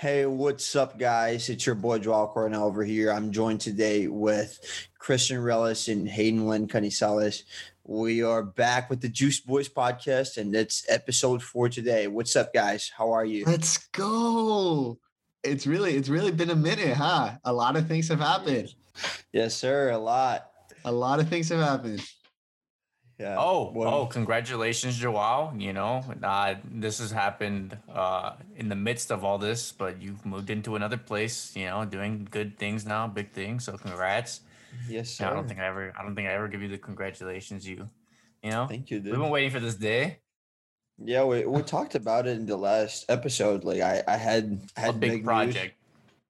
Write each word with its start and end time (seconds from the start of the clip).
Hey, 0.00 0.24
what's 0.24 0.74
up, 0.76 0.98
guys? 0.98 1.50
It's 1.50 1.66
your 1.66 1.74
boy 1.74 1.98
Joel 1.98 2.28
Cornell 2.28 2.64
over 2.64 2.82
here. 2.82 3.12
I'm 3.12 3.32
joined 3.32 3.60
today 3.60 4.06
with 4.06 4.58
Christian 4.98 5.36
Relis 5.36 5.92
and 5.92 6.08
Hayden 6.08 6.46
Lynn 6.46 6.68
Canizales. 6.68 7.42
We 7.84 8.22
are 8.22 8.42
back 8.42 8.88
with 8.88 9.02
the 9.02 9.10
Juice 9.10 9.40
Boys 9.40 9.68
podcast, 9.68 10.38
and 10.38 10.56
it's 10.56 10.86
episode 10.88 11.42
four 11.42 11.68
today. 11.68 12.06
What's 12.06 12.34
up, 12.34 12.54
guys? 12.54 12.90
How 12.96 13.12
are 13.12 13.26
you? 13.26 13.44
Let's 13.44 13.76
go. 13.88 14.98
It's 15.44 15.66
really, 15.66 15.96
it's 15.96 16.08
really 16.08 16.32
been 16.32 16.48
a 16.48 16.56
minute, 16.56 16.96
huh? 16.96 17.32
A 17.44 17.52
lot 17.52 17.76
of 17.76 17.86
things 17.86 18.08
have 18.08 18.20
happened. 18.20 18.74
Yes, 19.34 19.54
sir. 19.54 19.90
A 19.90 19.98
lot. 19.98 20.48
A 20.86 20.92
lot 20.92 21.20
of 21.20 21.28
things 21.28 21.50
have 21.50 21.60
happened. 21.60 22.02
Yeah. 23.20 23.36
Oh, 23.38 23.70
well, 23.74 23.94
oh, 23.94 24.06
congratulations, 24.06 24.96
Joao. 24.96 25.52
You 25.54 25.74
know, 25.74 26.02
uh, 26.22 26.54
this 26.64 27.00
has 27.00 27.10
happened 27.10 27.76
uh, 27.92 28.32
in 28.56 28.70
the 28.70 28.74
midst 28.74 29.12
of 29.12 29.24
all 29.24 29.36
this, 29.36 29.72
but 29.72 30.00
you've 30.00 30.24
moved 30.24 30.48
into 30.48 30.74
another 30.74 30.96
place, 30.96 31.54
you 31.54 31.66
know, 31.66 31.84
doing 31.84 32.26
good 32.30 32.56
things 32.58 32.86
now, 32.86 33.06
big 33.06 33.32
things. 33.32 33.64
So 33.64 33.76
congrats. 33.76 34.40
Yes, 34.88 35.10
sir. 35.10 35.26
I 35.26 35.34
don't 35.34 35.46
think 35.46 35.60
I 35.60 35.66
ever 35.66 35.92
I 35.98 36.02
don't 36.02 36.14
think 36.14 36.28
I 36.28 36.32
ever 36.32 36.48
give 36.48 36.62
you 36.62 36.68
the 36.68 36.78
congratulations 36.78 37.68
you 37.68 37.88
you 38.42 38.50
know. 38.50 38.66
Thank 38.66 38.90
you, 38.90 39.00
dude. 39.00 39.12
We've 39.12 39.20
been 39.20 39.30
waiting 39.30 39.50
for 39.50 39.60
this 39.60 39.74
day. 39.74 40.20
Yeah, 41.02 41.24
we, 41.24 41.46
we 41.46 41.62
talked 41.62 41.94
about 41.94 42.26
it 42.26 42.36
in 42.36 42.46
the 42.46 42.56
last 42.56 43.06
episode. 43.08 43.64
Like 43.64 43.80
I, 43.80 44.02
I 44.06 44.16
had 44.16 44.60
I 44.76 44.80
had 44.80 44.90
a 44.90 44.98
big, 44.98 45.10
big 45.10 45.24
project. 45.24 45.74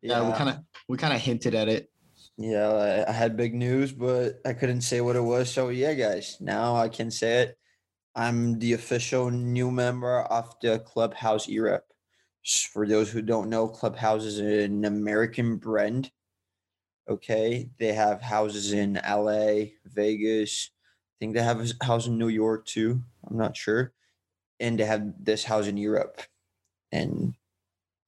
News. 0.03 0.11
Yeah, 0.11 0.23
yeah, 0.23 0.31
we 0.31 0.37
kind 0.37 0.51
of 0.51 0.59
we 0.89 0.97
kind 0.97 1.13
of 1.13 1.21
hinted 1.21 1.55
at 1.55 1.69
it. 1.69 1.90
Yeah, 2.41 3.07
I 3.09 3.13
had 3.13 3.37
big 3.39 3.55
news, 3.55 3.93
but 3.93 4.41
I 4.47 4.55
couldn't 4.55 4.83
say 4.83 5.03
what 5.03 5.17
it 5.17 5.23
was. 5.23 5.53
So 5.53 5.71
yeah, 5.71 5.95
guys, 5.95 6.39
now 6.41 6.77
I 6.77 6.89
can 6.91 7.13
say 7.13 7.43
it. 7.45 7.59
I'm 8.17 8.59
the 8.61 8.75
official 8.75 9.31
new 9.31 9.71
member 9.71 10.21
of 10.23 10.55
the 10.63 10.81
Clubhouse 10.81 11.49
Europe. 11.49 11.87
For 12.73 12.87
those 12.87 13.11
who 13.11 13.23
don't 13.23 13.51
know, 13.51 13.69
Clubhouse 13.69 14.25
is 14.25 14.41
an 14.41 14.85
American 14.85 15.59
brand. 15.59 16.13
Okay, 17.09 17.71
they 17.81 17.93
have 17.95 18.23
houses 18.23 18.73
in 18.73 19.01
LA, 19.09 19.73
Vegas. 19.87 20.71
I 20.77 21.15
think 21.21 21.35
they 21.35 21.43
have 21.43 21.61
a 21.61 21.85
house 21.85 22.07
in 22.09 22.19
New 22.19 22.29
York 22.29 22.67
too. 22.67 23.03
I'm 23.29 23.39
not 23.39 23.57
sure, 23.57 23.95
and 24.61 24.79
they 24.79 24.87
have 24.87 25.13
this 25.21 25.45
house 25.45 25.67
in 25.69 25.77
Europe. 25.79 26.23
And 26.93 27.35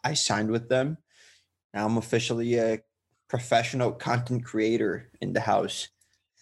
I 0.05 0.15
signed 0.15 0.51
with 0.51 0.69
them. 0.69 0.99
Now 1.75 1.87
I'm 1.87 1.99
officially 1.99 2.57
a 2.57 2.81
professional 3.33 3.91
content 3.91 4.45
creator 4.45 5.09
in 5.23 5.33
the 5.33 5.41
house, 5.41 5.89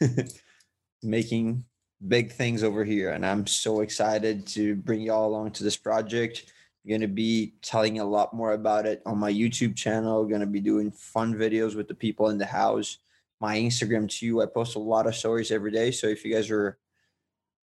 making 1.05 1.64
big 2.08 2.32
things 2.32 2.64
over 2.64 2.84
here. 2.84 3.10
And 3.10 3.24
I'm 3.24 3.47
so 3.47 3.82
excited 3.82 4.44
to 4.48 4.74
bring 4.74 5.02
y'all 5.02 5.28
along 5.28 5.52
to 5.52 5.62
this 5.62 5.77
project. 5.77 6.52
I'm 6.84 6.88
going 6.88 7.00
to 7.02 7.06
be 7.06 7.55
telling 7.62 8.00
a 8.00 8.05
lot 8.05 8.34
more 8.34 8.55
about 8.55 8.86
it 8.86 9.02
on 9.06 9.19
my 9.19 9.32
YouTube 9.32 9.77
channel. 9.77 10.24
Going 10.24 10.41
to 10.41 10.48
be 10.48 10.58
doing 10.58 10.91
fun 10.91 11.32
videos 11.32 11.77
with 11.77 11.86
the 11.86 11.94
people 11.94 12.30
in 12.30 12.38
the 12.38 12.44
house. 12.44 12.98
My 13.41 13.56
Instagram 13.56 14.08
too. 14.08 14.42
I 14.42 14.47
post 14.47 14.75
a 14.75 14.80
lot 14.80 15.06
of 15.06 15.14
stories 15.14 15.52
every 15.52 15.70
day. 15.70 15.92
So 15.92 16.08
if 16.08 16.25
you 16.25 16.34
guys 16.34 16.50
are 16.50 16.77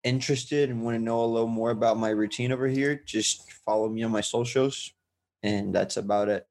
interested 0.04 0.70
and 0.70 0.84
want 0.84 0.94
to 0.94 1.02
know 1.02 1.24
a 1.24 1.26
little 1.26 1.48
more 1.48 1.70
about 1.70 1.98
my 1.98 2.10
routine 2.10 2.52
over 2.52 2.68
here, 2.68 3.02
just 3.04 3.50
follow 3.64 3.88
me 3.88 4.04
on 4.04 4.12
my 4.12 4.20
socials. 4.20 4.92
And 5.42 5.74
that's 5.74 5.96
about 5.96 6.28
it. 6.28 6.46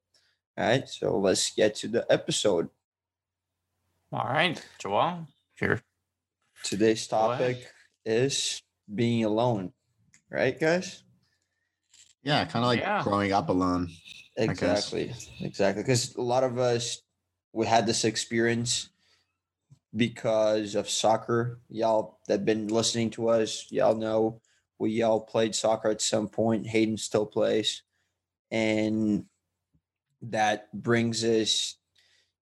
All 0.58 0.66
right, 0.66 0.88
so 0.88 1.18
let's 1.18 1.50
get 1.50 1.74
to 1.76 1.88
the 1.88 2.06
episode. 2.08 2.70
All 4.10 4.24
right, 4.26 4.58
Joel, 4.78 5.26
here. 5.54 5.82
Today's 6.62 7.06
topic 7.06 7.66
is 8.06 8.62
being 8.94 9.24
alone, 9.24 9.72
right, 10.30 10.58
guys? 10.58 11.02
Yeah, 12.22 12.42
kind 12.46 12.64
of 12.64 12.68
like 12.68 12.80
yeah. 12.80 13.02
growing 13.02 13.34
up 13.34 13.50
alone. 13.50 13.90
Exactly, 14.38 15.12
exactly. 15.40 15.82
Because 15.82 16.14
a 16.16 16.22
lot 16.22 16.42
of 16.42 16.58
us 16.58 17.02
we 17.52 17.66
had 17.66 17.86
this 17.86 18.06
experience 18.06 18.88
because 19.94 20.74
of 20.74 20.88
soccer. 20.88 21.60
Y'all 21.68 22.18
that 22.28 22.46
been 22.46 22.68
listening 22.68 23.10
to 23.10 23.28
us, 23.28 23.66
y'all 23.70 23.94
know 23.94 24.40
we 24.78 25.02
all 25.02 25.20
played 25.20 25.54
soccer 25.54 25.90
at 25.90 26.00
some 26.00 26.28
point. 26.28 26.66
Hayden 26.66 26.96
still 26.96 27.26
plays, 27.26 27.82
and 28.50 29.26
that 30.22 30.72
brings 30.72 31.24
us 31.24 31.76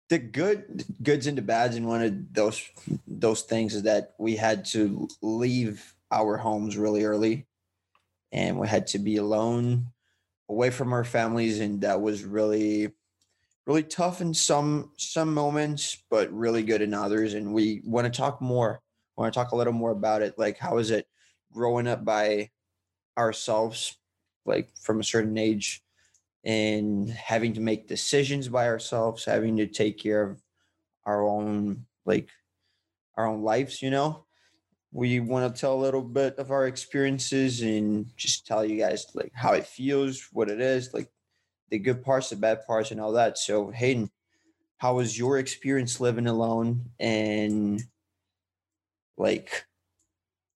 the 0.08 0.18
good 0.18 0.84
goods 1.02 1.26
the 1.26 1.42
bads. 1.42 1.76
And 1.76 1.86
one 1.86 2.02
of 2.02 2.32
those 2.32 2.62
those 3.06 3.42
things 3.42 3.74
is 3.74 3.82
that 3.84 4.14
we 4.18 4.36
had 4.36 4.64
to 4.66 5.08
leave 5.22 5.94
our 6.10 6.36
homes 6.36 6.76
really 6.76 7.04
early. 7.04 7.46
And 8.32 8.58
we 8.58 8.68
had 8.68 8.86
to 8.88 8.98
be 8.98 9.16
alone 9.16 9.86
away 10.48 10.70
from 10.70 10.92
our 10.92 11.04
families. 11.04 11.60
And 11.60 11.80
that 11.82 12.00
was 12.00 12.24
really 12.24 12.92
really 13.66 13.82
tough 13.82 14.20
in 14.20 14.34
some 14.34 14.92
some 14.98 15.32
moments 15.32 16.02
but 16.10 16.30
really 16.32 16.62
good 16.62 16.82
in 16.82 16.92
others. 16.92 17.34
And 17.34 17.54
we 17.54 17.80
want 17.84 18.06
to 18.06 18.16
talk 18.16 18.40
more 18.40 18.80
want 19.16 19.32
to 19.32 19.38
talk 19.38 19.52
a 19.52 19.56
little 19.56 19.72
more 19.72 19.92
about 19.92 20.22
it. 20.22 20.38
Like 20.38 20.58
how 20.58 20.78
is 20.78 20.90
it 20.90 21.06
growing 21.52 21.86
up 21.86 22.04
by 22.04 22.50
ourselves 23.16 23.96
like 24.44 24.70
from 24.76 25.00
a 25.00 25.04
certain 25.04 25.38
age 25.38 25.83
and 26.44 27.08
having 27.10 27.54
to 27.54 27.60
make 27.60 27.88
decisions 27.88 28.48
by 28.48 28.66
ourselves, 28.66 29.24
having 29.24 29.56
to 29.56 29.66
take 29.66 29.98
care 29.98 30.22
of 30.22 30.42
our 31.06 31.26
own 31.26 31.86
like 32.06 32.28
our 33.16 33.26
own 33.26 33.42
lives, 33.42 33.82
you 33.82 33.90
know. 33.90 34.24
We 34.92 35.20
want 35.20 35.54
to 35.54 35.60
tell 35.60 35.74
a 35.74 35.84
little 35.84 36.02
bit 36.02 36.38
of 36.38 36.50
our 36.52 36.66
experiences 36.66 37.62
and 37.62 38.06
just 38.16 38.46
tell 38.46 38.64
you 38.64 38.78
guys 38.78 39.06
like 39.14 39.32
how 39.34 39.52
it 39.54 39.66
feels, 39.66 40.28
what 40.32 40.50
it 40.50 40.60
is, 40.60 40.94
like 40.94 41.10
the 41.70 41.78
good 41.78 42.04
parts, 42.04 42.30
the 42.30 42.36
bad 42.36 42.66
parts, 42.66 42.90
and 42.92 43.00
all 43.00 43.12
that. 43.12 43.38
So, 43.38 43.70
Hayden, 43.70 44.10
how 44.78 44.94
was 44.96 45.18
your 45.18 45.38
experience 45.38 46.00
living 46.00 46.26
alone? 46.26 46.90
And 47.00 47.82
like, 49.16 49.66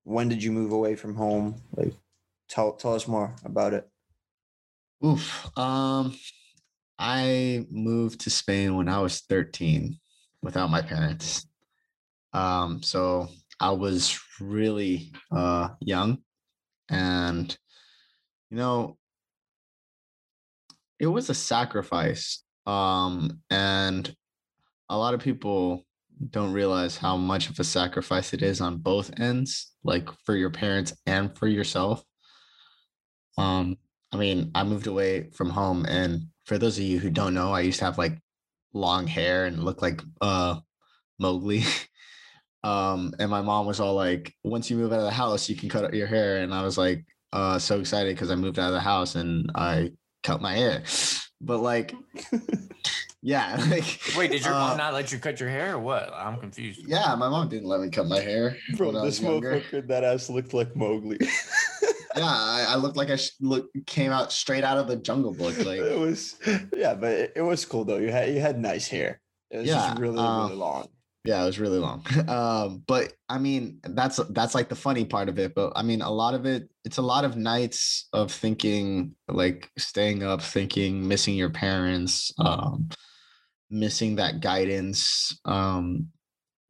when 0.04 0.28
did 0.28 0.42
you 0.42 0.52
move 0.52 0.72
away 0.72 0.96
from 0.96 1.14
home? 1.14 1.62
Like, 1.76 1.94
tell 2.48 2.72
tell 2.72 2.94
us 2.94 3.08
more 3.08 3.34
about 3.44 3.74
it. 3.74 3.88
Oof. 5.04 5.56
Um, 5.56 6.16
I 6.98 7.64
moved 7.70 8.20
to 8.22 8.30
Spain 8.30 8.76
when 8.76 8.88
I 8.88 9.00
was 9.00 9.20
13 9.20 9.98
without 10.42 10.70
my 10.70 10.82
parents. 10.82 11.46
Um, 12.32 12.82
so 12.82 13.28
I 13.60 13.70
was 13.70 14.18
really 14.40 15.12
uh 15.32 15.70
young 15.80 16.18
and 16.88 17.56
you 18.50 18.56
know 18.56 18.96
it 20.98 21.06
was 21.06 21.30
a 21.30 21.34
sacrifice. 21.34 22.42
Um, 22.66 23.40
and 23.50 24.14
a 24.88 24.98
lot 24.98 25.14
of 25.14 25.20
people 25.20 25.86
don't 26.30 26.52
realize 26.52 26.96
how 26.96 27.16
much 27.16 27.48
of 27.48 27.58
a 27.60 27.64
sacrifice 27.64 28.32
it 28.32 28.42
is 28.42 28.60
on 28.60 28.78
both 28.78 29.10
ends, 29.18 29.72
like 29.84 30.08
for 30.24 30.34
your 30.34 30.50
parents 30.50 30.92
and 31.06 31.36
for 31.38 31.46
yourself. 31.46 32.02
Um, 33.36 33.76
I 34.12 34.16
mean, 34.16 34.50
I 34.54 34.64
moved 34.64 34.86
away 34.86 35.30
from 35.32 35.50
home, 35.50 35.84
and 35.86 36.28
for 36.46 36.58
those 36.58 36.78
of 36.78 36.84
you 36.84 36.98
who 36.98 37.10
don't 37.10 37.34
know, 37.34 37.52
I 37.52 37.60
used 37.60 37.78
to 37.80 37.84
have 37.84 37.98
like 37.98 38.18
long 38.72 39.06
hair 39.06 39.46
and 39.46 39.64
look 39.64 39.82
like 39.82 40.00
uh 40.20 40.60
Mowgli. 41.18 41.64
um, 42.64 43.12
and 43.18 43.30
my 43.30 43.42
mom 43.42 43.66
was 43.66 43.80
all 43.80 43.94
like, 43.94 44.34
"Once 44.44 44.70
you 44.70 44.76
move 44.76 44.92
out 44.92 45.00
of 45.00 45.04
the 45.04 45.10
house, 45.10 45.48
you 45.48 45.56
can 45.56 45.68
cut 45.68 45.92
your 45.94 46.06
hair." 46.06 46.38
And 46.38 46.54
I 46.54 46.62
was 46.62 46.78
like, 46.78 47.04
uh, 47.32 47.58
so 47.58 47.80
excited 47.80 48.14
because 48.14 48.30
I 48.30 48.34
moved 48.34 48.58
out 48.58 48.68
of 48.68 48.74
the 48.74 48.80
house 48.80 49.14
and 49.14 49.50
I 49.54 49.92
cut 50.22 50.40
my 50.40 50.54
hair. 50.54 50.82
But 51.40 51.58
like, 51.58 51.94
yeah, 53.22 53.64
like, 53.70 54.00
wait, 54.16 54.32
did 54.32 54.44
your 54.44 54.52
uh, 54.52 54.58
mom 54.58 54.76
not 54.76 54.92
let 54.92 55.12
you 55.12 55.20
cut 55.20 55.38
your 55.38 55.48
hair 55.48 55.74
or 55.74 55.78
what? 55.78 56.12
I'm 56.12 56.36
confused. 56.36 56.80
Yeah, 56.84 57.14
my 57.14 57.28
mom 57.28 57.48
didn't 57.48 57.68
let 57.68 57.80
me 57.80 57.90
cut 57.90 58.08
my 58.08 58.18
hair. 58.18 58.56
Bro, 58.76 59.00
this 59.04 59.20
motherfucker 59.20 59.86
that 59.86 60.02
ass 60.02 60.28
looked 60.28 60.52
like 60.52 60.74
Mowgli 60.74 61.18
yeah, 61.20 61.28
I, 62.26 62.66
I, 62.70 62.74
looked 62.76 62.96
like 62.96 63.10
I 63.10 63.18
look, 63.40 63.70
came 63.86 64.12
out 64.12 64.32
straight 64.32 64.64
out 64.64 64.78
of 64.78 64.88
the 64.88 64.96
Jungle 64.96 65.32
Book. 65.32 65.56
Like 65.58 65.80
it 65.80 65.98
was, 65.98 66.36
yeah, 66.74 66.94
but 66.94 67.12
it, 67.12 67.32
it, 67.36 67.42
was 67.42 67.64
cool 67.64 67.84
though. 67.84 67.98
You 67.98 68.10
had 68.10 68.32
you 68.32 68.40
had 68.40 68.58
nice 68.58 68.88
hair. 68.88 69.20
It 69.50 69.58
was 69.58 69.66
yeah, 69.66 69.88
just 69.88 70.00
really 70.00 70.18
um, 70.18 70.46
really 70.46 70.56
long. 70.56 70.88
Yeah, 71.24 71.42
it 71.42 71.46
was 71.46 71.58
really 71.58 71.78
long. 71.78 72.06
um, 72.28 72.82
but 72.86 73.12
I 73.28 73.38
mean, 73.38 73.80
that's 73.82 74.18
that's 74.30 74.54
like 74.54 74.68
the 74.68 74.76
funny 74.76 75.04
part 75.04 75.28
of 75.28 75.38
it. 75.38 75.54
But 75.54 75.72
I 75.76 75.82
mean, 75.82 76.00
a 76.00 76.10
lot 76.10 76.34
of 76.34 76.46
it, 76.46 76.68
it's 76.84 76.98
a 76.98 77.02
lot 77.02 77.24
of 77.24 77.36
nights 77.36 78.08
of 78.12 78.30
thinking, 78.32 79.14
like 79.28 79.70
staying 79.76 80.22
up, 80.22 80.40
thinking, 80.40 81.06
missing 81.06 81.34
your 81.34 81.50
parents, 81.50 82.32
um, 82.38 82.88
missing 83.68 84.16
that 84.16 84.40
guidance. 84.40 85.38
Um, 85.44 86.08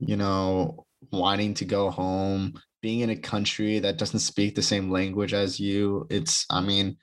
you 0.01 0.17
know, 0.17 0.87
wanting 1.13 1.55
to 1.55 1.65
go 1.65 1.91
home 1.91 2.55
being 2.81 3.01
in 3.01 3.11
a 3.11 3.17
country 3.17 3.81
that 3.81 3.99
doesn't 3.99 4.21
speak 4.21 4.55
the 4.55 4.63
same 4.63 4.91
language 4.91 5.35
as 5.35 5.59
you 5.61 6.07
it's 6.11 6.47
i 6.51 6.61
mean 6.61 6.97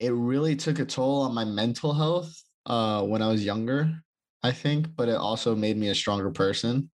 it 0.00 0.12
really 0.12 0.56
took 0.56 0.78
a 0.78 0.84
toll 0.84 1.22
on 1.22 1.34
my 1.34 1.44
mental 1.44 1.92
health 1.94 2.42
uh 2.66 3.02
when 3.02 3.22
i 3.22 3.28
was 3.28 3.44
younger 3.44 3.90
i 4.42 4.52
think 4.52 4.94
but 4.96 5.08
it 5.08 5.16
also 5.16 5.54
made 5.54 5.76
me 5.76 5.88
a 5.88 5.94
stronger 5.94 6.30
person. 6.30 6.90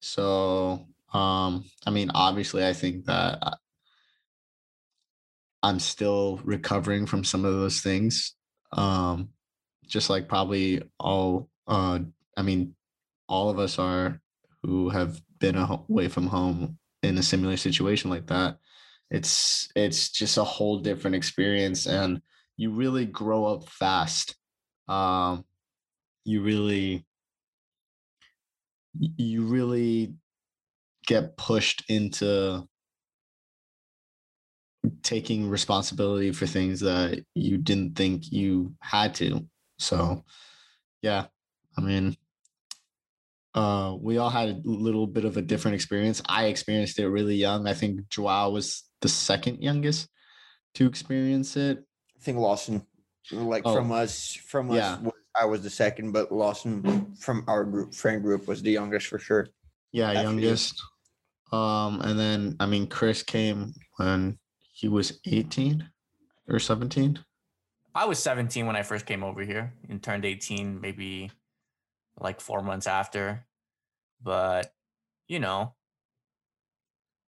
So 0.00 0.86
um 1.12 1.64
i 1.86 1.90
mean 1.90 2.10
obviously 2.14 2.66
i 2.66 2.72
think 2.72 3.04
that 3.06 3.58
i'm 5.62 5.78
still 5.78 6.40
recovering 6.44 7.06
from 7.06 7.24
some 7.24 7.44
of 7.44 7.52
those 7.52 7.80
things 7.80 8.34
Um, 8.72 9.28
just 9.86 10.08
like 10.08 10.26
probably 10.28 10.82
all, 10.98 11.50
uh, 11.68 11.98
I 12.38 12.42
mean, 12.42 12.74
all 13.28 13.50
of 13.50 13.58
us 13.58 13.78
are 13.78 14.21
who 14.62 14.88
have 14.90 15.20
been 15.38 15.56
away 15.56 16.08
from 16.08 16.26
home 16.26 16.78
in 17.02 17.18
a 17.18 17.22
similar 17.22 17.56
situation 17.56 18.10
like 18.10 18.26
that. 18.28 18.58
It's 19.10 19.68
it's 19.76 20.10
just 20.10 20.38
a 20.38 20.44
whole 20.44 20.78
different 20.78 21.16
experience, 21.16 21.86
and 21.86 22.22
you 22.56 22.70
really 22.70 23.04
grow 23.06 23.46
up 23.46 23.68
fast. 23.68 24.36
Um, 24.88 25.44
you 26.24 26.42
really 26.42 27.04
you 28.98 29.44
really 29.44 30.14
get 31.06 31.36
pushed 31.36 31.84
into 31.88 32.66
taking 35.02 35.48
responsibility 35.48 36.32
for 36.32 36.46
things 36.46 36.80
that 36.80 37.24
you 37.34 37.58
didn't 37.58 37.96
think 37.96 38.30
you 38.32 38.74
had 38.80 39.14
to. 39.16 39.46
So, 39.78 40.24
yeah, 41.02 41.26
I 41.76 41.80
mean, 41.80 42.16
uh, 43.54 43.96
we 44.00 44.18
all 44.18 44.30
had 44.30 44.48
a 44.48 44.60
little 44.64 45.06
bit 45.06 45.24
of 45.24 45.36
a 45.36 45.42
different 45.42 45.74
experience. 45.74 46.22
I 46.28 46.46
experienced 46.46 46.98
it 46.98 47.08
really 47.08 47.36
young. 47.36 47.66
I 47.66 47.74
think 47.74 48.08
Joao 48.08 48.50
was 48.50 48.84
the 49.00 49.08
second 49.08 49.62
youngest 49.62 50.08
to 50.74 50.86
experience 50.86 51.56
it. 51.56 51.78
I 52.16 52.24
think 52.24 52.38
Lawson, 52.38 52.86
like 53.30 53.62
oh, 53.66 53.74
from 53.74 53.92
us, 53.92 54.34
from 54.46 54.70
us, 54.70 54.76
yeah. 54.76 54.98
I 55.38 55.44
was 55.44 55.62
the 55.62 55.70
second, 55.70 56.12
but 56.12 56.32
Lawson 56.32 57.14
from 57.18 57.44
our 57.46 57.64
group, 57.64 57.94
friend 57.94 58.22
group, 58.22 58.46
was 58.46 58.62
the 58.62 58.70
youngest 58.70 59.06
for 59.06 59.18
sure. 59.18 59.48
Yeah, 59.92 60.12
youngest. 60.12 60.80
Um, 61.52 62.00
and 62.00 62.18
then 62.18 62.56
I 62.58 62.66
mean, 62.66 62.86
Chris 62.86 63.22
came 63.22 63.74
when 63.96 64.38
he 64.72 64.88
was 64.88 65.20
18 65.26 65.86
or 66.48 66.58
17. 66.58 67.18
I 67.94 68.06
was 68.06 68.18
17 68.18 68.66
when 68.66 68.76
I 68.76 68.82
first 68.82 69.04
came 69.04 69.22
over 69.22 69.42
here 69.42 69.74
and 69.90 70.02
turned 70.02 70.24
18 70.24 70.80
maybe 70.80 71.30
like 72.18 72.40
four 72.40 72.62
months 72.62 72.86
after. 72.86 73.46
But, 74.22 74.72
you 75.28 75.40
know, 75.40 75.74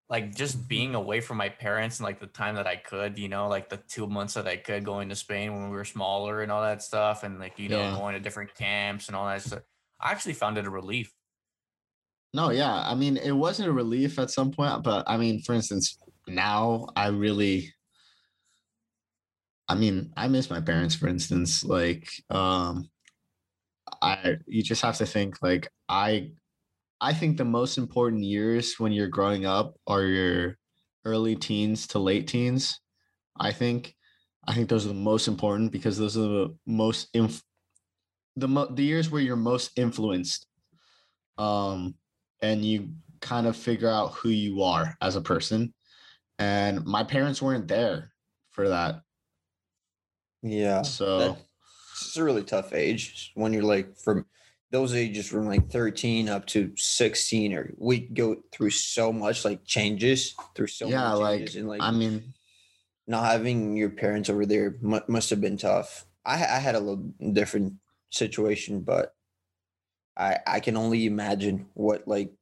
like 0.08 0.34
just 0.34 0.58
mm-hmm. 0.58 0.66
being 0.68 0.94
away 0.94 1.20
from 1.20 1.36
my 1.36 1.48
parents 1.48 1.98
and 1.98 2.04
like 2.04 2.20
the 2.20 2.26
time 2.26 2.56
that 2.56 2.66
I 2.66 2.76
could, 2.76 3.18
you 3.18 3.28
know, 3.28 3.48
like 3.48 3.68
the 3.68 3.80
two 3.88 4.06
months 4.06 4.34
that 4.34 4.46
I 4.46 4.56
could 4.56 4.84
going 4.84 5.08
to 5.08 5.16
Spain 5.16 5.54
when 5.54 5.70
we 5.70 5.76
were 5.76 5.84
smaller 5.84 6.42
and 6.42 6.52
all 6.52 6.62
that 6.62 6.82
stuff, 6.82 7.22
and 7.24 7.38
like, 7.38 7.58
you 7.58 7.68
know, 7.68 7.96
going 7.96 8.14
to 8.14 8.20
different 8.20 8.54
camps 8.54 9.08
and 9.08 9.16
all 9.16 9.26
that 9.26 9.42
stuff. 9.42 9.62
I 10.00 10.10
actually 10.10 10.34
found 10.34 10.58
it 10.58 10.66
a 10.66 10.70
relief. 10.70 11.12
No, 12.32 12.50
yeah. 12.50 12.74
I 12.74 12.94
mean, 12.94 13.16
it 13.16 13.32
wasn't 13.32 13.68
a 13.68 13.72
relief 13.72 14.18
at 14.18 14.30
some 14.30 14.50
point, 14.50 14.82
but 14.82 15.04
I 15.06 15.16
mean, 15.16 15.40
for 15.40 15.54
instance, 15.54 15.98
now 16.26 16.88
I 16.96 17.08
really 17.08 17.72
I 19.68 19.74
mean, 19.74 20.12
I 20.16 20.28
miss 20.28 20.50
my 20.50 20.60
parents, 20.60 20.94
for 20.94 21.08
instance. 21.08 21.64
Like, 21.64 22.08
um, 22.30 22.90
I 24.04 24.36
you 24.46 24.62
just 24.62 24.82
have 24.82 24.98
to 24.98 25.06
think 25.06 25.42
like 25.42 25.68
I 25.88 26.32
I 27.00 27.14
think 27.14 27.36
the 27.36 27.44
most 27.44 27.78
important 27.78 28.22
years 28.22 28.74
when 28.78 28.92
you're 28.92 29.08
growing 29.08 29.46
up 29.46 29.76
are 29.86 30.02
your 30.02 30.58
early 31.04 31.36
teens 31.36 31.86
to 31.88 31.98
late 31.98 32.28
teens. 32.28 32.80
I 33.38 33.52
think 33.52 33.94
I 34.46 34.54
think 34.54 34.68
those 34.68 34.84
are 34.84 34.88
the 34.88 34.94
most 34.94 35.26
important 35.26 35.72
because 35.72 35.96
those 35.98 36.18
are 36.18 36.28
the 36.28 36.56
most 36.66 37.08
inf- 37.14 37.42
the 38.36 38.48
mo- 38.48 38.72
the 38.72 38.84
years 38.84 39.10
where 39.10 39.22
you're 39.22 39.36
most 39.36 39.78
influenced 39.78 40.46
um 41.38 41.94
and 42.42 42.64
you 42.64 42.90
kind 43.20 43.46
of 43.46 43.56
figure 43.56 43.88
out 43.88 44.12
who 44.12 44.28
you 44.28 44.62
are 44.62 44.96
as 45.00 45.16
a 45.16 45.20
person 45.20 45.72
and 46.38 46.84
my 46.84 47.02
parents 47.02 47.40
weren't 47.40 47.68
there 47.68 48.12
for 48.50 48.68
that 48.68 49.00
yeah 50.42 50.82
so 50.82 51.36
it's 52.06 52.16
a 52.16 52.24
really 52.24 52.42
tough 52.42 52.72
age 52.72 53.32
when 53.34 53.52
you're 53.52 53.62
like 53.62 53.96
from 53.96 54.26
those 54.70 54.94
ages 54.94 55.28
from 55.28 55.46
like 55.46 55.70
13 55.70 56.28
up 56.28 56.46
to 56.46 56.72
16 56.76 57.52
or 57.54 57.72
we 57.78 58.00
go 58.00 58.36
through 58.50 58.70
so 58.70 59.12
much 59.12 59.44
like 59.44 59.64
changes 59.64 60.34
through 60.54 60.66
so 60.66 60.88
yeah 60.88 61.12
like, 61.12 61.54
and 61.54 61.68
like 61.68 61.80
i 61.80 61.90
mean 61.90 62.34
not 63.06 63.24
having 63.24 63.76
your 63.76 63.90
parents 63.90 64.28
over 64.28 64.44
there 64.46 64.76
mu- 64.80 65.00
must 65.08 65.28
have 65.28 65.40
been 65.40 65.58
tough. 65.58 66.06
I, 66.24 66.36
I 66.36 66.58
had 66.58 66.74
a 66.74 66.80
little 66.80 67.12
different 67.32 67.74
situation 68.10 68.80
but 68.80 69.14
i 70.16 70.38
i 70.46 70.60
can 70.60 70.76
only 70.76 71.06
imagine 71.06 71.66
what 71.74 72.08
like 72.08 72.32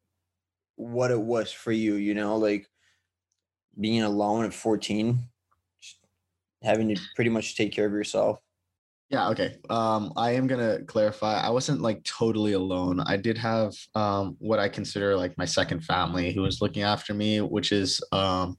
what 0.77 1.11
it 1.11 1.21
was 1.21 1.53
for 1.53 1.73
you 1.73 1.95
you 1.95 2.15
know 2.15 2.37
like 2.37 2.67
being 3.79 4.03
alone 4.03 4.45
at 4.45 4.55
14 4.55 5.19
having 6.63 6.95
to 6.95 7.01
pretty 7.15 7.31
much 7.31 7.57
take 7.57 7.73
care 7.73 7.87
of 7.87 7.93
yourself 7.93 8.39
yeah, 9.13 9.29
okay. 9.29 9.57
Um, 9.69 10.13
I 10.17 10.31
am 10.33 10.47
gonna 10.47 10.83
clarify. 10.85 11.39
I 11.39 11.51
wasn't 11.51 11.83
like 11.83 12.03
totally 12.03 12.55
alone. 12.55 12.99
I 13.01 13.19
did 13.19 13.37
have 13.37 13.75
um 13.95 14.37
what 14.39 14.59
I 14.59 14.71
consider 14.71 15.17
like 15.17 15.37
my 15.37 15.45
second 15.45 15.85
family 15.85 16.33
who 16.33 16.41
was 16.41 16.63
looking 16.63 16.83
after 16.83 17.13
me, 17.13 17.43
which 17.43 17.73
is 17.73 18.01
um 18.13 18.57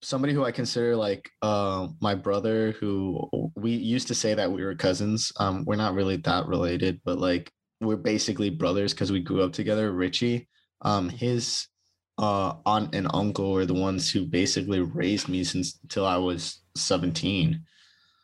somebody 0.00 0.32
who 0.32 0.44
I 0.44 0.52
consider 0.52 0.96
like 0.96 1.28
uh, 1.42 1.88
my 2.00 2.14
brother 2.14 2.72
who 2.80 3.28
we 3.56 3.72
used 3.72 4.08
to 4.08 4.14
say 4.14 4.32
that 4.32 4.50
we 4.50 4.64
were 4.64 4.74
cousins. 4.74 5.32
Um, 5.38 5.64
we're 5.66 5.76
not 5.76 5.94
really 5.94 6.16
that 6.18 6.46
related, 6.46 7.00
but 7.04 7.18
like 7.18 7.52
we're 7.82 7.96
basically 7.96 8.48
brothers 8.48 8.94
because 8.94 9.12
we 9.12 9.20
grew 9.20 9.42
up 9.42 9.52
together. 9.52 9.92
Richie, 9.92 10.48
um, 10.80 11.10
his 11.10 11.68
uh 12.18 12.54
aunt 12.64 12.94
and 12.94 13.08
uncle 13.12 13.52
were 13.52 13.66
the 13.66 13.74
ones 13.74 14.10
who 14.10 14.24
basically 14.24 14.80
raised 14.80 15.28
me 15.28 15.44
since 15.44 15.78
until 15.82 16.06
I 16.06 16.16
was 16.16 16.62
17. 16.76 17.62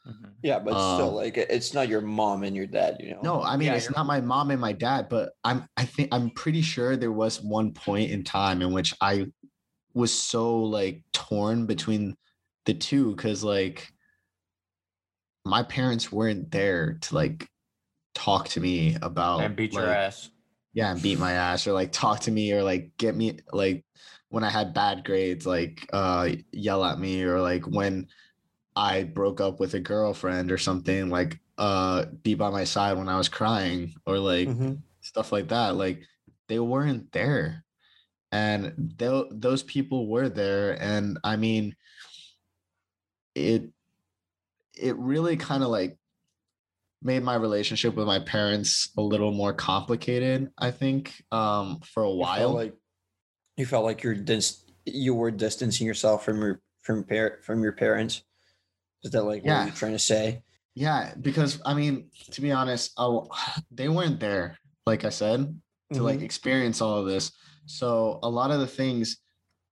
Mm-hmm. 0.07 0.31
Yeah, 0.43 0.59
but 0.59 0.75
um, 0.75 0.97
still, 0.97 1.13
like 1.13 1.37
it's 1.37 1.75
not 1.75 1.89
your 1.89 2.01
mom 2.01 2.43
and 2.43 2.57
your 2.57 2.67
dad, 2.67 2.97
you 3.01 3.11
know. 3.11 3.21
No, 3.23 3.43
I 3.43 3.57
mean 3.57 3.69
yeah, 3.69 3.75
it's 3.75 3.91
not 3.91 4.07
my 4.07 4.21
mom 4.21 4.51
and 4.51 4.61
my 4.61 4.73
dad, 4.73 5.09
but 5.09 5.33
I'm 5.45 5.67
I 5.77 5.85
think 5.85 6.09
I'm 6.11 6.31
pretty 6.31 6.63
sure 6.63 6.97
there 6.97 7.13
was 7.13 7.41
one 7.41 7.73
point 7.73 8.11
in 8.11 8.25
time 8.25 8.63
in 8.63 8.73
which 8.73 8.95
I 9.01 9.27
was 9.95 10.13
so 10.13 10.59
like 10.59 11.03
torn 11.13 11.67
between 11.67 12.17
the 12.67 12.75
two 12.75 13.15
because 13.15 13.45
like 13.45 13.93
my 15.45 15.63
parents 15.63 16.11
weren't 16.11 16.51
there 16.51 16.99
to 17.03 17.15
like 17.15 17.49
talk 18.15 18.49
to 18.49 18.61
me 18.61 18.97
about 19.03 19.43
and 19.43 19.55
beat 19.55 19.73
like, 19.73 19.83
your 19.85 19.93
ass. 19.93 20.31
Yeah, 20.75 20.91
and 20.91 21.03
beat 21.03 21.19
my 21.19 21.33
ass 21.33 21.67
or 21.67 21.73
like 21.73 21.93
talk 21.93 22.21
to 22.21 22.31
me 22.31 22.53
or 22.53 22.63
like 22.63 22.93
get 22.97 23.15
me 23.15 23.39
like 23.53 23.85
when 24.31 24.43
I 24.43 24.51
had 24.51 24.75
bad 24.75 25.05
grades, 25.05 25.47
like 25.47 25.89
uh 25.93 26.31
yell 26.51 26.85
at 26.85 26.99
me 26.99 27.23
or 27.23 27.41
like 27.41 27.69
when 27.69 28.09
I 28.75 29.05
broke 29.05 29.41
up 29.41 29.61
with 29.61 29.75
a 29.75 29.81
girlfriend 29.81 30.51
or 30.53 30.59
something, 30.59 31.11
like 31.11 31.41
uh 31.59 32.07
be 32.23 32.35
by 32.35 32.51
my 32.51 32.65
side 32.65 32.97
when 32.97 33.09
I 33.09 33.19
was 33.19 33.29
crying 33.29 33.95
or 34.07 34.19
like 34.19 34.49
mm-hmm. 34.49 34.75
stuff 35.01 35.33
like 35.33 35.49
that. 35.49 35.77
Like 35.77 36.03
they 36.49 36.59
weren't 36.59 37.13
there. 37.13 37.65
And 38.31 38.95
th- 38.99 39.27
those 39.31 39.63
people 39.63 40.07
were 40.07 40.31
there. 40.31 40.81
And 40.83 41.19
I 41.23 41.37
mean, 41.37 41.77
it 43.35 43.71
it 44.75 44.97
really 44.97 45.37
kind 45.37 45.63
of 45.63 45.69
like 45.69 45.99
made 47.03 47.23
my 47.23 47.35
relationship 47.35 47.95
with 47.95 48.07
my 48.07 48.21
parents 48.21 48.91
a 48.97 49.03
little 49.03 49.33
more 49.33 49.53
complicated, 49.53 50.51
I 50.57 50.71
think, 50.71 51.23
um, 51.33 51.81
for 51.81 52.05
a 52.05 52.11
you 52.11 52.17
while. 52.17 52.53
like 52.53 52.75
you 53.57 53.67
felt 53.67 53.85
like 53.85 54.03
you're 54.03 54.15
dis- 54.15 54.65
you 54.87 55.15
were 55.15 55.31
distancing 55.31 55.87
yourself 55.87 56.25
from 56.25 56.41
your 56.41 56.61
from 56.83 57.05
par- 57.05 57.39
from 57.43 57.63
your 57.63 57.73
parents. 57.73 58.23
Is 59.03 59.11
that 59.13 59.25
like 59.25 59.45
yeah. 59.45 59.59
what 59.59 59.67
you're 59.67 59.77
trying 59.77 59.93
to 59.93 59.99
say? 59.99 60.43
Yeah, 60.75 61.13
because 61.21 61.61
I 61.65 61.75
mean, 61.75 62.09
to 62.31 62.41
be 62.41 62.53
honest, 62.53 62.93
I'll, 62.97 63.31
they 63.71 63.89
weren't 63.89 64.21
there, 64.21 64.59
like 64.87 65.05
I 65.05 65.11
said, 65.11 65.41
to 65.41 65.97
mm-hmm. 65.97 66.05
like 66.05 66.23
experience 66.23 66.81
all 66.81 66.99
of 66.99 67.07
this. 67.07 67.33
So 67.67 68.19
a 68.23 68.29
lot 68.29 68.51
of 68.51 68.61
the 68.61 68.67
things 68.67 69.19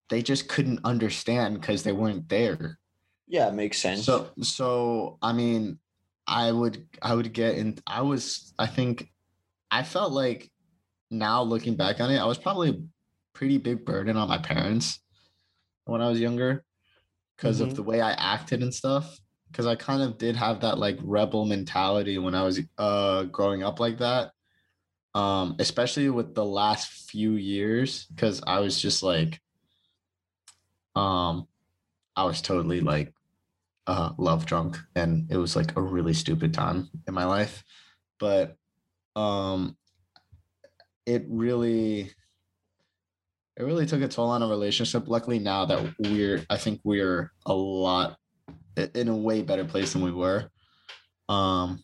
they 0.10 0.22
just 0.22 0.50
couldn't 0.50 0.80
understand 0.84 1.60
because 1.60 1.84
they 1.84 1.92
weren't 1.92 2.28
there. 2.30 2.80
Yeah, 3.28 3.48
it 3.48 3.54
makes 3.54 3.78
sense. 3.78 4.06
So 4.06 4.30
so 4.42 5.18
I 5.22 5.34
mean, 5.34 5.80
I 6.28 6.52
would 6.52 6.88
I 7.02 7.14
would 7.14 7.32
get 7.34 7.56
in 7.56 7.78
I 7.86 8.02
was 8.02 8.54
I 8.58 8.66
think 8.66 9.10
I 9.72 9.84
felt 9.84 10.12
like 10.12 10.50
now 11.12 11.42
looking 11.44 11.76
back 11.76 12.00
on 12.00 12.12
it, 12.12 12.18
I 12.18 12.26
was 12.26 12.38
probably 12.38 12.70
a 12.70 12.82
pretty 13.34 13.58
big 13.58 13.86
burden 13.86 14.18
on 14.18 14.28
my 14.28 14.40
parents 14.40 15.00
when 15.86 16.02
I 16.02 16.10
was 16.10 16.20
younger 16.20 16.64
because 17.40 17.60
mm-hmm. 17.60 17.70
of 17.70 17.76
the 17.76 17.84
way 17.84 18.02
I 18.02 18.12
acted 18.12 18.62
and 18.62 18.74
stuff. 18.74 19.20
Because 19.52 19.66
I 19.66 19.76
kind 19.76 20.04
of 20.04 20.18
did 20.18 20.36
have 20.36 20.62
that 20.62 20.78
like 20.78 21.00
rebel 21.02 21.46
mentality 21.46 22.20
when 22.20 22.36
I 22.36 22.44
was 22.44 22.60
uh 22.78 23.24
growing 23.24 23.64
up 23.64 23.80
like 23.80 23.98
that. 24.00 24.32
Um, 25.16 25.56
especially 25.58 26.10
with 26.10 26.36
the 26.36 26.46
last 26.46 27.10
few 27.10 27.34
years, 27.34 28.06
because 28.06 28.44
I 28.46 28.60
was 28.60 28.80
just 28.80 29.02
like, 29.02 29.42
um, 30.96 31.48
I 32.16 32.26
was 32.26 32.42
totally 32.42 32.82
like 32.82 33.14
uh 33.88 34.12
love 34.20 34.46
drunk 34.46 34.78
and 34.96 35.32
it 35.32 35.38
was 35.38 35.56
like 35.56 35.76
a 35.76 35.82
really 35.82 36.14
stupid 36.14 36.54
time 36.54 36.90
in 37.08 37.14
my 37.14 37.26
life. 37.26 37.64
But 38.20 38.56
um 39.16 39.76
it 41.08 41.26
really 41.28 42.12
it 43.60 43.64
really 43.64 43.86
took 43.86 44.02
a 44.02 44.08
toll 44.08 44.30
on 44.30 44.42
a 44.42 44.48
relationship. 44.48 45.10
Luckily, 45.10 45.38
now 45.38 45.66
that 45.66 45.94
we're, 46.00 46.46
I 46.50 46.56
think 46.56 46.80
we're 46.86 47.34
a 47.46 47.54
lot 47.54 48.18
in 48.96 49.10
a 49.10 49.16
way 49.16 49.42
better 49.42 49.66
place 49.66 49.92
than 49.92 50.02
we 50.02 50.14
were. 50.14 50.50
Um, 51.28 51.84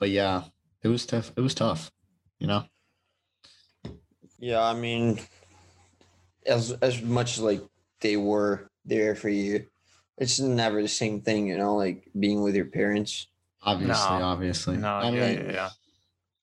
but 0.00 0.10
yeah, 0.10 0.42
it 0.82 0.88
was 0.88 1.06
tough. 1.06 1.32
It 1.36 1.40
was 1.40 1.54
tough, 1.54 1.92
you 2.40 2.48
know. 2.48 2.64
Yeah, 4.40 4.62
I 4.62 4.74
mean, 4.74 5.20
as 6.44 6.72
as 6.82 7.00
much 7.00 7.38
as 7.38 7.40
like 7.40 7.62
they 8.00 8.16
were 8.16 8.68
there 8.84 9.14
for 9.14 9.28
you, 9.28 9.64
it's 10.18 10.40
never 10.40 10.82
the 10.82 10.88
same 10.88 11.20
thing, 11.20 11.46
you 11.46 11.56
know. 11.56 11.76
Like 11.76 12.10
being 12.18 12.42
with 12.42 12.56
your 12.56 12.66
parents. 12.66 13.28
Obviously, 13.62 14.18
no. 14.18 14.24
obviously. 14.24 14.76
No, 14.76 14.88
I 14.88 15.10
yeah, 15.10 15.10
mean, 15.10 15.46
yeah, 15.46 15.52
yeah. 15.52 15.68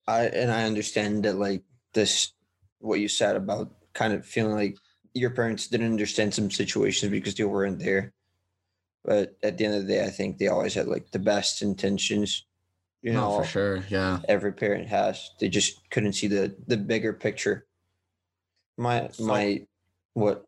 I 0.07 0.21
and 0.27 0.51
I 0.51 0.63
understand 0.63 1.25
that 1.25 1.35
like 1.35 1.63
this, 1.93 2.31
what 2.79 3.01
you 3.01 3.09
said 3.09 3.35
about 3.35 3.69
kind 3.93 4.13
of 4.13 4.25
feeling 4.25 4.55
like 4.55 4.77
your 5.13 5.29
parents 5.29 5.67
didn't 5.67 5.91
understand 5.91 6.33
some 6.33 6.49
situations 6.49 7.11
because 7.11 7.35
they 7.35 7.43
weren't 7.43 7.79
there. 7.79 8.13
But 9.05 9.35
at 9.43 9.57
the 9.57 9.65
end 9.65 9.75
of 9.75 9.85
the 9.85 9.93
day, 9.93 10.03
I 10.03 10.09
think 10.09 10.37
they 10.37 10.47
always 10.47 10.73
had 10.73 10.87
like 10.87 11.11
the 11.11 11.19
best 11.19 11.61
intentions. 11.61 12.45
You 13.01 13.11
no, 13.11 13.29
know, 13.29 13.37
for 13.39 13.45
sure. 13.45 13.83
Yeah. 13.89 14.19
Every 14.29 14.53
parent 14.53 14.87
has. 14.87 15.31
They 15.39 15.49
just 15.49 15.89
couldn't 15.89 16.13
see 16.13 16.27
the 16.27 16.55
the 16.67 16.77
bigger 16.77 17.11
picture. 17.11 17.65
My 18.77 19.09
so, 19.11 19.25
my 19.25 19.65
what? 20.13 20.45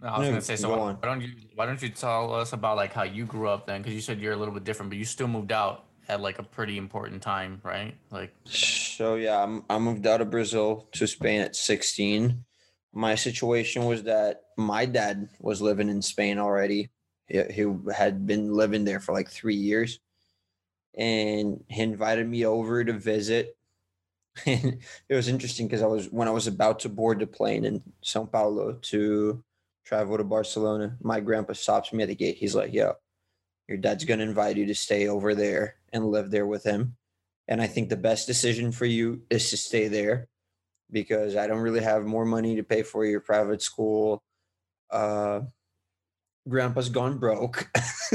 I 0.00 0.18
was 0.18 0.28
no, 0.28 0.32
gonna 0.32 0.40
say 0.40 0.56
so. 0.56 0.70
Why, 0.70 0.92
why 0.92 0.98
don't 1.02 1.20
you 1.20 1.32
why 1.56 1.66
don't 1.66 1.82
you 1.82 1.88
tell 1.88 2.32
us 2.32 2.52
about 2.52 2.76
like 2.76 2.92
how 2.92 3.02
you 3.02 3.24
grew 3.26 3.48
up 3.48 3.66
then? 3.66 3.82
Because 3.82 3.94
you 3.94 4.00
said 4.00 4.20
you're 4.20 4.32
a 4.32 4.36
little 4.36 4.54
bit 4.54 4.64
different, 4.64 4.88
but 4.90 4.98
you 4.98 5.04
still 5.04 5.28
moved 5.28 5.50
out 5.50 5.86
at 6.08 6.20
like 6.20 6.38
a 6.38 6.42
pretty 6.44 6.78
important 6.78 7.22
time, 7.22 7.60
right? 7.64 7.96
Like. 8.10 8.34
So 8.46 9.16
yeah, 9.16 9.42
I'm, 9.42 9.64
I 9.68 9.78
moved 9.78 10.06
out 10.06 10.20
of 10.20 10.30
Brazil 10.30 10.88
to 10.92 11.06
Spain 11.06 11.40
at 11.40 11.56
16. 11.56 12.44
My 12.92 13.14
situation 13.14 13.84
was 13.84 14.04
that 14.04 14.42
my 14.56 14.84
dad 14.84 15.28
was 15.40 15.62
living 15.62 15.88
in 15.88 16.02
Spain 16.02 16.38
already. 16.38 16.90
He, 17.26 17.42
he 17.42 17.66
had 17.94 18.26
been 18.26 18.52
living 18.52 18.84
there 18.84 19.00
for 19.00 19.12
like 19.12 19.30
three 19.30 19.54
years, 19.54 20.00
and 20.96 21.62
he 21.68 21.82
invited 21.82 22.28
me 22.28 22.44
over 22.44 22.84
to 22.84 22.92
visit 22.92 23.56
and 24.46 24.78
it 25.08 25.14
was 25.14 25.28
interesting 25.28 25.66
because 25.66 25.82
I 25.82 25.86
was 25.86 26.06
when 26.06 26.28
I 26.28 26.32
was 26.32 26.46
about 26.46 26.80
to 26.80 26.88
board 26.88 27.20
the 27.20 27.26
plane 27.26 27.64
in 27.64 27.82
Sao 28.02 28.24
Paulo 28.24 28.78
to 28.82 29.42
travel 29.84 30.16
to 30.16 30.24
Barcelona, 30.24 30.96
my 31.00 31.20
grandpa 31.20 31.54
stops 31.54 31.92
me 31.92 32.02
at 32.02 32.08
the 32.08 32.14
gate. 32.14 32.36
He's 32.36 32.54
like, 32.54 32.72
"Yo, 32.72 32.94
your 33.68 33.78
dad's 33.78 34.04
gonna 34.04 34.24
invite 34.24 34.56
you 34.56 34.66
to 34.66 34.74
stay 34.74 35.08
over 35.08 35.34
there 35.34 35.76
and 35.92 36.06
live 36.06 36.30
there 36.30 36.46
with 36.46 36.64
him, 36.64 36.96
and 37.48 37.60
I 37.60 37.66
think 37.66 37.88
the 37.88 37.96
best 37.96 38.26
decision 38.26 38.72
for 38.72 38.86
you 38.86 39.22
is 39.30 39.50
to 39.50 39.56
stay 39.56 39.88
there 39.88 40.28
because 40.92 41.36
I 41.36 41.46
don't 41.46 41.60
really 41.60 41.82
have 41.82 42.04
more 42.04 42.24
money 42.24 42.56
to 42.56 42.62
pay 42.62 42.82
for 42.82 43.04
your 43.04 43.20
private 43.20 43.62
school. 43.62 44.22
Uh, 44.90 45.42
grandpa's 46.48 46.88
gone 46.88 47.18
broke. 47.18 47.70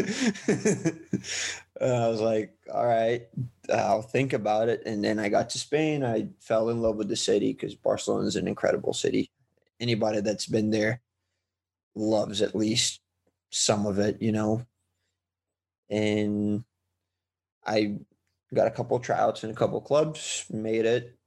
I 1.82 2.08
was 2.08 2.22
like, 2.22 2.54
all 2.74 2.86
right, 2.86 3.28
I'll 3.74 4.02
think 4.02 4.34
about 4.34 4.70
it. 4.70 4.84
And 4.86 5.04
then 5.04 5.20
I 5.20 5.30
got 5.30 5.50
to 5.52 5.60
Spain. 5.60 6.04
I 6.04 6.30
fell 6.40 6.70
in 6.70 6.82
love 6.82 6.96
with 6.96 7.10
the 7.10 7.16
city 7.16 7.54
because 7.54 7.76
Barcelona 7.76 8.28
is 8.28 8.36
an 8.36 8.48
incredible 8.48 8.94
city. 8.94 9.30
Anybody 9.80 10.22
that's 10.22 10.46
been 10.46 10.72
there 10.72 11.02
loves 11.96 12.42
at 12.42 12.56
least 12.56 13.02
some 13.50 13.86
of 13.86 14.00
it, 14.00 14.22
you 14.22 14.32
know. 14.32 14.66
And 15.90 16.64
I 17.66 17.98
got 18.54 18.68
a 18.68 18.72
couple 18.72 19.00
tryouts 19.00 19.44
in 19.44 19.50
a 19.50 19.56
couple 19.56 19.82
clubs, 19.82 20.46
made 20.50 20.86
it, 20.86 21.18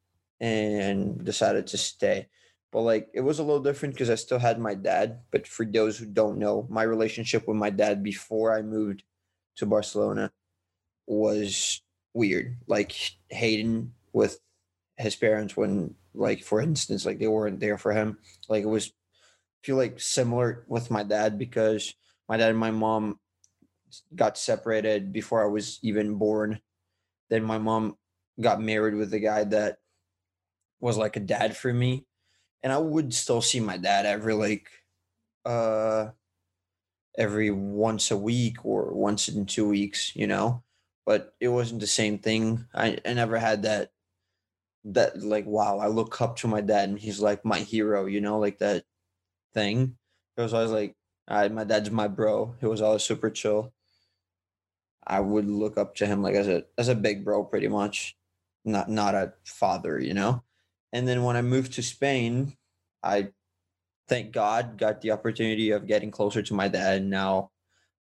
and 0.41 1.25
decided 1.25 1.67
to 1.69 1.79
stay. 1.79 2.29
But 2.71 2.83
like 2.83 3.09
it 3.15 3.23
was 3.23 3.39
a 3.39 3.43
little 3.43 3.63
different 3.63 3.95
because 3.95 4.11
I 4.11 4.15
still 4.17 4.39
had 4.39 4.59
my 4.59 4.75
dad. 4.75 5.21
But 5.31 5.47
for 5.47 5.65
those 5.65 5.99
who 5.99 6.07
don't 6.07 6.39
know, 6.39 6.67
my 6.71 6.83
relationship 6.83 7.49
with 7.49 7.57
my 7.57 7.71
dad 7.71 8.03
before 8.03 8.55
I 8.55 8.63
moved 8.63 9.05
to 9.57 9.67
Barcelona 9.67 10.33
was 11.07 11.81
weird. 12.15 12.59
Like 12.67 12.95
Hayden 13.31 13.95
with 14.13 14.41
his 14.99 15.17
parents 15.17 15.57
when 15.57 15.95
like 16.15 16.43
for 16.43 16.61
instance, 16.61 17.07
like 17.07 17.19
they 17.19 17.29
weren't 17.29 17.61
there 17.61 17.79
for 17.79 17.93
him. 17.93 18.19
Like 18.49 18.65
it 18.65 18.69
was 18.69 18.93
feel 19.63 19.77
like 19.77 19.99
similar 20.01 20.65
with 20.69 20.91
my 20.91 21.03
dad 21.03 21.39
because 21.39 21.95
my 22.29 22.37
dad 22.37 22.51
and 22.51 22.59
my 22.59 22.71
mom 22.71 23.19
got 24.15 24.37
separated 24.37 25.13
before 25.13 25.43
I 25.43 25.49
was 25.49 25.79
even 25.83 26.15
born. 26.15 26.61
Then 27.31 27.45
my 27.45 27.59
mom 27.59 27.97
got 28.41 28.61
married 28.61 28.95
with 28.95 29.13
a 29.15 29.19
guy 29.19 29.45
that 29.45 29.79
was 30.81 30.97
like 30.99 31.17
a 31.17 31.21
dad 31.21 31.57
for 31.57 31.73
me. 31.73 32.07
And 32.63 32.73
I 32.73 32.79
would 32.79 33.15
still 33.15 33.43
see 33.43 33.61
my 33.61 33.77
dad 33.77 34.07
every 34.07 34.35
like 34.35 34.71
uh 35.45 36.11
every 37.17 37.51
once 37.51 38.11
a 38.11 38.17
week 38.17 38.65
or 38.65 38.93
once 38.93 39.29
in 39.29 39.47
two 39.47 39.69
weeks, 39.69 40.15
you 40.15 40.27
know, 40.27 40.63
but 41.05 41.35
it 41.41 41.49
wasn't 41.49 41.81
the 41.81 41.87
same 41.87 42.19
thing. 42.19 42.67
I, 42.75 42.99
I 43.05 43.15
never 43.15 43.39
had 43.39 43.63
that, 43.63 43.93
that 44.85 45.23
like, 45.23 45.47
wow, 45.47 45.79
I 45.79 45.89
look 45.89 46.21
up 46.21 46.37
to 46.39 46.49
my 46.49 46.61
dad 46.61 46.89
and 46.89 46.99
he's 46.99 47.21
like 47.21 47.45
my 47.45 47.61
hero, 47.61 48.07
you 48.07 48.21
know, 48.21 48.39
like 48.39 48.59
that 48.59 48.85
thing. 49.55 49.99
It 50.37 50.43
was 50.43 50.55
always 50.55 50.71
like, 50.71 50.97
my 51.29 51.65
dad's 51.65 51.91
my 51.91 52.09
bro. 52.09 52.57
He 52.61 52.67
was 52.67 52.83
always 52.83 53.03
super 53.05 53.31
chill. 53.31 53.73
I 55.07 55.21
would 55.21 55.47
look 55.47 55.79
up 55.79 55.95
to 55.97 56.07
him 56.07 56.23
like 56.23 56.35
as 56.35 56.49
a 56.49 56.67
as 56.77 56.89
a 56.89 56.95
big 56.95 57.25
bro, 57.25 57.45
pretty 57.45 57.69
much, 57.69 58.17
not 58.65 58.89
not 58.91 59.15
a 59.15 59.35
father, 59.45 59.99
you 59.99 60.15
know. 60.15 60.45
And 60.93 61.07
then 61.07 61.23
when 61.23 61.37
I 61.37 61.43
moved 61.43 61.75
to 61.75 61.83
Spain, 61.83 62.57
I 63.03 63.29
thank 64.09 64.33
God, 64.33 64.79
got 64.79 65.01
the 65.01 65.11
opportunity 65.11 65.71
of 65.71 65.87
getting 65.87 66.11
closer 66.11 66.43
to 66.43 66.55
my 66.55 66.69
dad. 66.69 66.99
And 66.99 67.11
now 67.11 67.51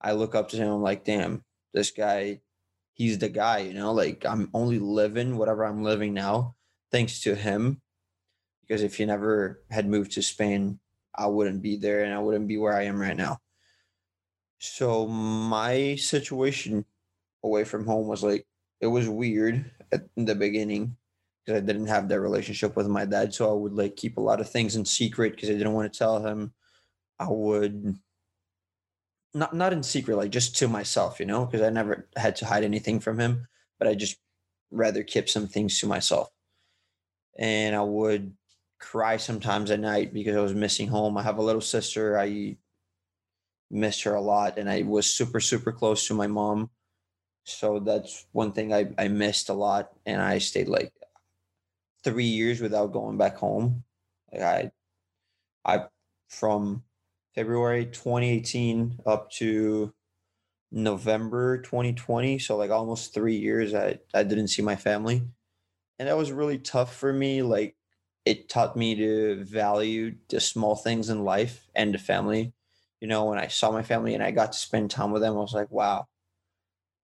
I 0.00 0.12
look 0.12 0.34
up 0.34 0.48
to 0.50 0.56
him. 0.56 0.68
I'm 0.68 0.82
like, 0.82 1.04
damn, 1.04 1.44
this 1.72 1.90
guy, 1.90 2.40
he's 2.92 3.18
the 3.18 3.28
guy, 3.28 3.58
you 3.58 3.74
know, 3.74 3.92
like 3.92 4.26
I'm 4.26 4.50
only 4.52 4.78
living 4.78 5.36
whatever 5.36 5.64
I'm 5.64 5.82
living 5.82 6.12
now 6.12 6.56
thanks 6.90 7.20
to 7.20 7.34
him. 7.34 7.80
Because 8.60 8.82
if 8.82 8.96
he 8.96 9.04
never 9.04 9.60
had 9.70 9.88
moved 9.88 10.12
to 10.12 10.22
Spain, 10.22 10.78
I 11.14 11.26
wouldn't 11.26 11.62
be 11.62 11.76
there 11.76 12.04
and 12.04 12.14
I 12.14 12.18
wouldn't 12.18 12.46
be 12.46 12.58
where 12.58 12.74
I 12.74 12.84
am 12.84 13.00
right 13.00 13.16
now. 13.16 13.38
So 14.58 15.06
my 15.08 15.96
situation 15.96 16.84
away 17.42 17.64
from 17.64 17.86
home 17.86 18.06
was 18.06 18.22
like, 18.22 18.46
it 18.80 18.86
was 18.86 19.08
weird 19.08 19.70
at 19.90 20.06
the 20.16 20.34
beginning 20.34 20.96
because 21.44 21.62
I 21.62 21.64
didn't 21.64 21.86
have 21.86 22.08
that 22.08 22.20
relationship 22.20 22.76
with 22.76 22.86
my 22.86 23.04
dad. 23.04 23.34
So 23.34 23.50
I 23.50 23.54
would 23.54 23.72
like 23.72 23.96
keep 23.96 24.16
a 24.16 24.20
lot 24.20 24.40
of 24.40 24.50
things 24.50 24.76
in 24.76 24.84
secret 24.84 25.34
because 25.34 25.50
I 25.50 25.54
didn't 25.54 25.72
want 25.72 25.92
to 25.92 25.98
tell 25.98 26.24
him. 26.24 26.52
I 27.18 27.26
would 27.28 27.96
not 29.34 29.54
not 29.54 29.72
in 29.72 29.82
secret, 29.82 30.16
like 30.16 30.30
just 30.30 30.56
to 30.58 30.68
myself, 30.68 31.18
you 31.20 31.26
know, 31.26 31.46
because 31.46 31.62
I 31.62 31.70
never 31.70 32.08
had 32.16 32.36
to 32.36 32.46
hide 32.46 32.64
anything 32.64 33.00
from 33.00 33.18
him, 33.18 33.46
but 33.78 33.88
I 33.88 33.94
just 33.94 34.18
rather 34.70 35.02
keep 35.02 35.28
some 35.28 35.48
things 35.48 35.80
to 35.80 35.86
myself. 35.86 36.28
And 37.38 37.74
I 37.74 37.82
would 37.82 38.34
cry 38.78 39.16
sometimes 39.16 39.70
at 39.70 39.80
night 39.80 40.12
because 40.12 40.36
I 40.36 40.40
was 40.40 40.54
missing 40.54 40.88
home. 40.88 41.16
I 41.16 41.22
have 41.22 41.38
a 41.38 41.42
little 41.42 41.60
sister. 41.60 42.18
I 42.18 42.56
missed 43.70 44.02
her 44.02 44.14
a 44.14 44.20
lot, 44.20 44.58
and 44.58 44.68
I 44.68 44.82
was 44.82 45.10
super 45.10 45.40
super 45.40 45.72
close 45.72 46.06
to 46.08 46.14
my 46.14 46.26
mom. 46.26 46.70
So 47.44 47.80
that's 47.80 48.26
one 48.32 48.52
thing 48.52 48.72
I, 48.72 48.90
I 48.98 49.08
missed 49.08 49.48
a 49.48 49.54
lot, 49.54 49.92
and 50.06 50.20
I 50.20 50.38
stayed 50.38 50.68
like 50.68 50.92
three 52.04 52.24
years 52.24 52.60
without 52.60 52.92
going 52.92 53.16
back 53.18 53.36
home. 53.36 53.84
Like 54.32 54.42
I, 54.42 54.72
I 55.64 55.86
from 56.28 56.84
February 57.34 57.86
2018 57.86 59.00
up 59.06 59.30
to 59.32 59.92
November 60.72 61.58
2020, 61.62 62.38
so 62.38 62.56
like 62.56 62.70
almost 62.70 63.14
three 63.14 63.36
years, 63.36 63.74
I 63.74 63.98
I 64.14 64.22
didn't 64.24 64.48
see 64.48 64.62
my 64.62 64.76
family, 64.76 65.22
and 65.98 66.08
that 66.08 66.16
was 66.16 66.32
really 66.32 66.58
tough 66.58 66.96
for 66.96 67.12
me. 67.12 67.42
Like 67.42 67.76
it 68.24 68.48
taught 68.48 68.76
me 68.76 68.94
to 68.96 69.44
value 69.44 70.16
the 70.28 70.40
small 70.40 70.76
things 70.76 71.10
in 71.10 71.24
life 71.24 71.68
and 71.74 71.94
the 71.94 71.98
family. 71.98 72.52
You 73.00 73.08
know, 73.08 73.26
when 73.26 73.38
I 73.38 73.48
saw 73.48 73.72
my 73.72 73.82
family 73.82 74.14
and 74.14 74.22
I 74.22 74.30
got 74.30 74.52
to 74.52 74.58
spend 74.58 74.90
time 74.90 75.12
with 75.12 75.22
them, 75.22 75.34
I 75.34 75.40
was 75.40 75.54
like, 75.54 75.70
wow, 75.70 76.06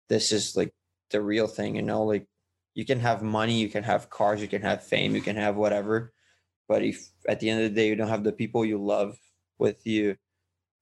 this 0.09 0.33
is 0.33 0.57
like 0.57 0.73
the 1.11 1.21
real 1.23 1.47
thing. 1.47 1.77
You 1.77 1.83
know, 1.83 2.05
like 2.05 2.27
you 2.77 2.85
can 2.85 3.01
have 3.01 3.23
money, 3.23 3.59
you 3.59 3.71
can 3.71 3.83
have 3.85 4.11
cars, 4.11 4.43
you 4.43 4.49
can 4.49 4.61
have 4.61 4.85
fame, 4.85 5.15
you 5.15 5.23
can 5.23 5.35
have 5.35 5.57
whatever. 5.57 6.13
But 6.69 6.85
if 6.85 7.09
at 7.27 7.41
the 7.41 7.49
end 7.49 7.63
of 7.63 7.71
the 7.71 7.75
day 7.75 7.89
you 7.89 7.97
don't 7.97 8.11
have 8.11 8.23
the 8.23 8.33
people 8.33 8.67
you 8.67 8.77
love 8.77 9.17
with 9.59 9.87
you, 9.87 10.19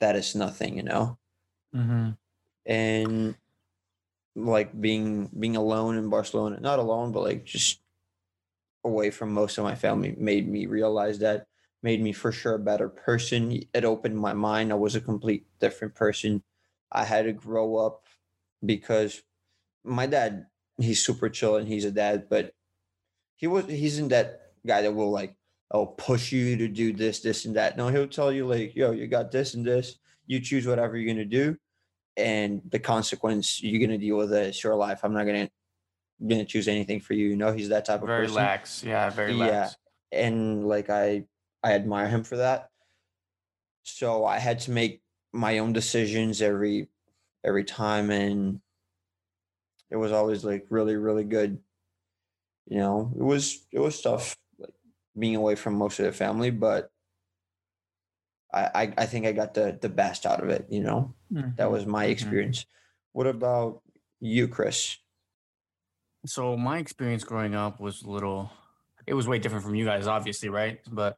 that 0.01 0.17
is 0.17 0.35
nothing, 0.35 0.77
you 0.77 0.83
know. 0.83 1.19
Mm-hmm. 1.73 2.11
And 2.67 3.37
like 4.35 4.79
being 4.79 5.31
being 5.39 5.55
alone 5.55 5.97
in 5.97 6.11
Barcelona, 6.11 6.59
not 6.61 6.81
alone, 6.81 7.13
but 7.13 7.23
like 7.23 7.45
just 7.45 7.79
away 8.83 9.11
from 9.11 9.33
most 9.33 9.57
of 9.57 9.63
my 9.63 9.77
family, 9.77 10.17
made 10.19 10.49
me 10.49 10.67
realize 10.67 11.21
that 11.21 11.47
made 11.81 12.03
me 12.03 12.13
for 12.13 12.33
sure 12.33 12.57
a 12.57 12.59
better 12.59 12.89
person. 12.89 13.61
It 13.73 13.85
opened 13.85 14.19
my 14.19 14.33
mind. 14.33 14.73
I 14.73 14.75
was 14.75 14.97
a 14.97 15.01
complete 15.01 15.47
different 15.61 15.95
person. 15.95 16.43
I 16.91 17.05
had 17.05 17.27
to 17.27 17.33
grow 17.33 17.77
up 17.77 18.03
because 18.65 19.23
my 19.85 20.07
dad 20.07 20.47
he's 20.79 21.05
super 21.05 21.29
chill 21.29 21.57
and 21.57 21.69
he's 21.69 21.85
a 21.85 21.91
dad, 21.91 22.29
but 22.29 22.53
he 23.37 23.47
was 23.47 23.67
he's 23.67 23.99
in 23.99 24.09
that 24.09 24.53
guy 24.67 24.83
that 24.83 24.93
will 24.95 25.11
like 25.11 25.37
oh 25.71 25.87
push 25.87 26.33
you 26.33 26.57
to 26.57 26.69
do 26.69 26.93
this, 26.93 27.21
this, 27.21 27.45
and 27.45 27.57
that. 27.57 27.77
No, 27.77 27.89
he'll 27.89 28.07
tell 28.07 28.33
you 28.33 28.47
like, 28.47 28.75
yo, 28.77 28.93
you 28.93 29.07
got 29.07 29.31
this 29.33 29.55
and 29.55 29.65
this. 29.67 29.99
You 30.27 30.41
choose 30.41 30.67
whatever 30.67 30.97
you're 30.97 31.13
gonna 31.13 31.25
do. 31.25 31.57
and 32.17 32.63
the 32.71 32.79
consequence 32.79 33.63
you're 33.63 33.81
gonna 33.85 33.99
deal 33.99 34.17
with 34.17 34.33
it. 34.33 34.47
It's 34.49 34.63
your 34.63 34.77
life. 34.77 35.01
I'm 35.03 35.13
not 35.15 35.25
gonna 35.27 35.51
gonna 36.27 36.45
choose 36.45 36.69
anything 36.69 37.01
for 37.01 37.15
you. 37.15 37.29
You 37.29 37.37
know, 37.37 37.53
he's 37.53 37.71
that 37.71 37.85
type 37.87 38.03
of 38.03 38.07
very 38.07 38.27
person. 38.27 38.37
lax. 38.37 38.85
Yeah, 38.85 39.11
very 39.11 39.33
lax. 39.35 39.77
Yeah, 40.13 40.21
and 40.21 40.67
like 40.69 40.91
I 40.91 41.25
I 41.63 41.73
admire 41.75 42.09
him 42.09 42.23
for 42.25 42.37
that. 42.37 42.71
So 43.83 44.25
I 44.25 44.39
had 44.39 44.61
to 44.61 44.71
make 44.71 45.03
my 45.33 45.59
own 45.59 45.73
decisions 45.73 46.41
every 46.41 46.89
every 47.45 47.65
time, 47.65 48.11
and 48.11 48.61
it 49.95 49.97
was 49.97 50.11
always 50.11 50.45
like 50.45 50.67
really 50.71 50.97
really 50.97 51.23
good. 51.23 51.61
You 52.67 52.79
know, 52.79 53.13
it 53.17 53.23
was 53.23 53.65
it 53.71 53.79
was 53.79 54.01
tough 54.01 54.37
like 54.59 54.75
being 55.17 55.37
away 55.37 55.55
from 55.55 55.75
most 55.77 56.01
of 56.01 56.07
the 56.07 56.13
family, 56.13 56.51
but 56.51 56.91
I, 58.53 58.71
I, 58.75 58.95
I 58.99 59.07
think 59.07 59.25
I 59.25 59.33
got 59.33 59.55
the 59.55 59.79
the 59.81 59.89
best 59.89 60.27
out 60.27 60.43
of 60.43 60.49
it. 60.49 60.67
You 60.69 60.83
know, 60.83 61.15
mm-hmm. 61.33 61.51
that 61.59 61.71
was 61.71 61.87
my 61.87 62.05
mm-hmm. 62.05 62.13
experience. 62.13 62.61
Mm-hmm. 62.61 63.19
What 63.19 63.27
about 63.29 63.83
you, 64.21 64.49
Chris? 64.49 64.97
So 66.27 66.57
my 66.57 66.79
experience 66.79 67.23
growing 67.23 67.55
up 67.55 67.79
was 67.79 68.03
a 68.03 68.11
little. 68.11 68.51
It 69.07 69.15
was 69.15 69.29
way 69.29 69.39
different 69.39 69.65
from 69.65 69.77
you 69.77 69.85
guys, 69.85 70.09
obviously, 70.09 70.49
right? 70.49 70.81
But 70.91 71.17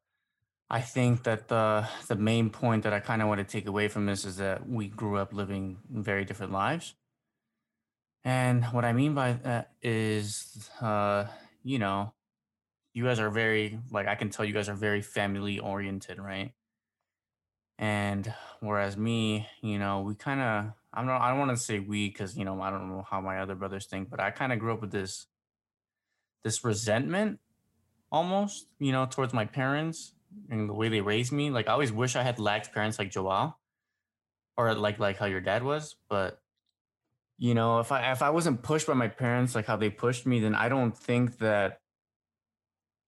I 0.68 0.82
think 0.82 1.22
that 1.22 1.48
the 1.48 1.88
the 2.08 2.16
main 2.16 2.50
point 2.50 2.82
that 2.82 2.92
I 2.92 3.00
kind 3.00 3.22
of 3.22 3.28
want 3.28 3.38
to 3.38 3.44
take 3.44 3.66
away 3.66 3.88
from 3.88 4.04
this 4.04 4.26
is 4.26 4.36
that 4.36 4.68
we 4.68 4.88
grew 4.88 5.16
up 5.16 5.32
living 5.32 5.78
very 5.90 6.26
different 6.26 6.52
lives. 6.52 6.94
And 8.26 8.64
what 8.66 8.84
I 8.84 8.92
mean 8.92 9.14
by 9.14 9.34
that 9.44 9.70
is, 9.82 10.68
uh, 10.80 11.26
you 11.62 11.78
know, 11.78 12.12
you 12.92 13.04
guys 13.04 13.20
are 13.20 13.30
very 13.30 13.78
like 13.92 14.08
I 14.08 14.16
can 14.16 14.30
tell 14.30 14.44
you 14.44 14.52
guys 14.52 14.68
are 14.68 14.74
very 14.74 15.00
family 15.00 15.60
oriented, 15.60 16.18
right? 16.18 16.52
And 17.78 18.34
whereas 18.58 18.96
me, 18.96 19.46
you 19.62 19.78
know, 19.78 20.00
we 20.00 20.16
kind 20.16 20.40
of 20.40 20.72
I'm 20.92 21.06
not 21.06 21.20
I 21.20 21.28
don't 21.30 21.38
want 21.38 21.52
to 21.52 21.56
say 21.56 21.78
we 21.78 22.08
because 22.08 22.36
you 22.36 22.44
know 22.44 22.60
I 22.60 22.70
don't 22.70 22.88
know 22.88 23.06
how 23.08 23.20
my 23.20 23.38
other 23.38 23.54
brothers 23.54 23.86
think, 23.86 24.10
but 24.10 24.18
I 24.18 24.32
kind 24.32 24.52
of 24.52 24.58
grew 24.58 24.72
up 24.72 24.80
with 24.80 24.90
this 24.90 25.26
this 26.42 26.64
resentment 26.64 27.38
almost, 28.10 28.66
you 28.80 28.90
know, 28.90 29.06
towards 29.06 29.34
my 29.34 29.44
parents 29.44 30.14
and 30.50 30.68
the 30.68 30.74
way 30.74 30.88
they 30.88 31.00
raised 31.00 31.30
me. 31.30 31.50
Like 31.50 31.68
I 31.68 31.72
always 31.72 31.92
wish 31.92 32.16
I 32.16 32.24
had 32.24 32.40
lax 32.40 32.66
parents 32.66 32.98
like 32.98 33.12
Joel, 33.12 33.56
or 34.56 34.74
like 34.74 34.98
like 34.98 35.16
how 35.16 35.26
your 35.26 35.40
dad 35.40 35.62
was. 35.62 35.94
But 36.08 36.40
you 37.38 37.54
know, 37.54 37.80
if 37.80 37.92
I 37.92 38.12
if 38.12 38.22
I 38.22 38.30
wasn't 38.30 38.62
pushed 38.62 38.86
by 38.86 38.94
my 38.94 39.08
parents 39.08 39.54
like 39.54 39.66
how 39.66 39.76
they 39.76 39.90
pushed 39.90 40.26
me, 40.26 40.40
then 40.40 40.54
I 40.54 40.68
don't 40.68 40.96
think 40.96 41.38
that 41.38 41.80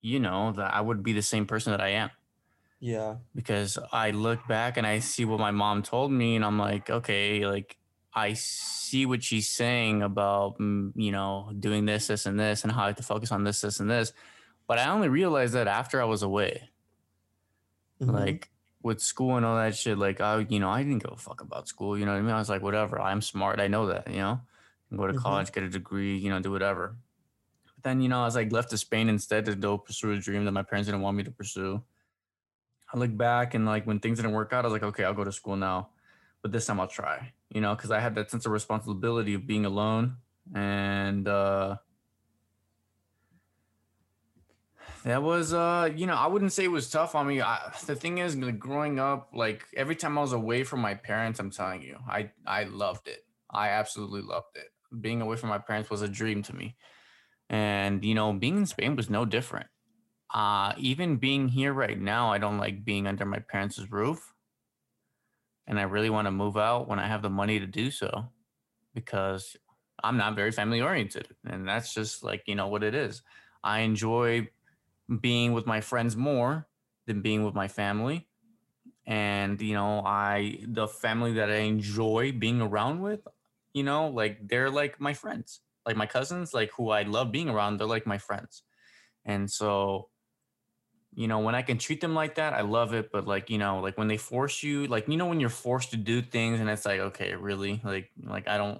you 0.01 0.19
know 0.19 0.53
that 0.53 0.73
I 0.73 0.81
would 0.81 1.03
be 1.03 1.13
the 1.13 1.21
same 1.21 1.45
person 1.45 1.71
that 1.71 1.81
I 1.81 1.89
am. 1.89 2.11
Yeah. 2.79 3.15
Because 3.35 3.77
I 3.91 4.11
look 4.11 4.47
back 4.47 4.77
and 4.77 4.87
I 4.87 4.99
see 4.99 5.25
what 5.25 5.39
my 5.39 5.51
mom 5.51 5.83
told 5.83 6.11
me, 6.11 6.35
and 6.35 6.45
I'm 6.45 6.57
like, 6.57 6.89
okay, 6.89 7.45
like 7.45 7.77
I 8.13 8.33
see 8.33 9.05
what 9.05 9.23
she's 9.23 9.49
saying 9.49 10.01
about, 10.01 10.59
mm, 10.59 10.91
you 10.95 11.11
know, 11.11 11.51
doing 11.59 11.85
this, 11.85 12.07
this, 12.07 12.25
and 12.25 12.39
this, 12.39 12.63
and 12.63 12.71
how 12.71 12.83
I 12.83 12.87
have 12.87 12.95
to 12.97 13.03
focus 13.03 13.31
on 13.31 13.43
this, 13.43 13.61
this, 13.61 13.79
and 13.79 13.89
this. 13.89 14.13
But 14.67 14.79
I 14.79 14.89
only 14.89 15.09
realized 15.09 15.53
that 15.53 15.67
after 15.67 16.01
I 16.01 16.05
was 16.05 16.21
away. 16.21 16.69
Mm-hmm. 18.01 18.15
Like 18.15 18.49
with 18.81 19.01
school 19.01 19.37
and 19.37 19.45
all 19.45 19.57
that 19.57 19.75
shit, 19.75 19.97
like 19.97 20.21
I, 20.21 20.45
you 20.49 20.59
know, 20.59 20.69
I 20.69 20.83
didn't 20.83 21.03
give 21.03 21.11
a 21.11 21.17
fuck 21.17 21.41
about 21.41 21.67
school. 21.67 21.97
You 21.97 22.05
know 22.05 22.13
what 22.13 22.19
I 22.19 22.21
mean? 22.21 22.31
I 22.31 22.39
was 22.39 22.49
like, 22.49 22.61
whatever. 22.61 22.99
I'm 22.99 23.21
smart. 23.21 23.59
I 23.59 23.67
know 23.67 23.87
that. 23.87 24.09
You 24.09 24.17
know, 24.17 24.41
go 24.95 25.07
to 25.07 25.13
mm-hmm. 25.13 25.21
college, 25.21 25.51
get 25.51 25.63
a 25.63 25.69
degree. 25.69 26.17
You 26.17 26.29
know, 26.29 26.39
do 26.39 26.51
whatever. 26.51 26.95
But 27.65 27.83
then, 27.83 28.01
you 28.01 28.09
know, 28.09 28.21
I 28.21 28.25
was 28.25 28.35
like 28.35 28.51
left 28.51 28.69
to 28.71 28.77
Spain 28.77 29.09
instead 29.09 29.45
to 29.45 29.55
go 29.55 29.77
pursue 29.77 30.11
a 30.11 30.17
dream 30.17 30.45
that 30.45 30.51
my 30.51 30.63
parents 30.63 30.87
didn't 30.87 31.01
want 31.01 31.17
me 31.17 31.23
to 31.23 31.31
pursue. 31.31 31.81
I 32.93 32.97
look 32.97 33.15
back 33.15 33.53
and 33.53 33.65
like 33.65 33.85
when 33.85 33.99
things 33.99 34.17
didn't 34.17 34.31
work 34.31 34.53
out, 34.53 34.65
I 34.65 34.67
was 34.67 34.73
like, 34.73 34.83
okay, 34.83 35.03
I'll 35.03 35.13
go 35.13 35.23
to 35.23 35.31
school 35.31 35.55
now, 35.55 35.89
but 36.41 36.51
this 36.51 36.65
time 36.65 36.79
I'll 36.79 36.87
try. 36.87 37.33
You 37.49 37.61
know, 37.61 37.75
because 37.75 37.91
I 37.91 37.99
had 37.99 38.15
that 38.15 38.31
sense 38.31 38.45
of 38.45 38.51
responsibility 38.51 39.33
of 39.33 39.45
being 39.45 39.65
alone 39.65 40.17
and. 40.55 41.27
uh 41.27 41.77
that 45.03 45.23
was 45.23 45.53
uh 45.53 45.89
you 45.95 46.05
know 46.05 46.15
i 46.15 46.27
wouldn't 46.27 46.51
say 46.51 46.63
it 46.65 46.71
was 46.71 46.89
tough 46.89 47.15
on 47.15 47.27
me. 47.27 47.41
I, 47.41 47.71
the 47.85 47.95
thing 47.95 48.17
is 48.17 48.35
growing 48.35 48.99
up 48.99 49.29
like 49.33 49.65
every 49.75 49.95
time 49.95 50.17
i 50.17 50.21
was 50.21 50.33
away 50.33 50.63
from 50.63 50.81
my 50.81 50.93
parents 50.93 51.39
i'm 51.39 51.51
telling 51.51 51.81
you 51.81 51.97
i 52.07 52.31
i 52.45 52.63
loved 52.65 53.07
it. 53.07 53.25
I 53.51 53.69
absolutely 53.69 54.21
loved 54.21 54.55
it. 54.55 54.67
Being 55.01 55.21
away 55.21 55.35
from 55.35 55.49
my 55.49 55.57
parents 55.57 55.89
was 55.89 56.03
a 56.03 56.07
dream 56.07 56.43
to 56.43 56.55
me. 56.55 56.75
And 57.49 58.03
you 58.03 58.13
know 58.13 58.33
being 58.33 58.57
in 58.57 58.65
spain 58.65 58.95
was 58.95 59.09
no 59.09 59.25
different. 59.25 59.67
Uh 60.33 60.73
even 60.77 61.17
being 61.17 61.47
here 61.47 61.73
right 61.73 61.99
now 61.99 62.31
i 62.31 62.37
don't 62.37 62.59
like 62.59 62.83
being 62.83 63.07
under 63.07 63.25
my 63.25 63.39
parents' 63.39 63.79
roof. 63.89 64.33
And 65.67 65.79
i 65.79 65.83
really 65.83 66.09
want 66.09 66.27
to 66.27 66.31
move 66.31 66.57
out 66.57 66.87
when 66.87 66.99
i 66.99 67.07
have 67.07 67.21
the 67.21 67.29
money 67.29 67.59
to 67.59 67.67
do 67.67 67.89
so 67.89 68.25
because 68.93 69.55
i'm 70.03 70.17
not 70.17 70.35
very 70.35 70.51
family 70.51 70.81
oriented 70.81 71.27
and 71.45 71.67
that's 71.67 71.93
just 71.93 72.23
like 72.23 72.43
you 72.47 72.55
know 72.55 72.67
what 72.67 72.83
it 72.83 72.93
is. 72.93 73.21
I 73.63 73.79
enjoy 73.79 74.47
being 75.21 75.53
with 75.53 75.65
my 75.65 75.81
friends 75.81 76.15
more 76.15 76.67
than 77.07 77.21
being 77.21 77.43
with 77.43 77.55
my 77.55 77.67
family. 77.67 78.27
And, 79.05 79.59
you 79.59 79.73
know, 79.73 80.03
I, 80.05 80.63
the 80.67 80.87
family 80.87 81.33
that 81.33 81.49
I 81.49 81.61
enjoy 81.65 82.31
being 82.31 82.61
around 82.61 83.01
with, 83.01 83.21
you 83.73 83.83
know, 83.83 84.07
like 84.09 84.47
they're 84.47 84.69
like 84.69 85.01
my 85.01 85.13
friends, 85.13 85.61
like 85.85 85.95
my 85.97 86.05
cousins, 86.05 86.53
like 86.53 86.71
who 86.77 86.89
I 86.89 87.03
love 87.03 87.31
being 87.31 87.49
around, 87.49 87.77
they're 87.77 87.87
like 87.87 88.05
my 88.05 88.19
friends. 88.19 88.63
And 89.25 89.49
so, 89.49 90.09
you 91.15 91.27
know, 91.27 91.39
when 91.39 91.55
I 91.55 91.63
can 91.63 91.79
treat 91.79 92.01
them 92.01 92.13
like 92.13 92.35
that, 92.35 92.53
I 92.53 92.61
love 92.61 92.93
it. 92.93 93.11
But 93.11 93.25
like, 93.25 93.49
you 93.49 93.57
know, 93.57 93.79
like 93.79 93.97
when 93.97 94.07
they 94.07 94.17
force 94.17 94.61
you, 94.61 94.85
like, 94.85 95.07
you 95.07 95.17
know, 95.17 95.25
when 95.25 95.39
you're 95.39 95.49
forced 95.49 95.89
to 95.91 95.97
do 95.97 96.21
things 96.21 96.59
and 96.59 96.69
it's 96.69 96.85
like, 96.85 96.99
okay, 96.99 97.33
really? 97.33 97.81
Like, 97.83 98.11
like 98.23 98.47
I 98.47 98.57
don't, 98.57 98.79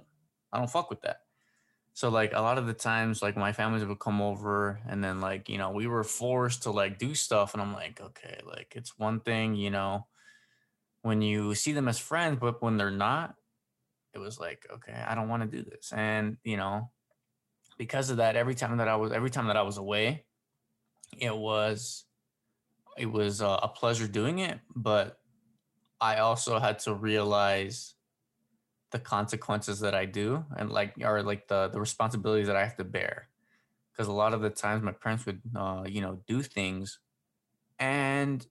I 0.52 0.58
don't 0.58 0.70
fuck 0.70 0.90
with 0.90 1.00
that. 1.02 1.22
So 1.92 2.08
like 2.08 2.32
a 2.32 2.40
lot 2.40 2.58
of 2.58 2.66
the 2.66 2.72
times, 2.72 3.22
like 3.22 3.36
my 3.36 3.52
families 3.52 3.84
would 3.84 3.98
come 3.98 4.22
over, 4.22 4.80
and 4.88 5.02
then 5.02 5.20
like 5.20 5.48
you 5.48 5.58
know 5.58 5.70
we 5.70 5.86
were 5.86 6.04
forced 6.04 6.62
to 6.64 6.70
like 6.70 6.98
do 6.98 7.14
stuff, 7.14 7.52
and 7.52 7.62
I'm 7.62 7.72
like, 7.72 8.00
okay, 8.00 8.40
like 8.46 8.74
it's 8.76 8.98
one 8.98 9.20
thing, 9.20 9.54
you 9.54 9.70
know, 9.70 10.06
when 11.02 11.22
you 11.22 11.54
see 11.54 11.72
them 11.72 11.88
as 11.88 11.98
friends, 11.98 12.38
but 12.40 12.62
when 12.62 12.76
they're 12.76 12.90
not, 12.90 13.34
it 14.14 14.18
was 14.18 14.38
like, 14.38 14.66
okay, 14.72 15.04
I 15.06 15.14
don't 15.14 15.28
want 15.28 15.42
to 15.42 15.56
do 15.56 15.68
this, 15.68 15.92
and 15.92 16.36
you 16.44 16.56
know, 16.56 16.90
because 17.76 18.10
of 18.10 18.18
that, 18.18 18.36
every 18.36 18.54
time 18.54 18.76
that 18.78 18.88
I 18.88 18.96
was 18.96 19.12
every 19.12 19.30
time 19.30 19.48
that 19.48 19.56
I 19.56 19.62
was 19.62 19.76
away, 19.76 20.24
it 21.18 21.36
was 21.36 22.04
it 22.96 23.06
was 23.06 23.42
uh, 23.42 23.58
a 23.62 23.68
pleasure 23.68 24.06
doing 24.06 24.38
it, 24.38 24.60
but 24.74 25.18
I 26.00 26.18
also 26.18 26.58
had 26.58 26.78
to 26.80 26.94
realize 26.94 27.94
the 28.90 28.98
consequences 28.98 29.80
that 29.80 29.94
I 29.94 30.04
do 30.04 30.44
and 30.56 30.70
like 30.70 30.94
are 31.04 31.22
like 31.22 31.48
the 31.48 31.68
the 31.68 31.80
responsibilities 31.80 32.46
that 32.48 32.56
I 32.56 32.64
have 32.64 32.76
to 32.76 32.84
bear. 32.84 33.28
Because 33.92 34.08
a 34.08 34.12
lot 34.12 34.34
of 34.34 34.40
the 34.40 34.50
times 34.50 34.82
my 34.82 34.92
parents 34.92 35.26
would 35.26 35.40
uh, 35.56 35.84
you 35.86 36.00
know 36.00 36.20
do 36.26 36.42
things 36.42 36.98
and 37.78 38.46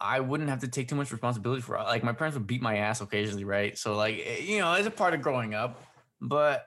I 0.00 0.20
wouldn't 0.20 0.50
have 0.50 0.60
to 0.60 0.68
take 0.68 0.88
too 0.88 0.96
much 0.96 1.10
responsibility 1.12 1.62
for 1.62 1.76
it. 1.76 1.82
Like 1.84 2.04
my 2.04 2.12
parents 2.12 2.36
would 2.36 2.46
beat 2.46 2.62
my 2.62 2.78
ass 2.78 3.00
occasionally, 3.00 3.44
right? 3.44 3.76
So 3.76 3.96
like 3.96 4.20
eh, 4.24 4.40
you 4.40 4.58
know, 4.58 4.72
it's 4.74 4.86
a 4.86 4.90
part 4.90 5.14
of 5.14 5.22
growing 5.22 5.54
up. 5.54 5.82
But 6.20 6.66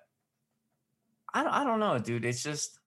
I 1.33 1.43
don't, 1.43 1.53
I 1.53 1.63
don't 1.63 1.79
know, 1.79 1.99
dude. 1.99 2.25
It's 2.25 2.43
just 2.43 2.79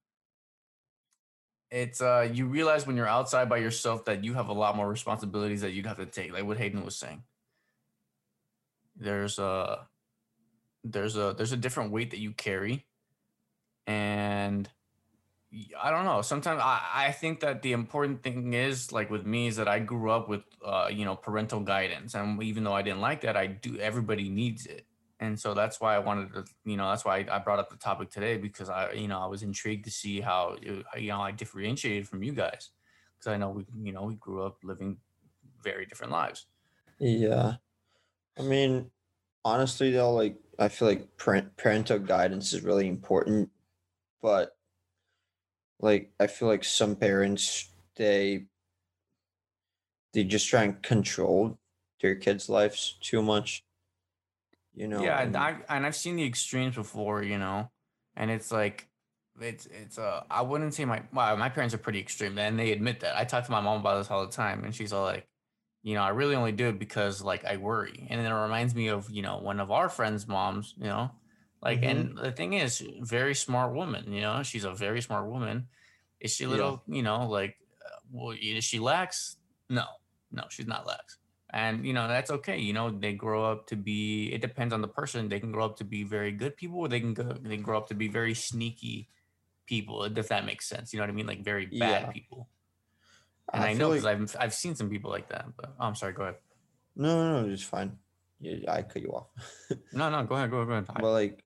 it's 1.70 2.00
uh 2.02 2.28
you 2.32 2.46
realize 2.46 2.86
when 2.86 2.96
you're 2.96 3.06
outside 3.06 3.48
by 3.48 3.58
yourself 3.58 4.04
that 4.06 4.24
you 4.24 4.34
have 4.34 4.48
a 4.48 4.52
lot 4.52 4.76
more 4.76 4.88
responsibilities 4.88 5.60
that 5.60 5.72
you'd 5.72 5.86
have 5.86 5.98
to 5.98 6.06
take, 6.06 6.32
like 6.32 6.44
what 6.44 6.58
Hayden 6.58 6.84
was 6.84 6.96
saying 6.96 7.22
there's 9.00 9.38
a 9.38 9.88
there's 10.84 11.16
a 11.16 11.34
there's 11.36 11.52
a 11.52 11.56
different 11.56 11.90
weight 11.90 12.10
that 12.10 12.20
you 12.20 12.32
carry. 12.32 12.86
And 13.86 14.68
i 15.82 15.90
don't 15.90 16.04
know 16.04 16.22
sometimes 16.22 16.60
i 16.62 16.80
i 16.94 17.10
think 17.10 17.40
that 17.40 17.60
the 17.62 17.72
important 17.72 18.22
thing 18.22 18.54
is 18.54 18.92
like 18.92 19.10
with 19.10 19.26
me 19.26 19.48
is 19.48 19.56
that 19.56 19.66
i 19.66 19.80
grew 19.80 20.08
up 20.08 20.28
with 20.28 20.42
uh 20.64 20.88
you 20.92 21.04
know 21.04 21.16
parental 21.16 21.58
guidance. 21.58 22.14
And 22.14 22.40
even 22.40 22.62
though 22.62 22.72
i 22.72 22.82
didn't 22.82 23.00
like 23.00 23.22
that 23.22 23.36
i 23.36 23.46
do 23.48 23.76
everybody 23.78 24.28
needs 24.28 24.66
it. 24.66 24.86
And 25.18 25.38
so 25.38 25.52
that's 25.52 25.80
why 25.80 25.96
i 25.96 25.98
wanted 25.98 26.32
to 26.34 26.44
you 26.64 26.76
know 26.76 26.88
that's 26.90 27.04
why 27.04 27.26
i 27.28 27.38
brought 27.40 27.58
up 27.58 27.68
the 27.68 27.76
topic 27.76 28.10
today 28.10 28.36
because 28.36 28.68
i 28.68 28.92
you 28.92 29.08
know 29.08 29.18
i 29.18 29.26
was 29.26 29.42
intrigued 29.42 29.86
to 29.86 29.90
see 29.90 30.20
how 30.20 30.56
you 30.62 31.08
know 31.08 31.20
i 31.20 31.32
differentiated 31.32 32.06
from 32.06 32.22
you 32.22 32.32
guys. 32.32 32.70
Because 33.18 33.32
i 33.32 33.36
know 33.36 33.50
we 33.50 33.66
you 33.82 33.92
know 33.92 34.04
we 34.04 34.14
grew 34.14 34.44
up 34.44 34.58
living 34.62 34.98
very 35.64 35.84
different 35.84 36.12
lives. 36.12 36.46
Yeah 37.00 37.56
I 38.40 38.42
mean, 38.42 38.90
honestly 39.44 39.90
though, 39.90 40.12
like 40.12 40.36
I 40.58 40.68
feel 40.68 40.88
like 40.88 41.16
parent, 41.16 41.56
parental 41.56 41.98
guidance 41.98 42.52
is 42.52 42.62
really 42.62 42.88
important, 42.88 43.50
but 44.22 44.56
like 45.80 46.12
I 46.18 46.26
feel 46.26 46.48
like 46.48 46.64
some 46.64 46.96
parents 46.96 47.70
they 47.96 48.46
they 50.12 50.24
just 50.24 50.48
try 50.48 50.64
and 50.64 50.82
control 50.82 51.58
their 52.00 52.14
kids' 52.14 52.48
lives 52.48 52.98
too 53.00 53.22
much. 53.22 53.64
You 54.74 54.88
know. 54.88 55.02
Yeah, 55.02 55.20
and, 55.20 55.36
I 55.36 55.56
and 55.68 55.86
I've 55.86 55.96
seen 55.96 56.16
the 56.16 56.24
extremes 56.24 56.74
before, 56.76 57.22
you 57.22 57.38
know, 57.38 57.70
and 58.16 58.30
it's 58.30 58.50
like 58.50 58.88
it's 59.40 59.66
it's 59.66 59.98
uh 59.98 60.24
I 60.30 60.42
wouldn't 60.42 60.74
say 60.74 60.84
my 60.84 61.02
well, 61.12 61.36
my 61.36 61.48
parents 61.48 61.74
are 61.74 61.78
pretty 61.78 62.00
extreme 62.00 62.38
and 62.38 62.58
they 62.58 62.72
admit 62.72 63.00
that. 63.00 63.16
I 63.16 63.24
talk 63.24 63.44
to 63.44 63.50
my 63.50 63.60
mom 63.60 63.80
about 63.80 63.98
this 63.98 64.10
all 64.10 64.26
the 64.26 64.32
time 64.32 64.64
and 64.64 64.74
she's 64.74 64.92
all 64.92 65.04
like, 65.04 65.26
you 65.82 65.94
know, 65.94 66.02
I 66.02 66.10
really 66.10 66.34
only 66.34 66.52
do 66.52 66.68
it 66.68 66.78
because 66.78 67.22
like 67.22 67.44
I 67.44 67.56
worry. 67.56 68.06
And 68.10 68.20
then 68.20 68.30
it 68.30 68.34
reminds 68.34 68.74
me 68.74 68.88
of, 68.88 69.10
you 69.10 69.22
know, 69.22 69.38
one 69.38 69.60
of 69.60 69.70
our 69.70 69.88
friends' 69.88 70.28
moms, 70.28 70.74
you 70.76 70.84
know, 70.84 71.10
like, 71.62 71.80
mm-hmm. 71.80 71.90
and 71.90 72.18
the 72.18 72.32
thing 72.32 72.54
is, 72.54 72.82
very 73.00 73.34
smart 73.34 73.74
woman, 73.74 74.12
you 74.12 74.20
know, 74.20 74.42
she's 74.42 74.64
a 74.64 74.72
very 74.72 75.00
smart 75.00 75.26
woman. 75.26 75.68
Is 76.20 76.34
she 76.34 76.44
a 76.44 76.48
little, 76.48 76.82
yeah. 76.86 76.96
you 76.96 77.02
know, 77.02 77.26
like, 77.26 77.56
uh, 77.84 77.98
well, 78.10 78.36
is 78.38 78.64
she 78.64 78.78
lax? 78.78 79.36
No, 79.68 79.84
no, 80.32 80.44
she's 80.50 80.66
not 80.66 80.86
lax. 80.86 81.18
And, 81.52 81.84
you 81.84 81.92
know, 81.92 82.08
that's 82.08 82.30
okay. 82.30 82.58
You 82.58 82.72
know, 82.72 82.90
they 82.90 83.12
grow 83.12 83.44
up 83.44 83.66
to 83.68 83.76
be, 83.76 84.30
it 84.32 84.40
depends 84.40 84.72
on 84.72 84.82
the 84.82 84.88
person. 84.88 85.28
They 85.28 85.40
can 85.40 85.50
grow 85.50 85.64
up 85.64 85.76
to 85.78 85.84
be 85.84 86.04
very 86.04 86.30
good 86.30 86.56
people 86.56 86.78
or 86.78 86.88
they 86.88 87.00
can 87.00 87.14
go, 87.14 87.34
they 87.42 87.56
grow 87.56 87.78
up 87.78 87.88
to 87.88 87.94
be 87.94 88.08
very 88.08 88.34
sneaky 88.34 89.08
people, 89.66 90.04
if 90.04 90.28
that 90.28 90.44
makes 90.44 90.68
sense. 90.68 90.92
You 90.92 90.98
know 90.98 91.04
what 91.04 91.10
I 91.10 91.14
mean? 91.14 91.26
Like 91.26 91.42
very 91.42 91.66
bad 91.66 92.02
yeah. 92.02 92.10
people. 92.10 92.48
And 93.52 93.64
I, 93.64 93.68
I 93.68 93.72
know 93.74 93.90
because 93.90 94.04
like, 94.04 94.20
I've 94.20 94.36
I've 94.38 94.54
seen 94.54 94.74
some 94.74 94.88
people 94.88 95.10
like 95.10 95.28
that. 95.30 95.46
But 95.56 95.74
oh, 95.78 95.86
I'm 95.86 95.94
sorry. 95.94 96.12
Go 96.12 96.22
ahead. 96.22 96.36
No, 96.96 97.22
no, 97.22 97.42
no, 97.42 97.52
it's 97.52 97.62
fine. 97.62 97.96
Yeah, 98.40 98.72
I 98.72 98.82
cut 98.82 99.02
you 99.02 99.10
off. 99.10 99.28
no, 99.92 100.10
no, 100.10 100.24
go 100.24 100.34
ahead, 100.34 100.50
go 100.50 100.58
ahead, 100.58 100.68
go 100.68 100.72
ahead. 100.72 100.86
But 101.00 101.12
like, 101.12 101.44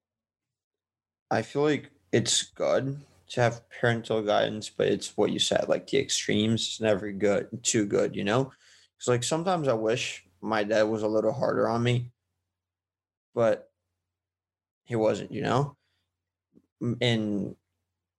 I 1.31 1.43
feel 1.43 1.63
like 1.63 1.91
it's 2.13 2.43
good 2.43 3.01
to 3.31 3.41
have 3.41 3.69
parental 3.69 4.23
guidance, 4.23 4.71
but 4.71 4.89
it's 4.89 5.17
what 5.17 5.33
you 5.33 5.39
said, 5.39 5.69
like 5.69 5.89
the 5.89 5.99
extremes. 5.99 6.63
is 6.63 6.81
never 6.81 7.11
good, 7.11 7.49
too 7.63 7.87
good, 7.87 8.15
you 8.15 8.25
know. 8.25 8.45
Because 8.45 9.09
like 9.09 9.25
sometimes 9.25 9.67
I 9.67 9.73
wish 9.73 10.25
my 10.41 10.63
dad 10.63 10.85
was 10.85 11.03
a 11.03 11.09
little 11.09 11.33
harder 11.33 11.69
on 11.69 11.83
me, 11.83 12.13
but 13.35 13.71
he 14.85 14.95
wasn't, 14.95 15.33
you 15.33 15.43
know. 15.43 15.77
And 17.01 17.57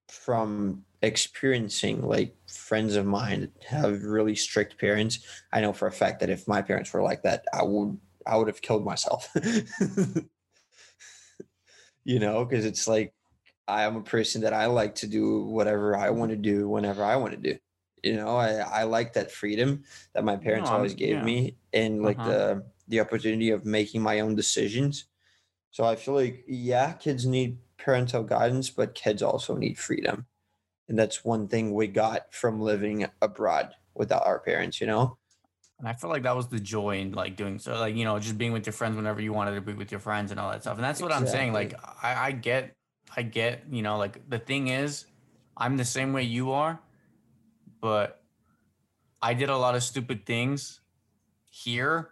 from 0.10 0.84
experiencing 1.06 2.08
like 2.08 2.36
friends 2.48 2.96
of 2.96 3.06
mine 3.06 3.52
have 3.68 4.04
really 4.04 4.36
strict 4.36 4.80
parents 4.80 5.20
i 5.54 5.62
know 5.62 5.72
for 5.72 5.88
a 5.88 5.92
fact 5.92 6.20
that 6.20 6.30
if 6.30 6.48
my 6.48 6.62
parents 6.62 6.92
were 6.92 7.02
like 7.02 7.24
that 7.24 7.46
i 7.54 7.64
would 7.64 7.98
i 8.26 8.36
would 8.36 8.48
have 8.48 8.62
killed 8.62 8.84
myself 8.84 9.30
you 12.04 12.20
know 12.20 12.44
because 12.44 12.66
it's 12.66 12.88
like 12.88 13.14
i 13.68 13.84
am 13.84 13.96
a 13.96 14.02
person 14.02 14.42
that 14.42 14.54
i 14.54 14.66
like 14.66 14.96
to 14.96 15.08
do 15.08 15.44
whatever 15.44 15.96
i 15.96 16.10
want 16.10 16.32
to 16.32 16.38
do 16.38 16.68
whenever 16.68 17.04
i 17.04 17.16
want 17.16 17.32
to 17.32 17.54
do 17.54 17.58
you 18.04 18.16
know 18.16 18.36
i 18.36 18.52
i 18.52 18.84
like 18.84 19.14
that 19.14 19.32
freedom 19.32 19.84
that 20.14 20.24
my 20.24 20.36
parents 20.36 20.70
no, 20.70 20.76
always 20.76 20.94
gave 20.94 21.18
yeah. 21.18 21.24
me 21.24 21.56
and 21.74 22.04
like 22.04 22.20
uh-huh. 22.20 22.30
the 22.30 22.64
the 22.88 23.00
opportunity 23.00 23.50
of 23.50 23.66
making 23.66 24.02
my 24.02 24.20
own 24.20 24.36
decisions 24.36 25.06
so 25.72 25.84
i 25.84 25.96
feel 25.96 26.14
like 26.14 26.44
yeah 26.48 26.94
kids 26.94 27.26
need 27.26 27.58
parental 27.78 28.24
guidance 28.24 28.70
but 28.70 28.96
kids 28.96 29.22
also 29.22 29.56
need 29.56 29.78
freedom 29.78 30.26
and 30.88 30.98
that's 30.98 31.26
one 31.26 31.48
thing 31.48 31.74
we 31.74 31.88
got 31.88 32.34
from 32.34 32.60
living 32.62 33.08
abroad 33.22 33.74
without 33.94 34.26
our 34.26 34.40
parents 34.40 34.80
you 34.80 34.88
know 34.88 35.18
and 35.80 35.88
i 35.88 35.94
feel 35.94 36.10
like 36.10 36.24
that 36.24 36.36
was 36.36 36.48
the 36.48 36.60
joy 36.60 37.00
in 37.00 37.12
like 37.12 37.36
doing 37.36 37.60
so 37.60 37.78
like 37.80 37.96
you 37.96 38.04
know 38.04 38.20
just 38.20 38.38
being 38.38 38.54
with 38.54 38.66
your 38.66 38.74
friends 38.74 38.96
whenever 38.96 39.22
you 39.22 39.34
wanted 39.34 39.56
to 39.56 39.62
be 39.62 39.74
with 39.74 39.92
your 39.92 40.00
friends 40.00 40.32
and 40.32 40.40
all 40.40 40.52
that 40.52 40.62
stuff 40.62 40.76
and 40.76 40.84
that's 40.84 41.02
what 41.02 41.12
exactly. 41.12 41.28
i'm 41.28 41.34
saying 41.34 41.54
like 41.54 41.74
I, 42.04 42.28
I 42.28 42.32
get 42.32 42.76
i 43.16 43.22
get 43.22 43.64
you 43.70 43.82
know 43.82 43.98
like 43.98 44.30
the 44.30 44.40
thing 44.40 44.68
is 44.68 45.06
i'm 45.58 45.78
the 45.78 45.86
same 45.86 46.14
way 46.14 46.24
you 46.24 46.52
are 46.52 46.80
but 47.82 48.22
i 49.22 49.34
did 49.34 49.50
a 49.50 49.58
lot 49.58 49.76
of 49.76 49.84
stupid 49.84 50.26
things 50.26 50.82
here 51.50 52.12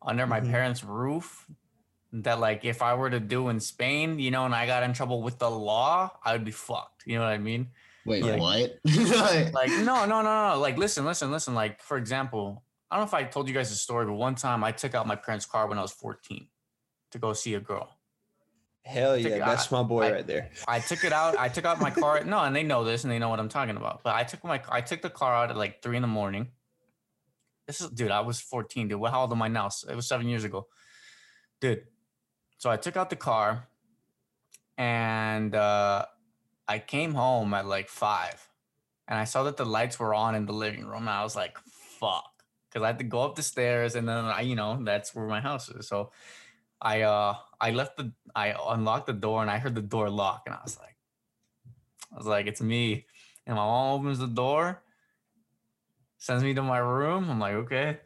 under 0.00 0.26
my 0.26 0.40
mm-hmm. 0.40 0.50
parents 0.50 0.84
roof 0.84 1.46
that 2.12 2.40
like 2.40 2.64
if 2.64 2.80
I 2.80 2.94
were 2.94 3.10
to 3.10 3.20
do 3.20 3.48
in 3.48 3.60
Spain, 3.60 4.18
you 4.18 4.30
know, 4.30 4.44
and 4.44 4.54
I 4.54 4.66
got 4.66 4.82
in 4.82 4.92
trouble 4.92 5.22
with 5.22 5.38
the 5.38 5.50
law, 5.50 6.10
I 6.24 6.32
would 6.32 6.44
be 6.44 6.50
fucked. 6.50 6.97
You 7.08 7.16
know 7.16 7.24
what 7.24 7.32
I 7.32 7.38
mean? 7.38 7.68
Wait, 8.04 8.22
like, 8.22 8.38
what? 8.38 8.78
like 9.54 9.70
no, 9.70 10.04
no, 10.04 10.20
no, 10.20 10.52
no. 10.52 10.60
Like 10.60 10.76
listen, 10.76 11.06
listen, 11.06 11.30
listen. 11.30 11.54
Like 11.54 11.80
for 11.82 11.96
example, 11.96 12.62
I 12.90 12.96
don't 12.96 13.04
know 13.04 13.08
if 13.08 13.14
I 13.14 13.24
told 13.24 13.48
you 13.48 13.54
guys 13.54 13.72
a 13.72 13.76
story, 13.76 14.04
but 14.04 14.12
one 14.12 14.34
time 14.34 14.62
I 14.62 14.72
took 14.72 14.94
out 14.94 15.06
my 15.06 15.16
parents' 15.16 15.46
car 15.46 15.66
when 15.66 15.78
I 15.78 15.82
was 15.82 15.92
14 15.92 16.46
to 17.12 17.18
go 17.18 17.32
see 17.32 17.54
a 17.54 17.60
girl. 17.60 17.88
Hell 18.84 19.16
yeah, 19.16 19.38
that's 19.38 19.70
my 19.70 19.82
boy 19.82 20.02
I, 20.02 20.12
right 20.12 20.26
there. 20.26 20.50
I 20.66 20.80
took 20.80 21.02
it 21.02 21.12
out. 21.14 21.38
I 21.38 21.48
took 21.48 21.64
out 21.64 21.80
my 21.80 21.90
car. 21.90 22.22
No, 22.24 22.40
and 22.40 22.54
they 22.54 22.62
know 22.62 22.84
this 22.84 23.04
and 23.04 23.10
they 23.10 23.18
know 23.18 23.30
what 23.30 23.40
I'm 23.40 23.48
talking 23.48 23.76
about. 23.78 24.02
But 24.02 24.14
I 24.14 24.24
took 24.24 24.44
my 24.44 24.60
I 24.70 24.82
took 24.82 25.00
the 25.00 25.10
car 25.10 25.34
out 25.34 25.50
at 25.50 25.56
like 25.56 25.82
three 25.82 25.96
in 25.96 26.02
the 26.02 26.08
morning. 26.08 26.48
This 27.66 27.80
is 27.80 27.88
dude, 27.88 28.10
I 28.10 28.20
was 28.20 28.38
14, 28.38 28.88
dude. 28.88 29.00
What 29.00 29.12
how 29.12 29.22
old 29.22 29.32
am 29.32 29.40
I 29.40 29.48
now? 29.48 29.70
It 29.88 29.96
was 29.96 30.06
seven 30.06 30.28
years 30.28 30.44
ago. 30.44 30.66
Dude, 31.60 31.84
so 32.58 32.68
I 32.68 32.76
took 32.76 32.98
out 32.98 33.08
the 33.08 33.16
car 33.16 33.66
and 34.78 35.54
uh, 35.54 36.06
I 36.68 36.78
came 36.78 37.14
home 37.14 37.54
at 37.54 37.66
like 37.66 37.88
five 37.88 38.46
and 39.08 39.18
I 39.18 39.24
saw 39.24 39.44
that 39.44 39.56
the 39.56 39.64
lights 39.64 39.98
were 39.98 40.14
on 40.14 40.34
in 40.34 40.46
the 40.46 40.52
living 40.52 40.84
room. 40.84 41.02
And 41.02 41.10
I 41.10 41.22
was 41.22 41.34
like, 41.34 41.58
fuck. 41.58 42.30
Cause 42.72 42.82
I 42.82 42.88
had 42.88 42.98
to 42.98 43.04
go 43.04 43.22
up 43.22 43.34
the 43.34 43.42
stairs 43.42 43.94
and 43.94 44.06
then 44.06 44.26
I, 44.26 44.42
you 44.42 44.54
know, 44.54 44.78
that's 44.84 45.14
where 45.14 45.26
my 45.26 45.40
house 45.40 45.70
is. 45.70 45.88
So 45.88 46.12
I 46.80 47.02
uh 47.02 47.34
I 47.58 47.70
left 47.70 47.96
the 47.96 48.12
I 48.36 48.54
unlocked 48.68 49.06
the 49.06 49.14
door 49.14 49.40
and 49.40 49.50
I 49.50 49.58
heard 49.58 49.74
the 49.74 49.80
door 49.80 50.10
lock 50.10 50.42
and 50.44 50.54
I 50.54 50.60
was 50.62 50.78
like, 50.78 50.96
I 52.12 52.18
was 52.18 52.26
like, 52.26 52.46
it's 52.46 52.60
me. 52.60 53.06
And 53.46 53.56
my 53.56 53.64
mom 53.64 54.00
opens 54.00 54.18
the 54.18 54.26
door, 54.26 54.82
sends 56.18 56.44
me 56.44 56.52
to 56.52 56.62
my 56.62 56.78
room. 56.78 57.30
I'm 57.30 57.40
like, 57.40 57.54
okay 57.54 58.00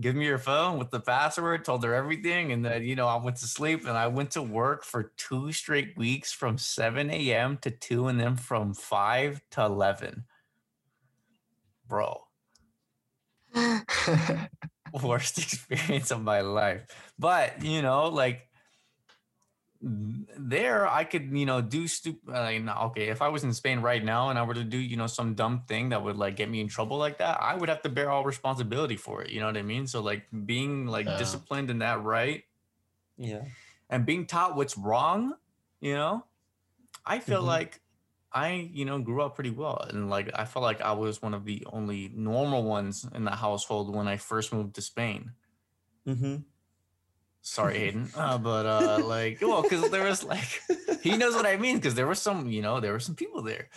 give 0.00 0.14
me 0.14 0.26
your 0.26 0.38
phone 0.38 0.78
with 0.78 0.90
the 0.90 1.00
password, 1.00 1.64
told 1.64 1.84
her 1.84 1.94
everything. 1.94 2.52
And 2.52 2.64
then, 2.64 2.84
you 2.84 2.94
know, 2.94 3.06
I 3.06 3.16
went 3.16 3.36
to 3.38 3.46
sleep 3.46 3.86
and 3.86 3.96
I 3.96 4.06
went 4.06 4.30
to 4.32 4.42
work 4.42 4.84
for 4.84 5.12
two 5.16 5.52
straight 5.52 5.96
weeks 5.96 6.32
from 6.32 6.58
7 6.58 7.10
a.m. 7.10 7.58
to 7.62 7.70
2 7.70 8.08
and 8.08 8.20
then 8.20 8.36
from 8.36 8.74
5 8.74 9.40
to 9.52 9.64
11. 9.64 10.24
Bro. 11.88 12.20
Worst 15.02 15.38
experience 15.38 16.10
of 16.10 16.22
my 16.22 16.40
life. 16.40 16.86
But, 17.18 17.64
you 17.64 17.82
know, 17.82 18.08
like 18.08 18.48
there 19.80 20.88
I 20.88 21.04
could, 21.04 21.30
you 21.36 21.46
know, 21.46 21.60
do 21.60 21.86
stupid. 21.86 22.34
Uh, 22.34 22.84
okay, 22.86 23.08
if 23.08 23.22
I 23.22 23.28
was 23.28 23.44
in 23.44 23.52
Spain 23.52 23.80
right 23.80 24.02
now 24.02 24.30
and 24.30 24.38
I 24.38 24.42
were 24.42 24.54
to 24.54 24.64
do, 24.64 24.78
you 24.78 24.96
know, 24.96 25.06
some 25.06 25.34
dumb 25.34 25.62
thing 25.68 25.90
that 25.90 26.02
would 26.02 26.16
like 26.16 26.36
get 26.36 26.50
me 26.50 26.60
in 26.60 26.68
trouble 26.68 26.96
like 26.96 27.18
that, 27.18 27.38
I 27.40 27.54
would 27.54 27.68
have 27.68 27.82
to 27.82 27.88
bear 27.88 28.10
all 28.10 28.24
responsibility 28.24 28.96
for 28.96 29.22
it. 29.22 29.30
You 29.30 29.40
know 29.40 29.46
what 29.46 29.56
I 29.56 29.62
mean? 29.62 29.86
So 29.86 30.00
like 30.00 30.24
being 30.44 30.86
like 30.86 31.06
disciplined 31.18 31.70
in 31.70 31.78
that 31.80 32.02
right, 32.02 32.44
yeah, 33.16 33.42
and 33.90 34.06
being 34.06 34.26
taught 34.26 34.56
what's 34.56 34.76
wrong, 34.76 35.34
you 35.80 35.94
know, 35.94 36.24
I 37.04 37.18
feel 37.18 37.38
mm-hmm. 37.38 37.48
like 37.48 37.80
I, 38.32 38.70
you 38.72 38.84
know, 38.84 38.98
grew 38.98 39.22
up 39.22 39.34
pretty 39.34 39.50
well, 39.50 39.84
and 39.88 40.10
like 40.10 40.30
I 40.34 40.44
felt 40.44 40.62
like 40.62 40.80
I 40.80 40.92
was 40.92 41.22
one 41.22 41.34
of 41.34 41.44
the 41.44 41.66
only 41.72 42.10
normal 42.14 42.64
ones 42.64 43.06
in 43.14 43.24
the 43.24 43.30
household 43.30 43.94
when 43.94 44.08
I 44.08 44.16
first 44.16 44.52
moved 44.52 44.74
to 44.74 44.82
Spain. 44.82 45.32
Mm-hmm. 46.06 46.36
Sorry, 47.46 47.78
Hayden. 47.84 48.10
Uh, 48.14 48.38
but 48.38 48.66
uh, 48.66 48.98
like, 49.04 49.38
well, 49.40 49.62
because 49.62 49.88
there 49.90 50.04
was 50.04 50.24
like, 50.24 50.60
he 51.00 51.16
knows 51.16 51.34
what 51.34 51.46
I 51.46 51.56
mean. 51.56 51.76
Because 51.76 51.94
there 51.94 52.06
were 52.06 52.16
some, 52.16 52.48
you 52.48 52.60
know, 52.60 52.80
there 52.80 52.92
were 52.92 53.00
some 53.00 53.14
people 53.14 53.40
there. 53.42 53.68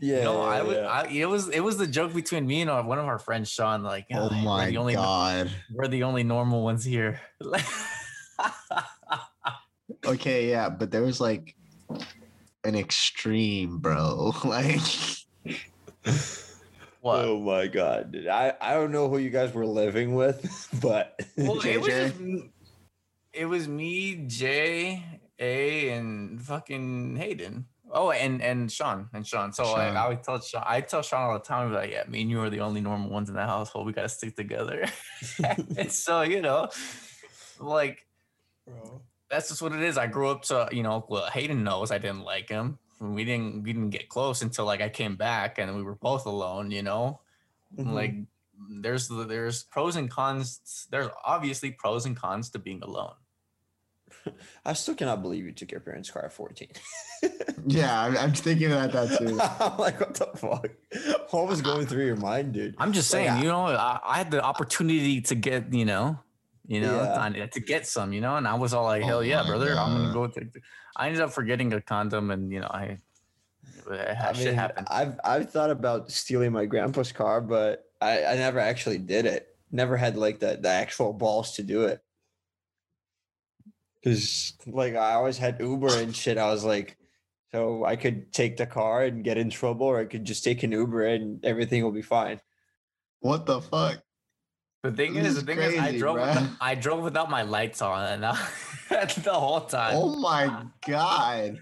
Yeah, 0.00 0.16
you 0.18 0.24
know, 0.24 0.42
yeah, 0.42 0.48
I 0.48 0.62
would. 0.62 0.76
Yeah. 0.76 0.86
I, 0.86 1.06
it 1.06 1.26
was 1.26 1.48
it 1.48 1.60
was 1.60 1.76
the 1.78 1.86
joke 1.86 2.12
between 2.12 2.44
me 2.46 2.62
and 2.62 2.70
uh, 2.70 2.82
one 2.82 2.98
of 2.98 3.04
our 3.04 3.20
friends, 3.20 3.48
Sean. 3.48 3.84
Like, 3.84 4.06
oh, 4.12 4.28
my 4.30 4.70
the 4.70 4.76
only, 4.76 4.94
god, 4.94 5.52
we're 5.72 5.86
the 5.86 6.02
only 6.02 6.24
normal 6.24 6.64
ones 6.64 6.84
here. 6.84 7.20
okay, 10.04 10.50
yeah, 10.50 10.68
but 10.68 10.90
there 10.90 11.02
was 11.02 11.20
like 11.20 11.54
an 12.64 12.74
extreme, 12.74 13.78
bro. 13.78 14.32
like. 14.44 14.80
What? 17.00 17.24
Oh 17.24 17.38
my 17.40 17.68
god, 17.68 18.12
dude. 18.12 18.26
I, 18.28 18.54
I 18.60 18.74
don't 18.74 18.92
know 18.92 19.08
who 19.08 19.18
you 19.18 19.30
guys 19.30 19.52
were 19.52 19.66
living 19.66 20.14
with, 20.14 20.68
but 20.80 21.20
well, 21.36 21.60
it 21.60 21.80
was 21.80 21.86
just, 21.88 22.14
it 23.32 23.46
was 23.46 23.68
me, 23.68 24.24
Jay, 24.26 25.04
A, 25.38 25.90
and 25.90 26.40
fucking 26.40 27.16
Hayden. 27.16 27.66
Oh, 27.94 28.10
and 28.10 28.40
and 28.40 28.72
Sean 28.72 29.08
and 29.12 29.26
Sean. 29.26 29.52
So 29.52 29.64
Sean. 29.64 29.78
I, 29.78 30.04
I 30.04 30.08
would 30.08 30.22
tell 30.22 30.40
Sean. 30.40 30.64
I 30.66 30.80
tell 30.80 31.02
Sean 31.02 31.22
all 31.22 31.34
the 31.34 31.40
time, 31.40 31.72
like, 31.72 31.90
yeah, 31.90 32.04
me 32.08 32.22
and 32.22 32.30
you 32.30 32.40
are 32.40 32.48
the 32.48 32.60
only 32.60 32.80
normal 32.80 33.10
ones 33.10 33.28
in 33.28 33.34
the 33.34 33.44
household. 33.44 33.86
We 33.86 33.92
gotta 33.92 34.08
stick 34.08 34.34
together. 34.34 34.86
and 35.76 35.92
so 35.92 36.22
you 36.22 36.40
know, 36.40 36.68
like, 37.60 38.06
Bro. 38.66 39.02
that's 39.30 39.48
just 39.48 39.60
what 39.60 39.72
it 39.72 39.82
is. 39.82 39.98
I 39.98 40.06
grew 40.06 40.28
up 40.28 40.42
to 40.44 40.68
you 40.72 40.82
know. 40.82 41.04
Well, 41.08 41.30
Hayden 41.30 41.64
knows 41.64 41.90
I 41.90 41.98
didn't 41.98 42.24
like 42.24 42.48
him. 42.48 42.78
We 42.98 43.24
didn't 43.24 43.62
we 43.62 43.72
didn't 43.72 43.90
get 43.90 44.08
close 44.08 44.40
until 44.40 44.64
like 44.64 44.80
I 44.80 44.88
came 44.88 45.16
back 45.16 45.58
and 45.58 45.76
we 45.76 45.82
were 45.82 45.96
both 45.96 46.24
alone. 46.24 46.70
You 46.70 46.82
know, 46.82 47.20
mm-hmm. 47.76 47.92
like 47.92 48.14
there's 48.70 49.08
there's 49.08 49.64
pros 49.64 49.96
and 49.96 50.10
cons. 50.10 50.86
There's 50.90 51.08
obviously 51.24 51.72
pros 51.72 52.06
and 52.06 52.16
cons 52.16 52.48
to 52.50 52.58
being 52.58 52.82
alone. 52.82 53.14
I 54.64 54.72
still 54.72 54.94
cannot 54.94 55.22
believe 55.22 55.44
you 55.44 55.52
took 55.52 55.70
your 55.70 55.80
parents' 55.80 56.10
car 56.10 56.24
at 56.24 56.32
14. 56.32 56.68
yeah, 57.66 58.02
I'm, 58.02 58.16
I'm, 58.16 58.32
thinking 58.32 58.72
about 58.72 58.92
that 58.92 59.18
too. 59.18 59.38
I'm 59.60 59.78
like, 59.78 60.00
what 60.00 60.14
the 60.14 60.26
fuck? 60.36 60.68
What 61.30 61.48
was 61.48 61.62
going 61.62 61.86
through 61.86 62.06
your 62.06 62.16
mind, 62.16 62.52
dude? 62.52 62.74
I'm 62.78 62.92
just 62.92 63.10
saying, 63.10 63.28
like, 63.28 63.42
you 63.42 63.48
know, 63.48 63.66
I, 63.66 64.00
I, 64.04 64.18
had 64.18 64.30
the 64.30 64.42
opportunity 64.42 65.20
to 65.22 65.34
get, 65.34 65.72
you 65.72 65.84
know, 65.84 66.18
you 66.66 66.80
know, 66.80 67.02
yeah. 67.02 67.46
to 67.46 67.60
get 67.60 67.86
some, 67.86 68.12
you 68.12 68.20
know, 68.20 68.36
and 68.36 68.46
I 68.46 68.54
was 68.54 68.74
all 68.74 68.84
like, 68.84 69.02
hell 69.02 69.18
oh 69.18 69.20
yeah, 69.20 69.44
brother, 69.44 69.74
God. 69.74 69.90
I'm 69.90 69.96
gonna 69.96 70.12
go. 70.12 70.26
Take 70.28 70.62
I 70.96 71.06
ended 71.06 71.22
up 71.22 71.32
forgetting 71.32 71.72
a 71.72 71.80
condom, 71.80 72.30
and 72.30 72.52
you 72.52 72.60
know, 72.60 72.68
I. 72.68 72.98
I 73.90 74.32
mean, 74.38 74.58
I've 74.88 75.18
I've 75.24 75.50
thought 75.50 75.70
about 75.70 76.10
stealing 76.10 76.52
my 76.52 76.66
grandpa's 76.66 77.10
car, 77.10 77.40
but 77.40 77.90
I, 78.00 78.24
I 78.24 78.34
never 78.36 78.60
actually 78.60 78.98
did 78.98 79.26
it 79.26 79.52
never 79.72 79.96
had 79.96 80.16
like 80.16 80.38
the 80.38 80.58
the 80.60 80.68
actual 80.68 81.12
balls 81.12 81.52
to 81.56 81.62
do 81.62 81.84
it. 81.84 82.02
Cause 84.04 84.54
like 84.66 84.94
I 84.94 85.14
always 85.14 85.38
had 85.38 85.60
Uber 85.60 85.98
and 85.98 86.14
shit. 86.14 86.38
I 86.38 86.50
was 86.50 86.64
like, 86.64 86.96
so 87.52 87.84
I 87.84 87.96
could 87.96 88.32
take 88.32 88.56
the 88.56 88.66
car 88.66 89.04
and 89.04 89.22
get 89.22 89.38
in 89.38 89.50
trouble, 89.50 89.86
or 89.86 90.00
I 90.00 90.06
could 90.06 90.24
just 90.24 90.42
take 90.42 90.62
an 90.62 90.72
Uber 90.72 91.04
and 91.04 91.44
everything 91.44 91.84
will 91.84 91.92
be 91.92 92.02
fine. 92.02 92.40
What 93.20 93.46
the 93.46 93.60
fuck? 93.60 94.02
The 94.82 94.90
thing 94.90 95.14
this 95.14 95.28
is, 95.28 95.34
the 95.36 95.42
thing 95.42 95.58
crazy, 95.58 95.76
is, 95.76 95.80
I 95.80 95.96
drove 95.96 96.16
without, 96.16 96.48
I 96.60 96.74
drove 96.74 97.04
without 97.04 97.30
my 97.30 97.42
lights 97.42 97.80
on, 97.80 98.04
and 98.04 98.26
I, 98.26 98.34
the 98.88 99.32
whole 99.32 99.60
time. 99.60 99.94
Oh 99.94 100.16
my 100.16 100.64
god! 100.84 101.60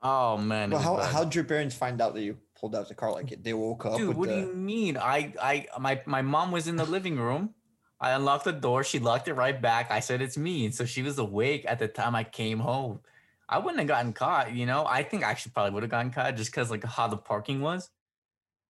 Oh 0.00 0.36
man! 0.36 0.70
Well, 0.70 0.80
how 0.80 0.96
how 0.98 1.24
did 1.24 1.34
your 1.34 1.44
parents 1.44 1.74
find 1.74 2.00
out 2.00 2.14
that 2.14 2.22
you 2.22 2.38
pulled 2.56 2.76
out 2.76 2.88
the 2.88 2.94
car? 2.94 3.10
Like 3.10 3.32
it? 3.32 3.42
they 3.42 3.52
woke 3.52 3.84
up. 3.84 3.96
Dude, 3.96 4.16
what 4.16 4.28
the... 4.28 4.36
do 4.36 4.40
you 4.42 4.54
mean? 4.54 4.96
I 4.96 5.34
I 5.42 5.66
my 5.80 6.00
my 6.06 6.22
mom 6.22 6.52
was 6.52 6.68
in 6.68 6.76
the 6.76 6.84
living 6.84 7.18
room. 7.18 7.54
I 8.02 8.10
unlocked 8.10 8.44
the 8.44 8.52
door. 8.52 8.84
She 8.84 8.98
locked 8.98 9.28
it 9.28 9.34
right 9.34 9.60
back. 9.60 9.90
I 9.90 10.00
said 10.00 10.20
it's 10.20 10.36
me, 10.36 10.70
so 10.72 10.84
she 10.84 11.02
was 11.02 11.18
awake 11.18 11.64
at 11.66 11.78
the 11.78 11.88
time 11.88 12.14
I 12.14 12.24
came 12.24 12.58
home. 12.58 13.00
I 13.48 13.58
wouldn't 13.58 13.78
have 13.78 13.88
gotten 13.88 14.12
caught. 14.12 14.52
You 14.54 14.66
know, 14.66 14.84
I 14.86 15.02
think 15.02 15.24
I 15.24 15.30
actually 15.30 15.52
probably 15.52 15.72
would 15.72 15.84
have 15.84 15.90
gotten 15.90 16.10
caught 16.10 16.36
just 16.36 16.50
because 16.50 16.70
like 16.70 16.84
how 16.84 17.06
the 17.06 17.16
parking 17.16 17.60
was. 17.62 17.88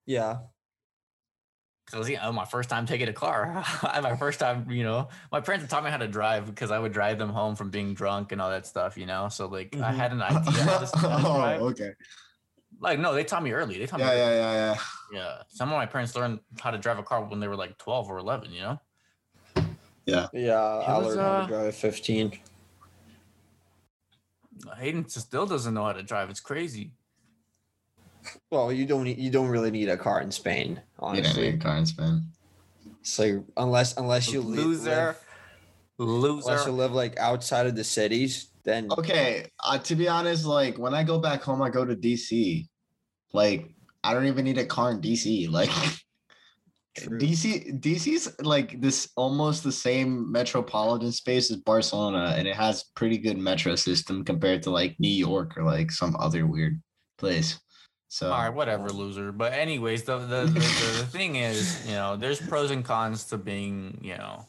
Yeah 0.07 0.39
because 1.87 2.09
you 2.09 2.17
know 2.17 2.33
my 2.33 2.45
first 2.45 2.69
time 2.69 2.87
taking 2.87 3.09
a 3.09 3.13
car 3.13 3.65
my 4.03 4.17
first 4.17 4.39
time 4.39 4.71
you 4.71 4.85
know 4.85 5.09
my 5.31 5.41
parents 5.41 5.67
taught 5.69 5.85
me 5.85 5.91
how 5.91 5.97
to 5.97 6.09
drive 6.09 6.47
because 6.47 6.71
i 6.71 6.79
would 6.79 6.93
drive 6.93 7.19
them 7.19 7.29
home 7.29 7.57
from 7.57 7.71
being 7.71 7.95
drunk 7.95 8.33
and 8.33 8.41
all 8.41 8.51
that 8.51 8.67
stuff 8.67 8.97
you 8.97 9.07
know 9.07 9.29
so 9.29 9.47
like 9.47 9.71
mm-hmm. 9.73 9.85
i 9.85 9.93
had 9.93 10.13
an 10.13 10.23
idea 10.23 10.63
how 10.63 10.79
to, 10.79 10.99
how 10.99 11.29
oh, 11.61 11.69
okay 11.69 11.93
like 12.81 12.99
no 12.99 13.15
they 13.15 13.25
taught 13.25 13.43
me 13.43 13.53
early 13.53 13.79
they 13.79 13.87
taught 13.87 14.01
yeah, 14.01 14.11
me 14.11 14.17
yeah 14.17 14.31
yeah 14.31 14.53
yeah 14.53 14.77
yeah 15.13 15.43
some 15.49 15.69
of 15.71 15.77
my 15.77 15.87
parents 15.87 16.15
learned 16.15 16.39
how 16.61 16.71
to 16.71 16.79
drive 16.79 16.99
a 16.99 17.03
car 17.03 17.25
when 17.25 17.41
they 17.41 17.49
were 17.49 17.57
like 17.57 17.77
12 17.79 18.11
or 18.11 18.19
11 18.19 18.53
you 18.53 18.61
know 18.61 18.81
yeah 20.07 20.27
yeah 20.33 20.55
i 20.55 20.97
learned 20.97 21.21
uh, 21.21 21.23
how 21.23 21.39
to 21.39 21.45
uh, 21.45 21.47
drive 21.47 21.75
15 21.75 22.39
hayden 24.79 25.09
still 25.09 25.47
doesn't 25.47 25.75
know 25.75 25.85
how 25.85 25.93
to 25.93 26.03
drive 26.03 26.31
it's 26.31 26.41
crazy 26.41 26.93
well, 28.51 28.73
you 28.73 28.87
don't 28.87 29.07
you 29.07 29.31
don't 29.31 29.49
really 29.49 29.71
need 29.71 29.89
a 29.89 29.97
car 29.97 30.21
in 30.21 30.31
Spain, 30.31 30.81
honestly. 30.99 31.47
You 31.47 31.51
don't 31.51 31.55
need 31.55 31.61
a 31.61 31.65
car 31.65 31.77
in 31.77 31.87
Spain. 31.87 32.23
So 33.03 33.45
unless 33.57 33.97
unless 33.97 34.33
you 34.33 34.41
loser, 34.41 35.17
live, 35.99 36.09
loser, 36.09 36.51
unless 36.51 36.67
you 36.67 36.73
live 36.73 36.93
like 36.93 37.19
outside 37.19 37.67
of 37.67 37.75
the 37.75 37.85
cities, 37.85 38.49
then 38.65 38.89
okay. 38.99 39.47
Uh, 39.65 39.79
to 39.79 39.97
be 39.97 40.09
honest, 40.09 40.45
like 40.45 40.79
when 40.79 40.95
I 40.95 41.03
go 41.03 41.19
back 41.19 41.43
home, 41.43 41.63
I 41.63 41.71
go 41.71 41.85
to 41.85 41.97
DC. 41.97 42.69
Like 43.33 43.71
I 44.05 44.15
don't 44.15 44.27
even 44.27 44.45
need 44.45 44.59
a 44.59 44.67
car 44.67 44.93
in 44.93 45.01
DC. 45.01 45.51
Like 45.51 45.71
True. 46.97 47.19
DC 47.19 47.81
DC's 47.81 48.39
like 48.41 48.81
this 48.81 49.09
almost 49.17 49.65
the 49.65 49.73
same 49.73 50.31
metropolitan 50.31 51.11
space 51.11 51.51
as 51.51 51.57
Barcelona, 51.57 52.35
and 52.37 52.47
it 52.47 52.55
has 52.55 52.85
pretty 52.95 53.17
good 53.17 53.39
metro 53.39 53.77
system 53.77 54.25
compared 54.25 54.63
to 54.65 54.71
like 54.71 54.95
New 54.99 55.09
York 55.09 55.57
or 55.57 55.65
like 55.65 55.91
some 55.91 56.15
other 56.19 56.47
weird 56.47 56.83
place. 57.17 57.59
So 58.09 58.31
all 58.31 58.41
right, 58.41 58.53
whatever, 58.53 58.91
loser. 58.91 59.33
But 59.33 59.55
anyways, 59.55 60.03
the 60.03 60.19
the, 60.19 60.45
the, 60.45 60.61
the, 60.61 61.07
thing 61.11 61.37
is, 61.37 61.83
you 61.87 61.95
know, 61.95 62.15
there's 62.15 62.39
pros 62.39 62.71
and 62.71 62.85
cons 62.85 63.25
to 63.29 63.39
being, 63.39 63.99
you 64.03 64.19
know, 64.19 64.45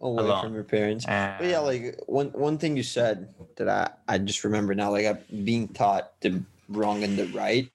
away 0.00 0.24
alone. 0.24 0.44
from 0.44 0.54
your 0.54 0.64
parents. 0.64 1.04
And, 1.06 1.34
but 1.38 1.46
yeah, 1.46 1.58
like 1.58 2.00
one 2.06 2.28
one 2.28 2.56
thing 2.56 2.74
you 2.74 2.82
said 2.82 3.34
that 3.58 3.68
I 3.68 3.90
I 4.08 4.16
just 4.16 4.44
remember 4.44 4.74
now, 4.74 4.92
like 4.92 5.04
I 5.04 5.12
being 5.44 5.68
taught 5.68 6.18
the 6.22 6.42
wrong 6.70 7.04
and 7.04 7.18
the 7.18 7.26
right. 7.26 7.68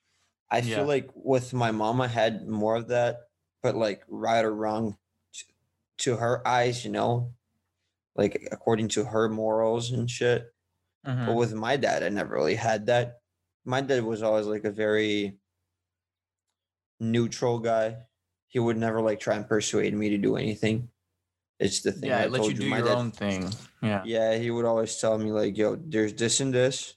I 0.49 0.57
yeah. 0.57 0.77
feel 0.77 0.85
like 0.85 1.09
with 1.13 1.53
my 1.53 1.69
mom, 1.69 2.01
I 2.01 2.07
had 2.07 2.47
more 2.47 2.75
of 2.75 2.87
that, 2.87 3.29
but 3.62 3.76
like 3.76 4.04
right 4.08 4.43
or 4.43 4.54
wrong, 4.54 4.97
to, 5.34 5.45
to 5.97 6.15
her 6.17 6.45
eyes, 6.47 6.84
you 6.84 6.91
know, 6.91 7.34
like 8.15 8.47
according 8.52 8.89
to 8.89 9.06
her 9.06 9.30
morals 9.30 9.91
and 9.91 10.10
shit. 10.10 10.54
Mm-hmm. 11.06 11.26
But 11.26 11.36
with 11.36 11.54
my 11.54 11.78
dad, 11.78 12.04
I 12.04 12.10
never 12.10 12.36
really 12.36 12.56
had 12.56 12.86
that 12.88 13.21
my 13.65 13.82
dad 13.82 14.04
was 14.04 14.24
always 14.24 14.45
like 14.45 14.65
a 14.65 14.71
very 14.71 15.38
neutral 17.00 17.60
guy. 17.60 17.97
He 18.47 18.60
would 18.60 18.78
never 18.78 19.02
like 19.02 19.19
try 19.19 19.36
and 19.36 19.47
persuade 19.47 19.93
me 19.93 20.10
to 20.10 20.17
do 20.17 20.36
anything. 20.36 20.89
It's 21.60 21.82
the 21.82 21.91
thing. 21.91 22.10
Yeah, 22.10 22.21
I 22.21 22.26
let 22.26 22.45
you 22.45 22.54
do 22.54 22.63
you. 22.63 22.69
your 22.69 22.86
dad, 22.86 22.97
own 22.97 23.12
thing. 23.12 23.54
Yeah. 23.82 24.02
Yeah, 24.04 24.36
he 24.36 24.50
would 24.50 24.65
always 24.65 24.97
tell 24.97 25.17
me 25.17 25.32
like, 25.32 25.58
"Yo, 25.58 25.76
there's 25.76 26.13
this 26.13 26.39
and 26.39 26.54
this. 26.54 26.95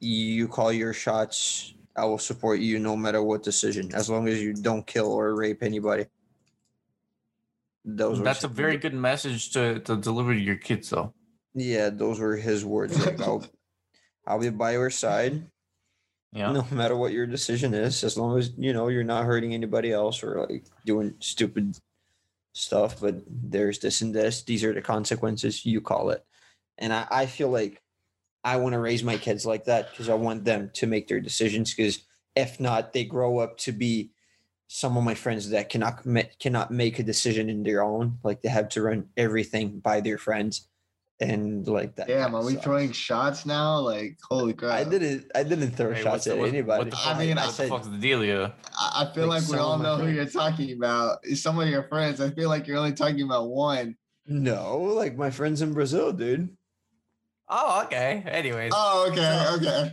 You 0.00 0.48
call 0.48 0.70
your 0.70 0.92
shots. 0.92 1.74
I 1.96 2.04
will 2.04 2.18
support 2.18 2.60
you 2.60 2.78
no 2.78 2.96
matter 2.96 3.22
what 3.22 3.42
decision, 3.42 3.94
as 3.94 4.10
long 4.10 4.28
as 4.28 4.42
you 4.42 4.54
don't 4.54 4.86
kill 4.86 5.12
or 5.12 5.34
rape 5.34 5.62
anybody." 5.62 6.06
Those. 7.84 8.22
That's 8.22 8.44
a 8.44 8.48
very 8.48 8.78
good 8.78 8.94
message 8.94 9.52
to 9.52 9.80
to 9.80 9.96
deliver 9.96 10.32
to 10.34 10.40
your 10.40 10.56
kids, 10.56 10.90
though. 10.90 11.12
Yeah, 11.54 11.90
those 11.90 12.18
were 12.18 12.36
his 12.36 12.64
words. 12.64 13.04
Like, 13.04 13.20
I'll, 13.20 13.46
I'll 14.26 14.40
be 14.40 14.50
by 14.50 14.72
your 14.72 14.90
side. 14.90 15.46
Yeah. 16.32 16.50
No 16.50 16.66
matter 16.72 16.96
what 16.96 17.12
your 17.12 17.26
decision 17.26 17.74
is, 17.74 18.02
as 18.02 18.18
long 18.18 18.36
as 18.38 18.52
you 18.58 18.72
know 18.72 18.88
you're 18.88 19.04
not 19.04 19.24
hurting 19.24 19.54
anybody 19.54 19.92
else 19.92 20.22
or 20.22 20.46
like 20.50 20.64
doing 20.84 21.14
stupid 21.20 21.78
stuff, 22.54 23.00
but 23.00 23.22
there's 23.28 23.78
this 23.78 24.00
and 24.00 24.12
this. 24.12 24.42
These 24.42 24.64
are 24.64 24.72
the 24.72 24.82
consequences. 24.82 25.64
You 25.64 25.80
call 25.80 26.10
it. 26.10 26.24
And 26.78 26.92
I, 26.92 27.06
I 27.08 27.26
feel 27.26 27.50
like 27.50 27.80
I 28.44 28.56
want 28.56 28.74
to 28.74 28.78
raise 28.78 29.02
my 29.02 29.16
kids 29.16 29.46
like 29.46 29.64
that 29.64 29.90
because 29.90 30.08
I 30.08 30.14
want 30.14 30.44
them 30.44 30.70
to 30.74 30.86
make 30.86 31.08
their 31.08 31.20
decisions. 31.20 31.74
Because 31.74 32.04
if 32.36 32.60
not, 32.60 32.92
they 32.92 33.04
grow 33.04 33.38
up 33.38 33.56
to 33.58 33.72
be 33.72 34.10
some 34.68 34.96
of 34.96 35.04
my 35.04 35.14
friends 35.14 35.50
that 35.50 35.68
cannot 35.70 36.04
cannot 36.38 36.70
make 36.70 36.98
a 36.98 37.02
decision 37.02 37.48
in 37.48 37.62
their 37.62 37.82
own. 37.82 38.18
Like 38.22 38.42
they 38.42 38.48
have 38.48 38.68
to 38.70 38.82
run 38.82 39.08
everything 39.16 39.78
by 39.80 40.00
their 40.00 40.18
friends 40.18 40.68
and 41.20 41.66
like 41.66 41.96
that. 41.96 42.08
Damn, 42.08 42.34
are 42.34 42.44
we 42.44 42.56
throwing 42.56 42.92
shots 42.92 43.46
now? 43.46 43.78
Like, 43.78 44.18
holy 44.28 44.52
crap! 44.52 44.72
I 44.72 44.84
didn't. 44.84 45.30
I 45.34 45.42
didn't 45.42 45.72
throw 45.72 45.92
hey, 45.92 46.02
shots 46.02 46.26
at 46.26 46.38
anybody. 46.38 46.90
The, 46.90 46.96
I 46.96 47.18
mean, 47.18 47.38
I 47.38 47.46
said, 47.48 47.66
the 47.66 47.70
fuck's 47.70 47.88
the 47.88 47.96
dealio? 47.96 48.52
I, 48.78 49.06
I 49.08 49.14
feel 49.14 49.26
like, 49.28 49.42
like 49.42 49.50
we 49.50 49.58
all 49.58 49.78
know 49.78 49.96
friends. 49.96 50.10
who 50.10 50.16
you're 50.16 50.26
talking 50.26 50.72
about. 50.72 51.24
Some 51.34 51.58
of 51.58 51.68
your 51.68 51.84
friends. 51.84 52.20
I 52.20 52.30
feel 52.30 52.48
like 52.48 52.66
you're 52.66 52.78
only 52.78 52.92
talking 52.92 53.22
about 53.22 53.48
one. 53.48 53.96
No, 54.26 54.78
like 54.78 55.16
my 55.16 55.30
friends 55.30 55.62
in 55.62 55.72
Brazil, 55.72 56.12
dude. 56.12 56.56
Oh, 57.48 57.82
okay. 57.84 58.24
Anyways. 58.26 58.72
Oh, 58.74 59.08
okay, 59.10 59.46
okay. 59.56 59.92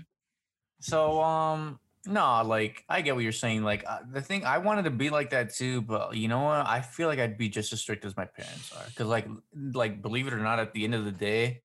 So, 0.80 1.22
um, 1.22 1.80
no, 2.06 2.42
like 2.44 2.84
I 2.90 3.02
get 3.02 3.14
what 3.16 3.24
you're 3.24 3.32
saying. 3.32 3.64
Like 3.64 3.84
uh, 3.88 4.00
the 4.12 4.22
thing, 4.22 4.46
I 4.46 4.58
wanted 4.58 4.84
to 4.84 4.92
be 4.92 5.10
like 5.10 5.30
that 5.32 5.54
too, 5.54 5.82
but 5.82 6.16
you 6.16 6.28
know 6.28 6.44
what? 6.44 6.66
I 6.66 6.82
feel 6.82 7.08
like 7.08 7.20
I'd 7.20 7.38
be 7.38 7.50
just 7.50 7.72
as 7.74 7.82
strict 7.82 8.06
as 8.06 8.18
my 8.18 8.26
parents 8.26 8.72
are. 8.74 8.86
Because 8.86 9.08
like, 9.08 9.28
like 9.74 10.02
believe 10.02 10.28
it 10.28 10.34
or 10.34 10.40
not, 10.40 10.60
at 10.60 10.74
the 10.74 10.84
end 10.84 10.96
of 10.96 11.06
the 11.06 11.12
day, 11.12 11.62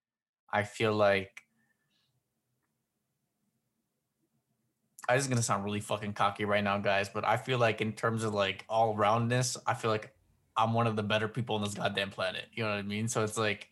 I 0.53 0.64
feel 0.64 0.92
like 0.92 1.42
I 5.09 5.14
is 5.14 5.27
gonna 5.29 5.42
sound 5.42 5.64
really 5.64 5.81
fucking 5.81 6.12
cocky 6.12 6.44
right 6.44 6.64
now, 6.64 6.79
guys, 6.79 7.09
but 7.09 7.25
I 7.25 7.37
feel 7.37 7.59
like 7.59 7.81
in 7.81 7.92
terms 7.92 8.25
of 8.25 8.35
like 8.35 8.64
all 8.68 8.94
roundness, 8.94 9.57
I 9.66 9.75
feel 9.75 9.90
like 9.90 10.12
I'm 10.57 10.75
one 10.75 10.87
of 10.87 10.96
the 10.96 11.03
better 11.03 11.29
people 11.29 11.57
on 11.57 11.62
this 11.62 11.75
goddamn 11.75 12.11
planet. 12.11 12.46
You 12.53 12.64
know 12.64 12.70
what 12.70 12.79
I 12.79 12.83
mean? 12.83 13.09
So 13.09 13.22
it's 13.22 13.38
like 13.38 13.68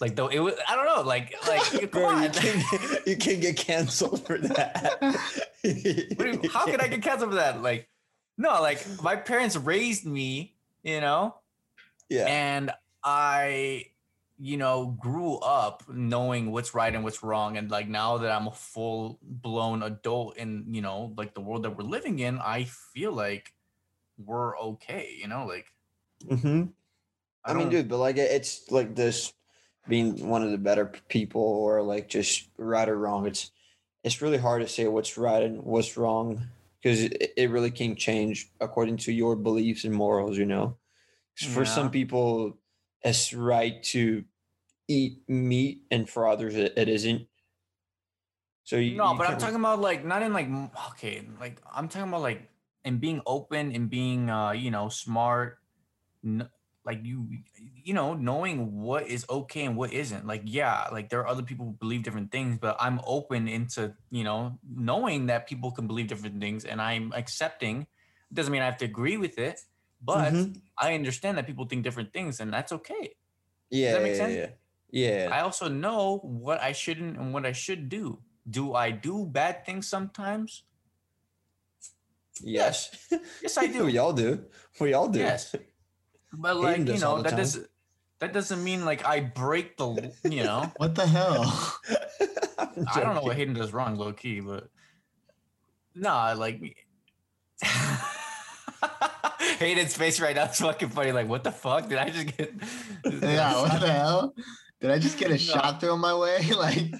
like 0.00 0.14
though 0.14 0.28
it 0.28 0.38
was, 0.38 0.54
I 0.68 0.76
don't 0.76 0.86
know, 0.86 1.02
like 1.02 1.34
like 1.48 1.90
Bro, 1.90 2.20
you 2.20 2.30
can 2.30 2.64
you 3.06 3.16
can 3.16 3.40
get 3.40 3.56
canceled 3.56 4.26
for 4.26 4.38
that. 4.38 5.18
you, 5.64 6.40
how 6.52 6.66
can 6.66 6.80
I 6.80 6.88
get 6.88 7.02
canceled 7.02 7.30
for 7.30 7.36
that? 7.36 7.62
Like, 7.62 7.88
no, 8.36 8.60
like 8.60 8.84
my 9.02 9.16
parents 9.16 9.56
raised 9.56 10.06
me, 10.06 10.54
you 10.82 11.00
know, 11.00 11.34
yeah, 12.08 12.26
and 12.26 12.70
I, 13.02 13.86
you 14.38 14.56
know, 14.56 14.96
grew 15.00 15.38
up 15.38 15.82
knowing 15.88 16.52
what's 16.52 16.74
right 16.74 16.94
and 16.94 17.02
what's 17.02 17.22
wrong, 17.22 17.56
and 17.56 17.70
like 17.70 17.88
now 17.88 18.18
that 18.18 18.30
I'm 18.30 18.46
a 18.46 18.52
full 18.52 19.18
blown 19.22 19.82
adult 19.82 20.36
in 20.36 20.66
you 20.70 20.80
know 20.80 21.12
like 21.16 21.34
the 21.34 21.40
world 21.40 21.64
that 21.64 21.76
we're 21.76 21.84
living 21.84 22.20
in, 22.20 22.38
I 22.38 22.64
feel 22.64 23.12
like 23.12 23.52
we're 24.16 24.56
okay, 24.58 25.16
you 25.20 25.28
know, 25.28 25.46
like. 25.46 25.66
Hmm. 26.28 26.64
I, 27.44 27.52
I 27.52 27.54
mean, 27.54 27.68
dude, 27.68 27.88
but 27.88 27.98
like 27.98 28.16
it's 28.16 28.68
like 28.70 28.96
this 28.96 29.32
being 29.88 30.28
one 30.28 30.42
of 30.42 30.50
the 30.50 30.58
better 30.58 30.92
people 31.08 31.42
or 31.42 31.82
like 31.82 32.08
just 32.08 32.48
right 32.58 32.88
or 32.88 32.98
wrong. 32.98 33.26
It's 33.26 33.50
it's 34.04 34.22
really 34.22 34.38
hard 34.38 34.62
to 34.62 34.68
say 34.68 34.86
what's 34.86 35.18
right 35.18 35.42
and 35.42 35.62
what's 35.62 35.96
wrong 35.96 36.48
because 36.80 37.02
it, 37.02 37.32
it 37.36 37.50
really 37.50 37.70
can 37.70 37.96
change 37.96 38.50
according 38.60 38.98
to 38.98 39.12
your 39.12 39.34
beliefs 39.34 39.84
and 39.84 39.94
morals. 39.94 40.38
You 40.38 40.46
know, 40.46 40.76
for 41.36 41.64
some 41.64 41.90
people, 41.90 42.58
it's 43.02 43.32
right 43.32 43.82
to 43.84 44.24
eat 44.86 45.28
meat, 45.28 45.82
and 45.90 46.08
for 46.08 46.26
others, 46.28 46.54
it, 46.54 46.74
it 46.76 46.88
isn't. 46.88 47.26
So 48.64 48.76
you, 48.76 48.96
no, 48.96 49.12
you 49.12 49.18
but 49.18 49.28
I'm 49.28 49.38
talking 49.38 49.56
about 49.56 49.80
like 49.80 50.04
not 50.04 50.22
in 50.22 50.32
like 50.32 50.48
okay, 50.90 51.22
like 51.40 51.60
I'm 51.72 51.88
talking 51.88 52.08
about 52.08 52.22
like 52.22 52.48
and 52.84 53.00
being 53.00 53.22
open 53.26 53.72
and 53.72 53.88
being 53.88 54.30
uh 54.30 54.52
you 54.52 54.70
know 54.70 54.88
smart, 54.88 55.58
like 56.88 57.00
you 57.04 57.28
you 57.86 57.94
know 57.94 58.14
knowing 58.14 58.80
what 58.80 59.06
is 59.06 59.24
okay 59.28 59.64
and 59.68 59.76
what 59.76 59.92
isn't 59.92 60.26
like 60.26 60.42
yeah 60.44 60.88
like 60.90 61.08
there 61.10 61.20
are 61.20 61.28
other 61.28 61.42
people 61.42 61.66
who 61.66 61.72
believe 61.84 62.02
different 62.02 62.32
things 62.32 62.58
but 62.60 62.74
i'm 62.80 62.98
open 63.06 63.46
into 63.46 63.92
you 64.10 64.24
know 64.24 64.58
knowing 64.64 65.26
that 65.26 65.46
people 65.46 65.70
can 65.70 65.86
believe 65.86 66.08
different 66.08 66.40
things 66.40 66.64
and 66.64 66.80
i'm 66.80 67.12
accepting 67.14 67.86
doesn't 68.32 68.52
mean 68.52 68.62
i 68.62 68.64
have 68.64 68.80
to 68.82 68.84
agree 68.84 69.16
with 69.16 69.38
it 69.38 69.60
but 70.02 70.32
mm-hmm. 70.32 70.52
I 70.76 70.94
understand 70.94 71.38
that 71.38 71.46
people 71.46 71.66
think 71.66 71.82
different 71.82 72.12
things, 72.12 72.40
and 72.40 72.52
that's 72.52 72.72
okay. 72.72 73.14
Yeah, 73.70 73.92
Does 73.92 73.94
that 73.94 74.02
make 74.02 74.12
yeah, 74.12 74.18
sense? 74.18 74.54
Yeah. 74.90 75.26
yeah. 75.26 75.28
I 75.32 75.40
also 75.40 75.68
know 75.68 76.18
what 76.22 76.60
I 76.62 76.72
shouldn't 76.72 77.18
and 77.18 77.34
what 77.34 77.44
I 77.44 77.52
should 77.52 77.88
do. 77.88 78.18
Do 78.48 78.74
I 78.74 78.90
do 78.90 79.26
bad 79.26 79.66
things 79.66 79.88
sometimes? 79.88 80.62
Yes. 82.40 82.94
Yes, 83.42 83.58
I 83.58 83.66
do. 83.72 83.84
we 83.84 83.98
all 83.98 84.12
do. 84.12 84.44
We 84.80 84.94
all 84.94 85.08
do. 85.08 85.18
Yes. 85.18 85.54
But 86.32 86.56
like, 86.56 86.86
you 86.86 86.98
know, 86.98 87.22
that 87.22 87.36
does 87.36 87.58
that 88.20 88.32
doesn't 88.32 88.62
mean 88.62 88.84
like 88.84 89.06
I 89.06 89.20
break 89.20 89.76
the 89.76 90.12
you 90.24 90.42
know. 90.42 90.72
what 90.76 90.94
the 90.94 91.06
hell? 91.06 91.78
I 92.58 93.00
don't 93.00 93.14
know 93.14 93.22
what 93.22 93.36
Hayden 93.36 93.54
does 93.54 93.72
wrong, 93.72 93.96
low 93.96 94.12
key, 94.12 94.40
but 94.40 94.68
nah, 95.94 96.34
like 96.36 96.60
Hayden's 99.58 99.96
face 99.96 100.20
right 100.20 100.36
now 100.36 100.44
is 100.44 100.58
fucking 100.58 100.90
funny. 100.90 101.12
Like, 101.12 101.28
what 101.28 101.44
the 101.44 101.52
fuck? 101.52 101.88
Did 101.88 101.98
I 101.98 102.10
just 102.10 102.36
get? 102.36 102.52
yeah, 103.04 103.60
what 103.60 103.80
the 103.80 103.92
hell? 103.92 104.34
Did 104.80 104.90
I 104.90 104.98
just 104.98 105.18
get 105.18 105.28
a 105.28 105.32
no. 105.32 105.36
shot 105.36 105.80
thrown 105.80 106.00
my 106.00 106.14
way? 106.14 106.42
like, 106.56 106.94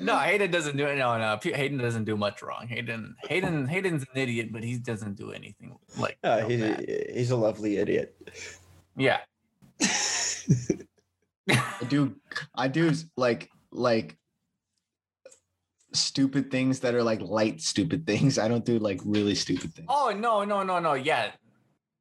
no, 0.00 0.18
Hayden 0.18 0.50
doesn't 0.50 0.76
do 0.76 0.86
it. 0.86 0.96
No, 0.96 1.18
no, 1.18 1.38
Hayden 1.42 1.78
doesn't 1.78 2.04
do 2.04 2.16
much 2.16 2.42
wrong. 2.42 2.68
Hayden, 2.68 3.16
Hayden, 3.24 3.66
Hayden's 3.66 4.02
an 4.02 4.20
idiot, 4.20 4.52
but 4.52 4.62
he 4.62 4.78
doesn't 4.78 5.16
do 5.16 5.32
anything 5.32 5.76
like. 5.98 6.18
Uh, 6.22 6.40
he's, 6.40 6.62
a, 6.62 7.12
he's 7.12 7.30
a 7.30 7.36
lovely 7.36 7.78
idiot. 7.78 8.14
Yeah. 8.96 9.20
I 11.50 11.84
do, 11.88 12.16
I 12.54 12.68
do 12.68 12.92
like 13.16 13.50
like 13.70 14.18
stupid 15.92 16.50
things 16.50 16.80
that 16.80 16.94
are 16.94 17.02
like 17.02 17.20
light 17.20 17.60
stupid 17.60 18.06
things. 18.06 18.38
I 18.38 18.48
don't 18.48 18.64
do 18.64 18.78
like 18.78 19.00
really 19.04 19.34
stupid 19.34 19.74
things. 19.74 19.86
Oh 19.88 20.14
no, 20.16 20.44
no, 20.44 20.62
no, 20.62 20.78
no. 20.78 20.94
Yeah. 20.94 21.32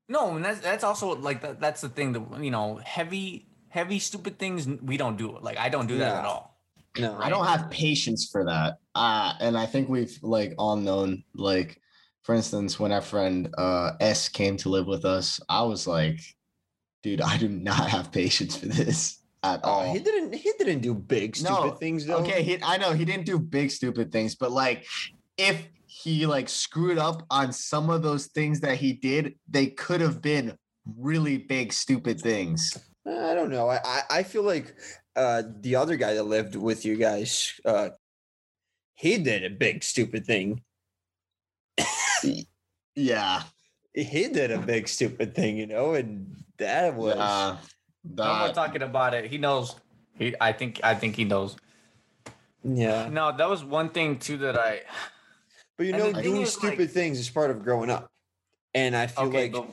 No, 0.10 0.36
and 0.36 0.44
that's 0.44 0.60
that's 0.60 0.84
also 0.84 1.16
like 1.16 1.42
that, 1.42 1.60
that's 1.60 1.82
the 1.82 1.90
thing 1.90 2.14
that 2.14 2.44
you 2.44 2.52
know, 2.52 2.80
heavy 2.84 3.47
heavy 3.78 4.00
stupid 4.00 4.40
things 4.40 4.68
we 4.82 4.98
don't 4.98 5.18
do. 5.18 5.38
Like 5.40 5.58
I 5.58 5.70
don't 5.70 5.88
do 5.88 5.98
that 6.00 6.16
at 6.16 6.26
all. 6.26 6.60
No, 6.98 7.14
right? 7.14 7.28
I 7.28 7.30
don't 7.30 7.46
have 7.46 7.70
patience 7.70 8.28
for 8.32 8.44
that. 8.46 8.80
Uh 8.96 9.34
and 9.40 9.58
I 9.58 9.66
think 9.66 9.88
we've 9.88 10.18
like 10.22 10.54
all 10.58 10.76
known 10.76 11.24
like 11.36 11.80
for 12.24 12.34
instance 12.34 12.80
when 12.80 12.92
our 12.92 13.02
friend 13.02 13.54
uh 13.58 13.92
S 14.00 14.30
came 14.30 14.58
to 14.58 14.70
live 14.70 14.88
with 14.88 15.06
us, 15.06 15.40
I 15.48 15.62
was 15.64 15.86
like 15.86 16.20
dude, 17.04 17.22
I 17.22 17.38
do 17.38 17.48
not 17.48 17.90
have 17.96 18.12
patience 18.12 18.58
for 18.58 18.66
this 18.66 19.22
at 19.44 19.64
uh, 19.64 19.68
all. 19.68 19.94
he 19.94 20.00
didn't. 20.00 20.34
He 20.34 20.52
didn't 20.58 20.82
do 20.82 20.94
big 20.94 21.36
stupid 21.36 21.72
no, 21.72 21.72
things 21.72 22.06
though. 22.06 22.18
Okay, 22.18 22.44
he, 22.44 22.58
I 22.64 22.78
know 22.78 22.94
he 22.94 23.06
didn't 23.06 23.26
do 23.26 23.40
big 23.40 23.72
stupid 23.72 24.12
things, 24.12 24.36
but 24.36 24.52
like 24.52 24.86
if 25.38 25.68
he 25.86 26.26
like 26.26 26.50
screwed 26.50 26.98
up 26.98 27.26
on 27.30 27.54
some 27.54 27.90
of 27.90 28.02
those 28.02 28.28
things 28.28 28.60
that 28.62 28.78
he 28.78 28.94
did, 28.94 29.36
they 29.48 29.68
could 29.68 30.02
have 30.02 30.22
been 30.22 30.58
really 30.98 31.38
big 31.38 31.74
stupid 31.74 32.20
things. 32.20 32.78
I 33.08 33.34
don't 33.34 33.50
know. 33.50 33.70
I 33.70 34.02
I 34.10 34.24
feel 34.24 34.44
like 34.44 34.76
uh, 35.16 35.44
the 35.62 35.76
other 35.76 35.96
guy 35.96 36.14
that 36.14 36.24
lived 36.24 36.56
with 36.56 36.86
you 36.86 36.96
guys, 36.96 37.54
uh, 37.66 37.90
he 38.96 39.18
did 39.18 39.44
a 39.44 39.50
big 39.50 39.84
stupid 39.84 40.26
thing. 40.26 40.62
yeah, 42.96 43.44
he 43.94 44.28
did 44.28 44.52
a 44.52 44.60
big 44.60 44.88
stupid 44.88 45.34
thing, 45.34 45.58
you 45.58 45.68
know, 45.68 45.94
and 45.94 46.36
that 46.58 46.96
was. 46.96 47.16
Uh, 47.16 47.58
that... 48.16 48.26
No 48.26 48.40
more 48.40 48.54
talking 48.54 48.82
about 48.82 49.14
it. 49.14 49.26
He 49.26 49.38
knows. 49.38 49.76
He, 50.14 50.36
I 50.42 50.52
think, 50.52 50.80
I 50.84 50.96
think 50.96 51.16
he 51.16 51.24
knows. 51.24 51.56
Yeah. 52.64 53.10
No, 53.10 53.36
that 53.36 53.50
was 53.50 53.64
one 53.64 53.90
thing 53.90 54.20
too 54.20 54.38
that 54.40 54.58
I. 54.58 54.82
But 55.78 55.86
you 55.86 55.94
know, 55.94 56.12
doing 56.12 56.46
stupid 56.46 56.80
like, 56.80 56.90
things 56.90 57.20
is 57.20 57.30
part 57.30 57.52
of 57.52 57.64
growing 57.64 57.90
up, 57.90 58.12
and 58.74 58.96
I 58.96 59.08
feel 59.08 59.26
okay, 59.26 59.52
like 59.52 59.66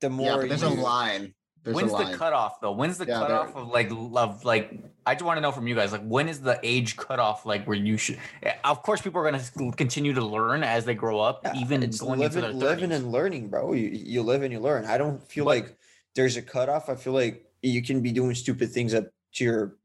the 0.00 0.10
more 0.10 0.42
yeah, 0.42 0.48
there's 0.48 0.62
you, 0.62 0.68
a 0.68 0.80
line. 0.80 1.34
There's 1.66 1.74
when's 1.74 1.90
the 1.90 2.16
cutoff 2.16 2.60
though? 2.60 2.70
When's 2.70 2.96
the 2.96 3.06
yeah, 3.06 3.18
cutoff 3.18 3.54
there, 3.54 3.62
of 3.64 3.68
like 3.70 3.88
love? 3.90 4.44
Like, 4.44 4.78
I 5.04 5.16
just 5.16 5.24
want 5.24 5.36
to 5.38 5.40
know 5.40 5.50
from 5.50 5.66
you 5.66 5.74
guys, 5.74 5.90
like, 5.90 6.06
when 6.06 6.28
is 6.28 6.40
the 6.40 6.60
age 6.62 6.96
cutoff? 6.96 7.44
Like, 7.44 7.66
where 7.66 7.76
you 7.76 7.96
should? 7.96 8.20
Eh, 8.44 8.52
of 8.62 8.84
course, 8.84 9.00
people 9.02 9.20
are 9.20 9.28
going 9.28 9.42
to 9.42 9.72
continue 9.76 10.12
to 10.12 10.24
learn 10.24 10.62
as 10.62 10.84
they 10.84 10.94
grow 10.94 11.18
up, 11.18 11.40
yeah, 11.42 11.56
even 11.56 11.82
it's 11.82 12.00
going 12.00 12.20
living, 12.20 12.44
into 12.44 12.52
their 12.52 12.68
30s. 12.68 12.70
living 12.70 12.92
and 12.92 13.10
learning, 13.10 13.48
bro. 13.48 13.72
You 13.72 13.88
you 13.88 14.22
live 14.22 14.44
and 14.44 14.52
you 14.52 14.60
learn. 14.60 14.84
I 14.84 14.96
don't 14.96 15.20
feel 15.28 15.44
but, 15.44 15.56
like 15.56 15.76
there's 16.14 16.36
a 16.36 16.42
cutoff. 16.42 16.88
I 16.88 16.94
feel 16.94 17.14
like 17.14 17.44
you 17.62 17.82
can 17.82 18.00
be 18.00 18.12
doing 18.12 18.36
stupid 18.36 18.70
things 18.70 18.94
up 18.94 19.06
to 19.34 19.44
your 19.44 19.76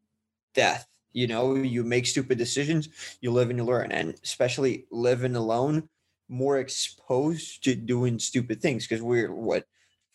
death. 0.54 0.86
You 1.14 1.26
know, 1.26 1.56
you 1.56 1.84
make 1.84 2.06
stupid 2.06 2.38
decisions, 2.38 2.90
you 3.22 3.32
live 3.32 3.50
and 3.50 3.58
you 3.58 3.66
learn. 3.66 3.92
And 3.92 4.14
especially 4.24 4.86
living 4.92 5.36
alone, 5.36 5.90
more 6.30 6.60
exposed 6.60 7.64
to 7.64 7.74
doing 7.74 8.20
stupid 8.20 8.62
things 8.62 8.88
because 8.88 9.02
we're 9.02 9.34
what 9.34 9.66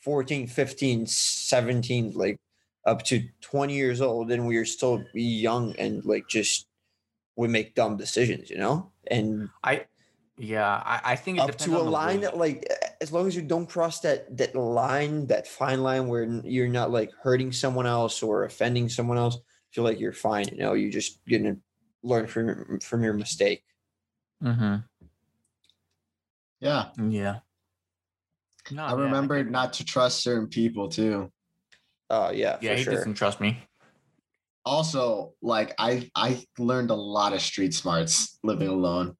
14, 0.07 0.47
15, 0.47 1.05
17, 1.07 2.13
like 2.13 2.37
up 2.87 3.03
to 3.03 3.29
20 3.41 3.75
years 3.75 4.01
old, 4.01 4.31
and 4.31 4.47
we 4.47 4.57
are 4.57 4.65
still 4.65 5.03
young 5.13 5.75
and 5.81 6.05
like 6.05 6.29
just 6.29 6.69
we 7.35 7.49
make 7.49 7.75
dumb 7.75 7.97
decisions, 7.97 8.49
you 8.49 8.57
know? 8.57 8.93
And 9.09 9.49
I 9.65 9.87
yeah, 10.39 10.81
I, 10.87 11.01
I 11.13 11.17
think 11.17 11.41
up 11.41 11.59
to 11.59 11.77
a 11.77 11.83
line 11.83 12.21
that 12.21 12.37
like 12.37 12.73
as 13.01 13.11
long 13.11 13.27
as 13.27 13.35
you 13.35 13.43
don't 13.43 13.69
cross 13.69 13.99
that 14.03 14.37
that 14.37 14.55
line, 14.55 15.27
that 15.27 15.49
fine 15.49 15.83
line 15.83 16.07
where 16.07 16.23
you're 16.23 16.69
not 16.69 16.93
like 16.93 17.11
hurting 17.21 17.51
someone 17.51 17.87
else 17.87 18.23
or 18.23 18.45
offending 18.45 18.89
someone 18.89 19.19
else, 19.19 19.39
feel 19.73 19.83
like 19.83 19.99
you're 19.99 20.13
fine. 20.13 20.47
You 20.53 20.59
know, 20.59 20.75
you're 20.75 20.93
just 20.93 21.19
gonna 21.29 21.57
learn 22.05 22.29
from 22.29 22.79
from 22.79 23.03
your 23.03 23.15
mistake. 23.15 23.65
Mm-hmm. 24.41 24.77
Yeah. 26.61 26.91
Yeah. 26.97 27.41
No, 28.71 28.85
I 28.85 28.93
remember 28.95 29.37
yeah, 29.37 29.45
I 29.45 29.51
not 29.51 29.73
to 29.75 29.85
trust 29.85 30.23
certain 30.23 30.49
people 30.49 30.89
too. 30.89 31.31
Oh 32.11 32.31
yeah, 32.31 32.59
yeah. 32.61 32.75
he 32.75 32.83
sure. 32.83 32.95
doesn't 32.95 33.15
trust 33.15 33.41
me. 33.41 33.59
Also, 34.65 35.35
like 35.43 35.75
I 35.79 36.11
I 36.15 36.45
learned 36.59 36.91
a 36.91 36.95
lot 36.95 37.33
of 37.33 37.41
street 37.41 37.75
smarts 37.75 38.39
living 38.43 38.69
alone. 38.69 39.17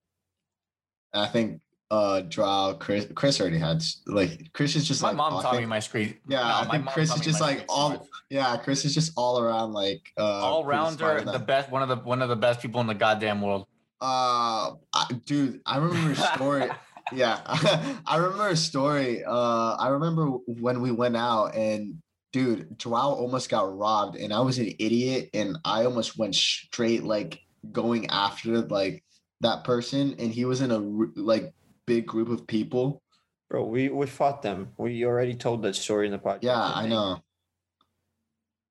I 1.13 1.27
think 1.27 1.61
uh 1.89 2.19
draw 2.21 2.73
Chris 2.73 3.07
Chris 3.15 3.39
already 3.39 3.57
had 3.57 3.81
like 4.07 4.51
Chris 4.51 4.75
is 4.75 4.85
just 4.85 5.01
my 5.01 5.09
like 5.09 5.17
mom 5.17 5.41
taught 5.41 5.57
me 5.57 5.65
my 5.65 5.79
street. 5.79 6.19
Yeah, 6.27 6.39
no, 6.39 6.43
I 6.43 6.65
think 6.69 6.85
Chris 6.87 7.15
is 7.15 7.21
just 7.21 7.39
like 7.39 7.63
all 7.69 8.07
yeah, 8.29 8.57
Chris 8.57 8.83
is 8.83 8.93
just 8.93 9.13
all 9.15 9.39
around 9.39 9.71
like 9.71 10.11
uh 10.17 10.23
all 10.23 10.65
rounder 10.65 11.21
the 11.21 11.39
best 11.39 11.71
one 11.71 11.81
of 11.81 11.87
the 11.87 11.95
one 11.97 12.21
of 12.21 12.27
the 12.27 12.35
best 12.35 12.61
people 12.61 12.81
in 12.81 12.87
the 12.87 12.95
goddamn 12.95 13.41
world. 13.41 13.67
Uh 14.01 14.73
I, 14.93 15.07
dude, 15.25 15.61
I 15.65 15.77
remember 15.77 16.11
a 16.11 16.15
story. 16.15 16.69
yeah. 17.13 17.41
I 18.05 18.17
remember 18.17 18.49
a 18.49 18.55
story. 18.55 19.23
Uh 19.25 19.75
I 19.75 19.89
remember 19.89 20.25
when 20.45 20.81
we 20.81 20.91
went 20.91 21.17
out 21.17 21.55
and 21.55 22.01
dude, 22.33 22.77
Joao 22.77 23.13
almost 23.13 23.49
got 23.49 23.75
robbed 23.75 24.15
and 24.17 24.33
I 24.33 24.41
was 24.41 24.59
an 24.59 24.73
idiot 24.79 25.29
and 25.33 25.57
I 25.65 25.85
almost 25.85 26.17
went 26.17 26.35
straight 26.35 27.03
like 27.03 27.39
going 27.71 28.07
after 28.07 28.59
like 28.61 29.03
that 29.41 29.63
person 29.63 30.15
and 30.19 30.31
he 30.31 30.45
was 30.45 30.61
in 30.61 30.71
a 30.71 30.77
like 30.77 31.53
big 31.85 32.05
group 32.05 32.29
of 32.29 32.47
people 32.47 33.01
bro 33.49 33.63
we 33.63 33.89
we 33.89 34.05
fought 34.05 34.41
them 34.41 34.69
we 34.77 35.05
already 35.05 35.33
told 35.33 35.61
that 35.63 35.75
story 35.75 36.05
in 36.05 36.11
the 36.11 36.19
podcast 36.19 36.39
yeah 36.41 36.59
i, 36.59 36.83
I 36.83 36.87
know 36.87 37.23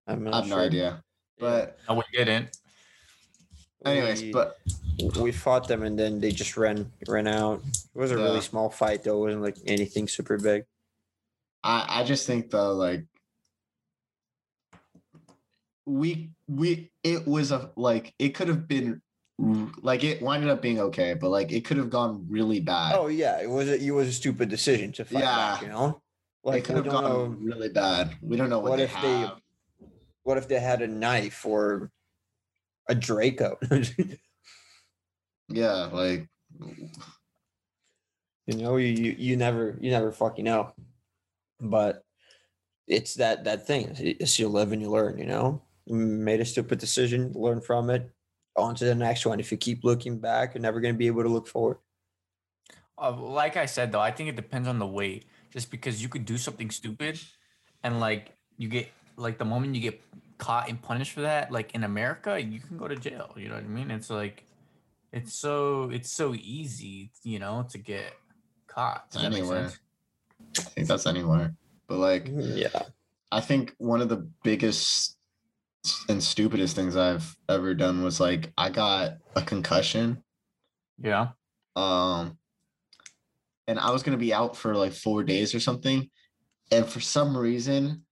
I'm 0.06 0.28
i 0.28 0.36
have 0.36 0.46
sure. 0.46 0.56
no 0.56 0.62
idea 0.62 1.02
but 1.38 1.78
no 1.88 1.94
we 1.96 2.02
didn't 2.12 2.56
anyways 3.86 4.22
we, 4.22 4.32
but 4.32 4.58
we 5.20 5.32
fought 5.32 5.68
them 5.68 5.82
and 5.82 5.98
then 5.98 6.20
they 6.20 6.30
just 6.30 6.56
ran 6.56 6.90
ran 7.08 7.26
out 7.26 7.62
it 7.94 7.98
was 7.98 8.12
a 8.12 8.16
yeah. 8.16 8.22
really 8.22 8.40
small 8.40 8.70
fight 8.70 9.04
though 9.04 9.16
it 9.18 9.26
wasn't 9.26 9.42
like 9.42 9.56
anything 9.66 10.08
super 10.08 10.38
big 10.38 10.64
i 11.64 12.00
i 12.00 12.04
just 12.04 12.26
think 12.26 12.50
though 12.50 12.72
like 12.72 13.04
we 15.86 16.30
we 16.48 16.90
it 17.04 17.26
was 17.26 17.52
a 17.52 17.70
like 17.76 18.12
it 18.18 18.30
could 18.30 18.48
have 18.48 18.66
been 18.66 19.00
like 19.38 20.02
it 20.02 20.22
winded 20.22 20.48
up 20.50 20.62
being 20.62 20.80
okay, 20.80 21.14
but 21.14 21.28
like 21.28 21.52
it 21.52 21.64
could 21.64 21.76
have 21.76 21.90
gone 21.90 22.26
really 22.28 22.60
bad. 22.60 22.94
Oh 22.96 23.08
yeah, 23.08 23.40
it 23.40 23.50
was 23.50 23.68
a, 23.68 23.80
it 23.80 23.90
was 23.90 24.08
a 24.08 24.12
stupid 24.12 24.48
decision 24.48 24.92
to 24.92 25.04
fight 25.04 25.20
yeah. 25.20 25.36
back. 25.36 25.62
You 25.62 25.68
know, 25.68 26.02
like 26.42 26.60
it 26.60 26.64
could 26.64 26.76
have 26.76 26.88
gone 26.88 27.04
know, 27.04 27.36
really 27.40 27.68
bad. 27.68 28.16
We 28.22 28.36
don't 28.36 28.50
know 28.50 28.58
what, 28.58 28.70
what 28.70 28.80
if 28.80 28.94
they. 29.00 29.30
What 30.22 30.38
if 30.38 30.48
they 30.48 30.58
had 30.58 30.82
a 30.82 30.88
knife 30.88 31.46
or 31.46 31.92
a 32.88 32.94
Draco? 32.94 33.58
yeah, 35.48 35.88
like 35.92 36.28
you 38.46 38.56
know, 38.56 38.76
you 38.76 39.14
you 39.18 39.36
never 39.36 39.76
you 39.80 39.90
never 39.90 40.12
fucking 40.12 40.44
know, 40.44 40.72
but 41.60 42.04
it's 42.86 43.14
that 43.14 43.44
that 43.44 43.66
thing. 43.66 43.94
It's 43.98 44.38
you 44.38 44.48
live 44.48 44.72
and 44.72 44.80
you 44.80 44.90
learn. 44.90 45.18
You 45.18 45.26
know, 45.26 45.62
made 45.88 46.40
a 46.40 46.44
stupid 46.44 46.78
decision, 46.78 47.32
learn 47.34 47.60
from 47.60 47.90
it, 47.90 48.10
on 48.56 48.74
to 48.76 48.84
the 48.84 48.94
next 48.94 49.26
one. 49.26 49.40
If 49.40 49.50
you 49.50 49.58
keep 49.58 49.84
looking 49.84 50.18
back, 50.18 50.54
you're 50.54 50.62
never 50.62 50.80
going 50.80 50.94
to 50.94 50.98
be 50.98 51.08
able 51.08 51.22
to 51.22 51.28
look 51.28 51.48
forward. 51.48 51.78
Uh, 52.98 53.12
like 53.12 53.56
I 53.56 53.66
said, 53.66 53.92
though, 53.92 54.00
I 54.00 54.10
think 54.10 54.28
it 54.28 54.36
depends 54.36 54.68
on 54.68 54.78
the 54.78 54.86
way. 54.86 55.22
Just 55.50 55.70
because 55.70 56.02
you 56.02 56.08
could 56.08 56.24
do 56.24 56.38
something 56.38 56.70
stupid, 56.70 57.18
and 57.82 57.98
like 57.98 58.32
you 58.58 58.68
get 58.68 58.88
like 59.16 59.38
the 59.38 59.44
moment 59.44 59.74
you 59.74 59.80
get 59.80 60.00
caught 60.38 60.68
and 60.68 60.80
punished 60.80 61.12
for 61.12 61.22
that, 61.22 61.52
like 61.52 61.74
in 61.74 61.84
America, 61.84 62.40
you 62.40 62.60
can 62.60 62.76
go 62.76 62.88
to 62.88 62.96
jail. 62.96 63.32
You 63.36 63.48
know 63.48 63.54
what 63.54 63.64
I 63.64 63.68
mean? 63.68 63.90
It's 63.90 64.10
like 64.10 64.44
it's 65.12 65.34
so 65.34 65.90
it's 65.90 66.10
so 66.10 66.34
easy, 66.34 67.10
you 67.22 67.38
know, 67.38 67.66
to 67.70 67.78
get 67.78 68.12
caught. 68.66 69.10
Does 69.10 69.24
anywhere. 69.24 69.72
I 70.58 70.62
think 70.62 70.88
that's 70.88 71.06
anywhere. 71.06 71.54
but 71.86 71.98
like, 71.98 72.28
yeah, 72.28 72.82
I 73.32 73.40
think 73.40 73.74
one 73.78 74.00
of 74.00 74.08
the 74.08 74.28
biggest 74.42 75.16
and 76.08 76.22
stupidest 76.22 76.74
things 76.74 76.96
I've 76.96 77.36
ever 77.48 77.74
done 77.74 78.02
was 78.02 78.20
like 78.20 78.52
I 78.58 78.70
got 78.70 79.18
a 79.34 79.42
concussion. 79.42 80.22
Yeah. 80.98 81.28
Um, 81.76 82.38
and 83.66 83.78
I 83.78 83.90
was 83.90 84.02
gonna 84.02 84.16
be 84.16 84.34
out 84.34 84.56
for 84.56 84.74
like 84.74 84.92
four 84.92 85.24
days 85.24 85.54
or 85.54 85.60
something, 85.60 86.08
and 86.70 86.86
for 86.86 87.00
some 87.00 87.36
reason, 87.36 88.05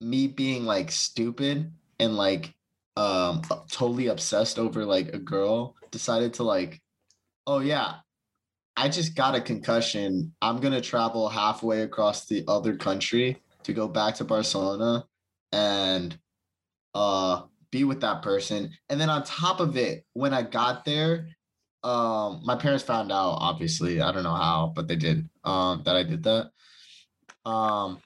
me 0.00 0.26
being 0.26 0.64
like 0.64 0.90
stupid 0.90 1.72
and 1.98 2.16
like 2.16 2.54
um 2.96 3.42
totally 3.70 4.08
obsessed 4.08 4.58
over 4.58 4.84
like 4.84 5.12
a 5.14 5.18
girl 5.18 5.74
decided 5.90 6.34
to 6.34 6.42
like 6.42 6.80
oh 7.46 7.60
yeah 7.60 7.94
i 8.76 8.88
just 8.88 9.14
got 9.14 9.34
a 9.34 9.40
concussion. 9.40 10.32
I'm 10.42 10.60
gonna 10.60 10.80
travel 10.80 11.28
halfway 11.28 11.82
across 11.82 12.26
the 12.26 12.44
other 12.48 12.76
country 12.76 13.40
to 13.64 13.72
go 13.72 13.88
back 13.88 14.16
to 14.16 14.24
barcelona 14.24 15.04
and 15.52 16.16
uh 16.94 17.42
be 17.70 17.82
with 17.82 18.02
that 18.02 18.22
person. 18.22 18.70
And 18.88 19.00
then 19.00 19.10
on 19.10 19.24
top 19.24 19.58
of 19.58 19.76
it 19.76 20.04
when 20.12 20.32
i 20.32 20.42
got 20.42 20.84
there 20.84 21.28
um 21.82 22.40
my 22.44 22.56
parents 22.56 22.84
found 22.84 23.10
out 23.12 23.36
obviously 23.40 24.00
i 24.00 24.10
don't 24.12 24.22
know 24.22 24.34
how 24.34 24.72
but 24.74 24.88
they 24.88 24.96
did 24.96 25.28
um 25.44 25.82
that 25.84 25.96
i 25.96 26.02
did 26.02 26.22
that. 26.24 26.50
Um 27.44 28.00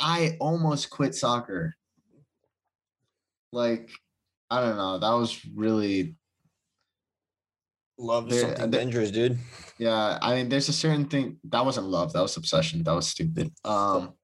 i 0.00 0.36
almost 0.40 0.90
quit 0.90 1.14
soccer 1.14 1.74
like 3.52 3.90
I 4.50 4.60
don't 4.60 4.76
know. 4.76 4.98
That 4.98 5.12
was 5.12 5.40
really 5.54 6.16
love 7.98 8.32
is 8.32 8.40
something 8.40 8.70
dangerous, 8.70 9.12
dude. 9.12 9.38
Yeah, 9.78 10.18
I 10.20 10.34
mean, 10.34 10.48
there's 10.48 10.68
a 10.68 10.72
certain 10.72 11.04
thing 11.04 11.38
that 11.44 11.64
wasn't 11.64 11.86
love. 11.86 12.12
That 12.12 12.22
was 12.22 12.36
obsession. 12.36 12.82
That 12.82 12.94
was 12.94 13.06
stupid. 13.06 13.52
Um, 13.64 14.14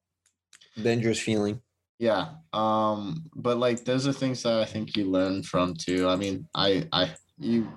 dangerous 0.83 1.21
feeling. 1.21 1.61
Yeah. 1.99 2.31
Um, 2.53 3.25
but 3.35 3.59
like, 3.59 3.85
those 3.85 4.07
are 4.07 4.13
things 4.13 4.43
that 4.43 4.61
I 4.61 4.65
think 4.65 4.97
you 4.97 5.05
learn 5.05 5.45
from 5.45 5.75
too. 5.75 6.09
I 6.09 6.17
mean, 6.17 6.49
I, 6.55 6.89
I, 6.93 7.11
you, 7.39 7.69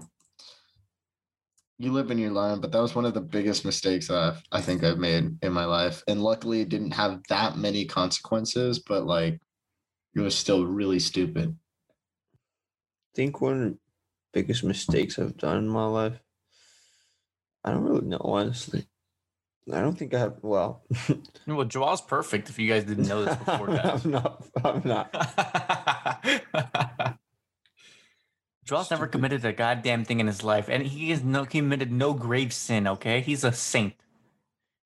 you 1.80 1.94
live 1.94 2.12
and 2.12 2.20
you 2.20 2.30
learn. 2.30 2.60
But 2.60 2.74
that 2.74 2.82
was 2.82 2.94
one 2.94 3.06
of 3.06 3.14
the 3.14 3.22
biggest 3.22 3.66
mistakes 3.66 4.10
that 4.10 4.18
I've, 4.18 4.44
I 4.52 4.62
think 4.62 4.84
I've 4.84 5.00
made 5.00 5.38
in 5.42 5.54
my 5.54 5.66
life, 5.66 6.04
and 6.08 6.22
luckily, 6.22 6.62
it 6.62 6.70
didn't 6.70 6.92
have 6.92 7.22
that 7.30 7.58
many 7.58 7.86
consequences. 7.86 8.80
But 8.80 9.06
like, 9.06 9.40
it 10.14 10.20
was 10.20 10.38
still 10.38 10.66
really 10.66 11.00
stupid. 11.00 11.56
I 12.32 13.16
think 13.16 13.42
one 13.42 13.54
of 13.54 13.60
the 13.72 13.78
biggest 14.34 14.64
mistakes 14.64 15.18
I've 15.18 15.38
done 15.38 15.58
in 15.58 15.70
my 15.70 15.86
life. 15.86 16.20
I 17.64 17.72
don't 17.72 17.84
really 17.84 18.06
know, 18.06 18.22
honestly. 18.24 18.86
I 19.72 19.82
don't 19.82 19.98
think 19.98 20.14
I 20.14 20.20
have. 20.20 20.36
Well, 20.42 20.84
well, 21.48 21.66
Joel's 21.66 22.02
perfect. 22.02 22.50
If 22.50 22.60
you 22.60 22.68
guys 22.68 22.86
didn't 22.86 23.08
know 23.08 23.24
this 23.24 23.36
before, 23.36 23.68
that. 23.68 23.86
I'm 24.06 24.12
not. 24.12 24.46
I'm 24.64 24.82
not. 24.86 25.16
Joel's 28.70 28.92
never 28.92 29.08
committed 29.08 29.44
a 29.46 29.52
goddamn 29.52 30.06
thing 30.06 30.20
in 30.20 30.28
his 30.28 30.44
life, 30.44 30.70
and 30.70 30.86
he 30.86 31.10
has 31.10 31.24
no 31.24 31.44
committed 31.44 31.92
no 31.92 32.14
grave 32.14 32.54
sin. 32.54 32.86
Okay, 32.86 33.20
he's 33.20 33.44
a 33.44 33.52
saint. 33.52 33.96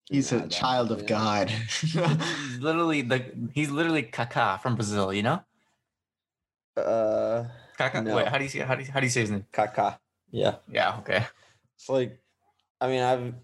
He's 0.09 0.31
a 0.31 0.47
child 0.47 0.89
of 0.93 1.05
God. 1.05 1.49
he's 1.49 1.95
literally 2.59 3.01
the 3.01 3.25
he's 3.53 3.69
literally 3.69 4.03
Kaká 4.03 4.61
from 4.61 4.75
Brazil, 4.75 5.11
you 5.11 5.23
know? 5.23 5.43
Uh 6.77 7.43
Kaká. 7.77 8.01
No. 8.05 8.15
Wait, 8.15 8.29
how 8.29 8.37
do 8.37 8.45
you 8.45 8.49
say 8.49 8.59
how 8.59 8.75
do 8.75 8.83
you, 8.83 8.89
how 8.89 9.01
do 9.01 9.05
you 9.05 9.11
say 9.11 9.19
his 9.19 9.31
name? 9.31 9.45
Kaká. 9.51 9.99
Yeah. 10.31 10.55
Yeah, 10.71 10.99
okay. 10.99 11.27
It's 11.75 11.89
like 11.89 12.23
I 12.79 12.87
mean 12.87 13.03
I've 13.03 13.35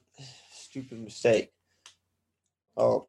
stupid 0.55 1.03
mistake. 1.03 1.51
Oh 2.77 3.08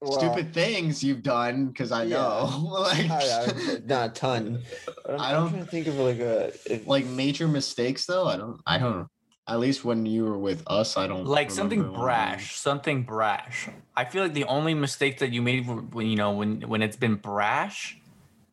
well, 0.00 0.18
stupid 0.18 0.54
things 0.54 1.04
you've 1.04 1.22
done 1.22 1.66
because 1.66 1.92
I 1.92 2.04
know. 2.04 2.48
like 2.70 3.10
I, 3.10 3.44
I, 3.44 3.78
not 3.84 4.10
a 4.10 4.12
ton. 4.14 4.62
I'm, 5.08 5.20
I 5.20 5.32
don't 5.32 5.68
think 5.68 5.86
of 5.86 5.96
like 5.96 6.20
a 6.20 6.52
if, 6.66 6.86
like 6.86 7.06
major 7.06 7.46
mistakes 7.46 8.06
though. 8.06 8.26
I 8.26 8.36
don't 8.36 8.60
I 8.66 8.78
don't 8.78 9.08
at 9.46 9.58
least 9.58 9.84
when 9.84 10.06
you 10.06 10.24
were 10.24 10.38
with 10.38 10.62
us, 10.68 10.96
I 10.96 11.06
don't 11.06 11.26
like 11.26 11.50
something 11.50 11.92
brash. 11.92 12.56
Something 12.56 13.02
brash. 13.02 13.68
I 13.96 14.04
feel 14.04 14.22
like 14.22 14.32
the 14.32 14.44
only 14.44 14.74
mistake 14.74 15.18
that 15.18 15.32
you 15.32 15.42
made 15.42 15.66
when 15.92 16.06
you 16.06 16.16
know 16.16 16.32
when 16.32 16.62
when 16.62 16.82
it's 16.82 16.96
been 16.96 17.16
brash 17.16 17.98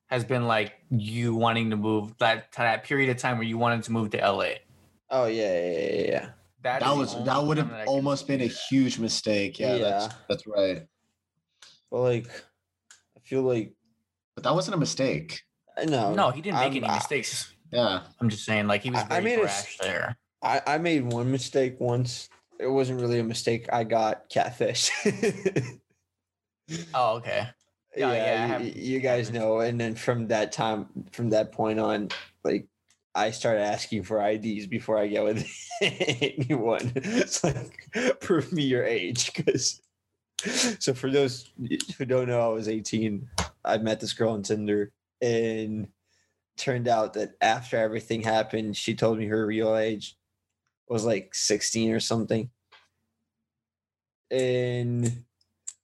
has 0.08 0.26
been 0.26 0.48
like 0.48 0.74
you 0.90 1.36
wanting 1.36 1.70
to 1.70 1.76
move 1.76 2.18
that 2.18 2.52
that 2.54 2.84
period 2.84 3.10
of 3.10 3.18
time 3.18 3.38
where 3.38 3.48
you 3.48 3.58
wanted 3.58 3.84
to 3.84 3.92
move 3.92 4.10
to 4.12 4.18
LA. 4.18 4.56
Oh 5.10 5.26
yeah, 5.26 5.60
yeah, 5.60 5.80
yeah. 5.80 6.02
yeah. 6.08 6.30
That, 6.64 6.82
that 6.82 6.98
was 6.98 7.24
that 7.24 7.42
would 7.42 7.58
have 7.58 7.72
almost 7.86 8.28
been 8.28 8.42
a 8.42 8.48
huge 8.48 9.00
mistake. 9.00 9.60
Yeah, 9.60 9.76
yeah, 9.76 9.84
that's 9.84 10.16
that's 10.28 10.48
right. 10.48 10.86
But 11.92 12.02
like, 12.02 12.28
I 13.16 13.20
feel 13.24 13.42
like, 13.42 13.74
but 14.36 14.44
that 14.44 14.54
wasn't 14.54 14.76
a 14.76 14.80
mistake. 14.80 15.42
No, 15.86 16.14
no, 16.14 16.32
he 16.32 16.42
didn't 16.42 16.60
make 16.60 16.72
I'm, 16.72 16.84
any 16.84 16.94
mistakes. 16.94 17.54
Yeah, 17.72 18.02
I'm 18.20 18.30
just 18.30 18.46
saying, 18.46 18.68
like 18.68 18.82
he 18.82 18.90
was 18.92 19.04
very 19.04 19.22
I 19.22 19.24
made 19.24 19.40
brash 19.42 19.78
a, 19.80 19.84
there. 19.84 20.18
I, 20.42 20.62
I 20.66 20.78
made 20.78 21.04
one 21.04 21.32
mistake 21.32 21.76
once. 21.80 22.30
It 22.60 22.68
wasn't 22.68 23.02
really 23.02 23.20
a 23.20 23.24
mistake. 23.24 23.68
I 23.72 23.84
got 23.84 24.30
catfish. 24.30 24.92
oh, 26.94 27.18
okay. 27.18 27.48
Yeah, 27.96 28.14
yeah, 28.14 28.60
you, 28.60 28.74
you 28.76 29.00
guys 29.00 29.32
know. 29.32 29.60
And 29.60 29.80
then 29.80 29.96
from 29.96 30.28
that 30.28 30.52
time, 30.52 30.88
from 31.12 31.32
that 31.32 31.52
point 31.52 31.80
on, 31.80 32.10
like 32.44 32.68
I 33.16 33.32
started 33.32 33.62
asking 33.62 34.04
for 34.04 34.22
IDs 34.22 34.68
before 34.68 34.98
I 34.98 35.08
get 35.08 35.24
with 35.24 35.48
anyone. 35.82 36.92
It's 36.96 37.44
like 37.44 38.20
prove 38.22 38.52
me 38.52 38.64
your 38.64 38.84
age, 38.84 39.34
because. 39.34 39.82
So 40.80 40.94
for 40.94 41.10
those 41.10 41.50
who 41.98 42.06
don't 42.06 42.28
know, 42.28 42.40
I 42.40 42.54
was 42.54 42.70
18. 42.70 43.28
I 43.66 43.78
met 43.80 44.00
this 44.00 44.14
girl 44.14 44.34
on 44.34 44.44
Tinder, 44.44 44.92
and 45.22 45.88
turned 46.58 46.88
out 46.88 47.14
that 47.14 47.36
after 47.42 47.78
everything 47.78 48.22
happened, 48.22 48.76
she 48.76 48.96
told 48.96 49.18
me 49.18 49.28
her 49.28 49.46
real 49.46 49.76
age 49.76 50.18
was 50.90 51.06
like 51.06 51.34
16 51.34 51.92
or 51.92 52.00
something. 52.00 52.50
And 54.32 55.24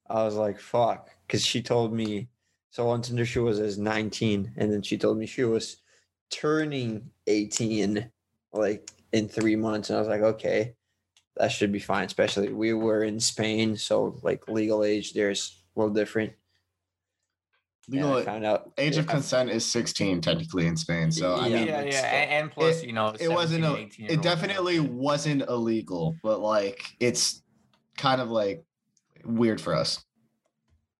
I 0.08 0.24
was 0.24 0.34
like, 0.34 0.60
fuck. 0.60 1.10
Cause 1.28 1.44
she 1.44 1.62
told 1.62 1.92
me, 1.92 2.28
so 2.70 2.88
on 2.88 3.02
Tinder 3.02 3.24
she 3.24 3.38
was 3.38 3.60
as 3.60 3.78
19. 3.78 4.52
And 4.56 4.72
then 4.72 4.82
she 4.82 4.98
told 4.98 5.16
me 5.16 5.26
she 5.26 5.44
was 5.44 5.78
turning 6.30 7.10
18 7.26 8.10
like 8.52 8.90
in 9.12 9.28
three 9.28 9.56
months. 9.56 9.90
And 9.90 9.96
I 9.96 10.00
was 10.00 10.08
like, 10.08 10.22
okay, 10.22 10.74
that 11.36 11.48
should 11.48 11.72
be 11.72 11.78
fine. 11.78 12.06
Especially 12.06 12.52
we 12.52 12.72
were 12.72 13.02
in 13.02 13.20
Spain. 13.20 13.76
So 13.76 14.18
like 14.22 14.48
legal 14.48 14.84
age 14.84 15.12
there's 15.12 15.62
a 15.76 15.80
little 15.80 15.94
different. 15.94 16.32
Legal 17.88 18.22
found 18.22 18.46
out 18.46 18.72
age 18.78 18.96
of 18.96 19.06
consent 19.06 19.50
is 19.50 19.70
16 19.70 20.22
technically 20.22 20.66
in 20.66 20.76
Spain. 20.76 21.10
So 21.10 21.34
I 21.34 21.48
yeah, 21.48 21.56
mean, 21.56 21.66
yeah, 21.66 21.82
yeah, 21.82 22.00
and 22.00 22.50
plus 22.50 22.82
it, 22.82 22.86
you 22.86 22.92
know, 22.92 23.14
it 23.20 23.28
wasn't 23.28 23.64
a, 23.64 23.88
it 23.98 24.22
definitely 24.22 24.80
wasn't 24.80 25.42
illegal, 25.42 26.16
but 26.22 26.40
like 26.40 26.82
it's 26.98 27.42
kind 27.98 28.22
of 28.22 28.30
like 28.30 28.64
weird 29.24 29.60
for 29.60 29.74
us. 29.74 30.02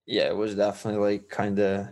Yeah, 0.06 0.24
it 0.24 0.36
was 0.36 0.54
definitely 0.54 1.12
like 1.12 1.28
kind 1.30 1.58
of 1.58 1.88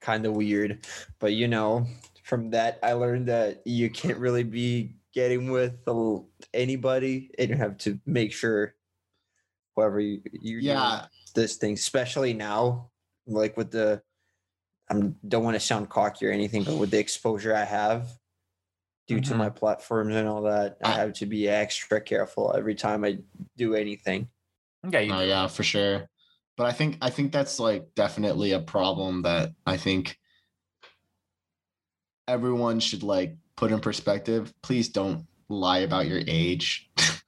kind 0.00 0.26
of 0.26 0.34
weird, 0.34 0.84
but 1.20 1.32
you 1.34 1.46
know, 1.46 1.86
from 2.24 2.50
that 2.50 2.80
I 2.82 2.94
learned 2.94 3.28
that 3.28 3.62
you 3.64 3.88
can't 3.88 4.18
really 4.18 4.42
be 4.42 4.96
getting 5.16 5.50
with 5.50 5.78
anybody, 6.52 7.30
and 7.38 7.48
you 7.48 7.56
have 7.56 7.78
to 7.78 7.98
make 8.04 8.32
sure 8.32 8.74
whoever 9.74 9.98
you 9.98 10.20
you 10.30 10.58
yeah 10.58 11.06
this 11.34 11.56
thing, 11.56 11.72
especially 11.72 12.34
now 12.34 12.90
like 13.26 13.56
with 13.56 13.70
the 13.70 14.02
I 14.90 14.94
don't 15.26 15.42
want 15.42 15.56
to 15.56 15.60
sound 15.60 15.88
cocky 15.88 16.26
or 16.26 16.30
anything, 16.30 16.62
but 16.62 16.76
with 16.76 16.90
the 16.90 16.98
exposure 16.98 17.56
I 17.56 17.64
have 17.64 18.08
due 19.08 19.16
mm-hmm. 19.16 19.32
to 19.32 19.38
my 19.38 19.48
platforms 19.48 20.14
and 20.14 20.28
all 20.28 20.42
that, 20.42 20.76
I 20.84 20.92
have 20.92 21.14
to 21.14 21.26
be 21.26 21.48
extra 21.48 22.00
careful 22.00 22.54
every 22.56 22.74
time 22.74 23.04
I 23.04 23.18
do 23.56 23.74
anything. 23.74 24.28
Okay. 24.86 25.10
Oh 25.10 25.22
yeah, 25.22 25.46
for 25.48 25.64
sure. 25.64 26.08
But 26.58 26.66
I 26.66 26.72
think 26.72 26.98
I 27.00 27.08
think 27.08 27.32
that's 27.32 27.58
like 27.58 27.86
definitely 27.96 28.52
a 28.52 28.60
problem 28.60 29.22
that 29.22 29.52
I 29.66 29.78
think 29.78 30.18
everyone 32.28 32.80
should 32.80 33.02
like 33.02 33.36
put 33.56 33.72
in 33.72 33.80
perspective. 33.80 34.52
Please 34.62 34.88
don't 34.88 35.26
lie 35.48 35.78
about 35.78 36.06
your 36.06 36.22
age. 36.26 36.90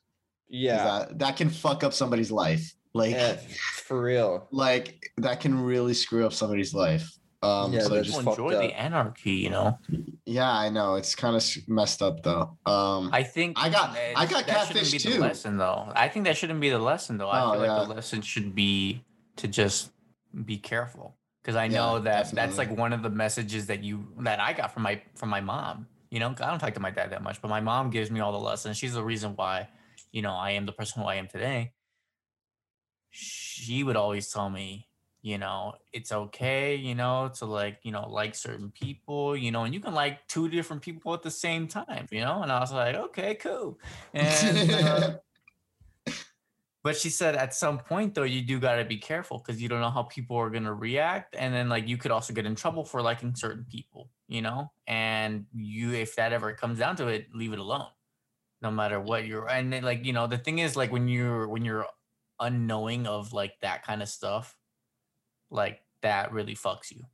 Yeah. 0.51 0.76
that, 0.76 1.18
that 1.18 1.37
can 1.37 1.51
fuck 1.51 1.85
up 1.85 1.93
somebody's 1.93 2.31
life. 2.31 2.72
Like 2.95 3.11
yeah, 3.11 3.37
for 3.85 4.01
real. 4.01 4.49
Like 4.53 5.12
that 5.18 5.41
can 5.41 5.62
really 5.62 5.93
screw 5.93 6.24
up 6.24 6.33
somebody's 6.33 6.72
life. 6.72 7.07
Um, 7.43 7.72
yeah, 7.72 7.81
so 7.81 8.03
just 8.03 8.18
enjoy 8.18 8.53
the 8.53 8.76
anarchy, 8.76 9.33
you 9.33 9.51
know. 9.51 9.79
Yeah, 10.24 10.51
I 10.51 10.70
know 10.70 10.97
it's 10.97 11.14
kind 11.14 11.37
of 11.37 11.45
messed 11.68 12.03
up 12.03 12.22
though. 12.22 12.57
Um, 12.66 13.11
I 13.12 13.22
think 13.22 13.57
I 13.61 13.68
got 13.68 13.97
I 14.16 14.26
got 14.26 14.47
catfish 14.47 14.91
be 14.91 14.99
too. 14.99 15.12
The 15.14 15.18
lesson 15.20 15.57
though, 15.57 15.93
I 15.95 16.09
think 16.09 16.24
that 16.24 16.37
shouldn't 16.37 16.61
be 16.61 16.70
the 16.70 16.81
lesson 16.81 17.16
though. 17.16 17.29
I 17.29 17.45
oh, 17.45 17.53
feel 17.53 17.62
yeah. 17.62 17.72
like 17.74 17.89
the 17.89 17.95
lesson 17.95 18.22
should 18.22 18.55
be 18.57 19.05
to 19.37 19.47
just 19.47 19.93
be 20.45 20.57
careful 20.57 21.16
because 21.43 21.55
I 21.55 21.68
know 21.68 21.97
yeah, 21.97 22.03
that 22.03 22.24
definitely. 22.24 22.37
that's 22.37 22.59
like 22.59 22.76
one 22.76 22.93
of 22.93 23.03
the 23.03 23.11
messages 23.11 23.66
that 23.66 23.85
you 23.85 24.09
that 24.18 24.41
I 24.41 24.53
got 24.53 24.74
from 24.74 24.83
my 24.83 25.01
from 25.14 25.29
my 25.29 25.41
mom. 25.41 25.87
You 26.11 26.20
know, 26.20 26.28
I 26.40 26.46
don't 26.50 26.59
talk 26.59 26.74
to 26.74 26.80
my 26.80 26.90
dad 26.90 27.11
that 27.11 27.22
much, 27.22 27.42
but 27.42 27.48
my 27.48 27.61
mom 27.61 27.90
gives 27.90 28.11
me 28.11 28.20
all 28.20 28.32
the 28.32 28.38
lessons. 28.38 28.76
She's 28.76 28.94
the 28.94 29.04
reason 29.04 29.32
why, 29.36 29.68
you 30.12 30.22
know, 30.22 30.32
I 30.32 30.52
am 30.52 30.66
the 30.66 30.72
person 30.72 31.02
who 31.02 31.09
I 31.09 31.16
am 31.16 31.28
today 31.28 31.72
she 33.11 33.82
would 33.82 33.96
always 33.96 34.30
tell 34.30 34.50
me, 34.50 34.88
you 35.22 35.38
know, 35.38 35.74
it's 35.92 36.12
okay, 36.12 36.76
you 36.76 36.94
know, 36.94 37.30
to 37.36 37.46
like, 37.46 37.78
you 37.82 37.92
know, 37.92 38.09
like 38.09 38.34
certain 38.34 38.70
people, 38.70 39.36
you 39.36 39.50
know, 39.50 39.64
and 39.64 39.74
you 39.74 39.80
can 39.80 39.94
like 39.94 40.26
two 40.28 40.48
different 40.48 40.82
people 40.82 41.12
at 41.14 41.22
the 41.22 41.30
same 41.30 41.66
time, 41.66 42.06
you 42.11 42.20
know? 42.20 42.42
And 42.42 42.52
I 42.52 42.61
was 42.61 42.72
like, 42.72 42.94
okay, 42.94 43.34
cool. 43.34 43.78
And, 44.14 44.70
uh, 44.70 45.16
but 46.89 46.97
she 46.97 47.11
said 47.11 47.36
at 47.36 47.53
some 47.53 47.76
point 47.76 48.14
though, 48.14 48.22
you 48.22 48.41
do 48.41 48.59
got 48.59 48.76
to 48.76 48.84
be 48.86 48.97
careful 48.97 49.36
because 49.36 49.61
you 49.61 49.68
don't 49.68 49.82
know 49.82 49.91
how 49.91 50.05
people 50.05 50.39
are 50.39 50.49
going 50.49 50.64
to 50.64 50.72
react. 50.72 51.36
And 51.39 51.53
then 51.53 51.68
like 51.68 51.86
you 51.86 51.99
could 51.99 52.11
also 52.11 52.32
get 52.32 52.47
in 52.47 52.55
trouble 52.55 52.82
for 52.82 53.03
liking 53.03 53.34
certain 53.34 53.66
people, 53.70 54.09
you 54.26 54.41
know? 54.41 54.72
And 54.86 55.45
you, 55.55 55.93
if 55.93 56.16
that 56.16 56.32
ever 56.32 56.55
comes 56.55 56.78
down 56.78 56.97
to 56.97 57.09
it, 57.09 57.26
leave 57.34 57.53
it 57.53 57.59
alone 57.59 57.89
no 58.62 58.70
matter 58.70 58.99
what 58.99 59.26
you're 59.26 59.49
and 59.51 59.70
then, 59.70 59.82
like 59.82 60.05
you 60.05 60.12
know 60.12 60.26
the 60.26 60.39
thing 60.39 60.59
is 60.59 60.76
like 60.76 60.91
when 60.91 61.07
you're 61.07 61.47
when 61.47 61.64
you're 61.64 61.86
unknowing 62.41 63.07
of 63.07 63.32
like 63.32 63.53
that 63.61 63.84
kind 63.84 64.03
of 64.03 64.09
stuff 64.09 64.57
like 65.51 65.80
that 66.03 66.32
really 66.32 66.57
fucks 66.57 66.91
you 66.91 67.05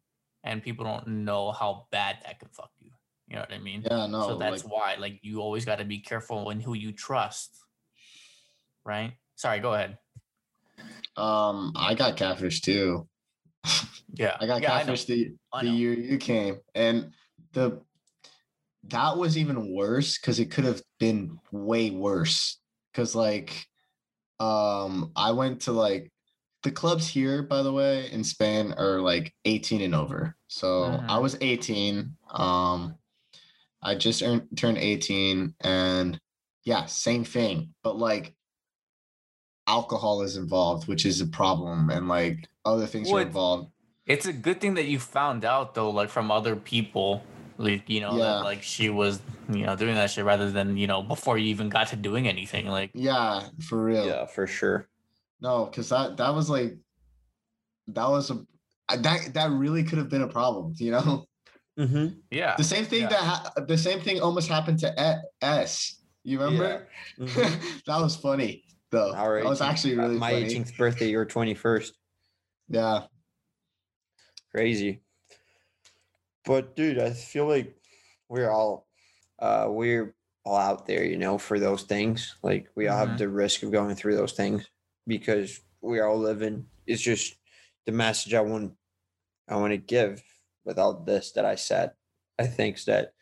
and 0.43 0.63
people 0.63 0.87
don't 0.87 1.07
know 1.07 1.53
how 1.53 1.87
bad 1.91 2.17
that 2.25 2.39
can 2.39 2.49
fuck 2.49 2.71
you 2.81 2.91
you 3.29 3.35
know 3.35 3.43
what 3.43 3.53
i 3.53 3.59
mean 3.59 3.83
yeah 3.91 4.07
no 4.07 4.29
so 4.29 4.39
that's 4.39 4.65
like, 4.65 4.73
why 4.73 4.97
like 4.99 5.19
you 5.21 5.41
always 5.41 5.67
got 5.67 5.77
to 5.77 5.85
be 5.85 5.99
careful 5.99 6.49
in 6.49 6.61
who 6.61 6.73
you 6.73 6.93
trust 6.93 7.59
right 8.87 9.13
sorry 9.37 9.61
go 9.61 9.75
ahead 9.75 9.99
um 11.17 11.73
i 11.77 11.95
got 11.95 12.17
catfish 12.17 12.61
too 12.61 13.07
yeah 14.15 14.37
i 14.41 14.47
got 14.47 14.63
yeah, 14.63 14.79
catfish 14.79 15.05
the, 15.05 15.33
the 15.61 15.69
year 15.69 15.93
you 15.93 16.19
came 16.19 16.59
and 16.75 17.11
the 17.53 17.81
that 18.89 19.17
was 19.17 19.39
even 19.39 19.73
worse 19.73 20.19
because 20.19 20.39
it 20.39 20.51
could 20.51 20.65
have 20.65 20.83
been 20.99 21.39
way 21.51 21.91
worse 21.91 22.59
because 22.93 23.15
like 23.15 23.67
um 24.41 25.13
i 25.17 25.31
went 25.31 25.61
to 25.61 25.73
like 25.73 26.11
the 26.65 26.71
clubs 26.71 27.07
here, 27.07 27.43
by 27.43 27.63
the 27.63 27.73
way, 27.73 28.11
in 28.11 28.25
Spain 28.25 28.75
are 28.77 29.01
like 29.01 29.33
18 29.45 29.83
and 29.83 29.95
over. 29.95 30.35
So 30.49 30.85
I 30.85 30.89
mm-hmm. 30.89 31.23
was 31.23 31.37
18. 31.41 32.17
Um, 32.31 32.97
I 33.83 33.95
just 33.95 34.23
earned, 34.23 34.49
turned 34.57 34.79
18, 34.79 35.55
and 35.61 36.19
yeah, 36.65 36.87
same 36.87 37.23
thing. 37.23 37.75
But 37.85 37.99
like, 37.99 38.35
alcohol 39.67 40.23
is 40.23 40.37
involved, 40.37 40.89
which 40.89 41.07
is 41.07 41.21
a 41.21 41.27
problem, 41.27 41.91
and 41.91 42.09
like 42.09 42.49
other 42.65 42.87
things 42.87 43.09
well, 43.09 43.19
are 43.19 43.27
involved. 43.27 43.71
It's 44.07 44.27
a 44.27 44.33
good 44.33 44.61
thing 44.61 44.75
that 44.75 44.87
you 44.87 44.99
found 44.99 45.45
out 45.45 45.75
though, 45.75 45.91
like 45.91 46.11
from 46.11 46.31
other 46.31 46.57
people, 46.57 47.23
like 47.57 47.89
you 47.89 48.01
know, 48.01 48.17
yeah. 48.17 48.25
that, 48.25 48.45
like 48.45 48.63
she 48.63 48.91
was, 48.91 49.21
you 49.49 49.65
know, 49.65 49.77
doing 49.77 49.95
that 49.95 50.11
shit 50.11 50.25
rather 50.25 50.51
than 50.51 50.77
you 50.77 50.87
know 50.87 51.03
before 51.03 51.39
you 51.39 51.49
even 51.49 51.69
got 51.69 51.89
to 51.89 51.97
doing 51.97 52.29
anything. 52.29 52.67
Like, 52.67 52.91
yeah, 52.95 53.45
for 53.63 53.83
real. 53.83 54.07
Yeah, 54.07 54.27
for 54.27 54.47
sure. 54.47 54.89
No, 55.41 55.67
because 55.67 55.89
that 55.89 56.17
that 56.19 56.35
was 56.35 56.51
like 56.51 56.77
that 57.89 58.09
was 58.09 58.31
a 58.31 58.45
that 58.97 59.35
that 59.35 59.51
really 59.51 59.85
could 59.85 59.99
have 59.99 60.09
been 60.09 60.23
a 60.23 60.29
problem, 60.29 60.75
you 60.77 60.91
know. 60.91 61.27
Mm-hmm. 61.79 62.19
Yeah. 62.31 62.55
The 62.57 62.63
same 62.63 62.85
thing 62.85 63.03
yeah. 63.03 63.09
that 63.09 63.19
ha- 63.21 63.53
the 63.67 63.77
same 63.77 64.01
thing 64.01 64.21
almost 64.21 64.49
happened 64.49 64.79
to 64.81 65.23
S. 65.43 66.03
You 66.23 66.39
remember? 66.39 66.87
Yeah. 67.19 67.27
Mm-hmm. 67.27 67.79
that 67.87 68.01
was 68.01 68.15
funny 68.15 68.65
though. 68.95 69.13
Our 69.15 69.43
that 69.43 69.49
was 69.49 69.61
actually 69.61 69.97
really 69.97 70.17
my 70.17 70.31
funny. 70.31 70.47
18th 70.47 70.77
birthday, 70.77 71.11
your 71.11 71.27
21st. 71.27 71.91
Yeah. 72.69 73.03
Crazy. 74.51 75.03
But 76.45 76.77
dude, 76.77 76.99
I 76.99 77.11
feel 77.11 77.47
like 77.47 77.77
we're 78.29 78.51
all 78.51 78.87
uh 79.39 79.67
we're 79.69 80.15
all 80.45 80.57
out 80.57 80.87
there, 80.87 81.05
you 81.05 81.17
know, 81.17 81.39
for 81.39 81.59
those 81.59 81.83
things. 81.83 82.37
Like 82.43 82.69
we 82.75 82.89
all 82.89 83.01
mm-hmm. 83.01 83.11
have 83.11 83.19
the 83.19 83.29
risk 83.29 83.63
of 83.63 83.73
going 83.73 83.95
through 83.97 84.17
those 84.17 84.33
things 84.33 84.69
because 85.07 85.61
we 85.81 86.01
all 86.01 86.19
living. 86.19 86.67
It's 86.87 87.03
just 87.03 87.35
the 87.87 87.93
message 87.93 88.35
I 88.35 88.41
want 88.41 88.73
I 89.49 89.57
want 89.57 89.73
to 89.73 89.79
give 89.79 90.23
with 90.65 90.79
all 90.79 90.95
this 90.95 91.33
that 91.33 91.45
I 91.45 91.57
said. 91.57 91.93
I 92.39 92.47
think 92.47 92.83
that 92.85 93.13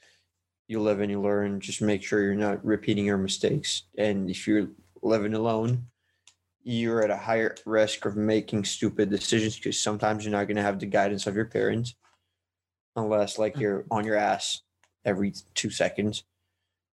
you 0.68 0.80
live 0.80 1.00
and 1.00 1.10
you 1.10 1.20
learn. 1.20 1.60
Just 1.60 1.82
make 1.82 2.02
sure 2.02 2.22
you're 2.22 2.34
not 2.34 2.64
repeating 2.64 3.04
your 3.04 3.18
mistakes. 3.18 3.82
And 3.98 4.30
if 4.30 4.46
you're 4.46 4.68
living 5.02 5.34
alone, 5.34 5.86
you're 6.62 7.02
at 7.02 7.10
a 7.10 7.16
higher 7.16 7.56
risk 7.66 8.04
of 8.04 8.16
making 8.16 8.64
stupid 8.64 9.10
decisions 9.10 9.56
because 9.56 9.82
sometimes 9.82 10.24
you're 10.24 10.32
not 10.32 10.46
going 10.46 10.56
to 10.56 10.62
have 10.62 10.78
the 10.78 10.86
guidance 10.86 11.26
of 11.26 11.34
your 11.34 11.46
parents 11.46 11.94
unless 12.96 13.38
like 13.38 13.56
you're 13.58 13.80
mm-hmm. 13.80 13.92
on 13.94 14.04
your 14.04 14.16
ass 14.16 14.62
every 15.04 15.32
two 15.54 15.70
seconds, 15.70 16.24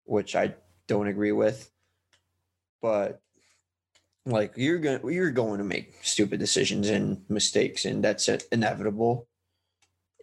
which 0.04 0.34
I 0.34 0.54
don't 0.86 1.08
agree 1.08 1.32
with. 1.32 1.70
But 2.80 3.20
like 4.28 4.52
you're 4.56 4.78
going 4.78 5.00
to 5.00 5.08
you're 5.08 5.30
going 5.30 5.58
to 5.58 5.64
make 5.64 5.94
stupid 6.02 6.38
decisions 6.38 6.88
and 6.90 7.22
mistakes 7.28 7.84
and 7.84 8.04
that's 8.04 8.28
inevitable 8.52 9.26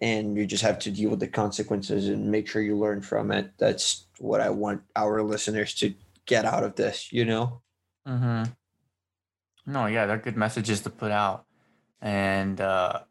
and 0.02 0.38
you 0.38 0.46
just 0.46 0.64
have 0.64 0.78
to 0.78 0.92
deal 0.92 1.10
with 1.10 1.20
the 1.20 1.28
consequences 1.28 2.08
and 2.08 2.30
make 2.30 2.48
sure 2.48 2.62
you 2.62 2.78
learn 2.78 3.02
from 3.02 3.32
it 3.32 3.52
that's 3.58 4.06
what 4.20 4.42
i 4.42 4.50
want 4.50 4.82
our 4.96 5.24
listeners 5.24 5.74
to 5.74 5.94
get 6.26 6.46
out 6.46 6.64
of 6.64 6.76
this 6.76 7.12
you 7.12 7.26
know 7.26 7.62
mm-hmm. 8.08 8.44
No 9.66 9.86
yeah 9.88 10.06
they're 10.06 10.18
good 10.18 10.38
messages 10.38 10.82
to 10.82 10.90
put 10.90 11.12
out. 11.12 11.46
And 12.02 12.60
uh 12.62 13.02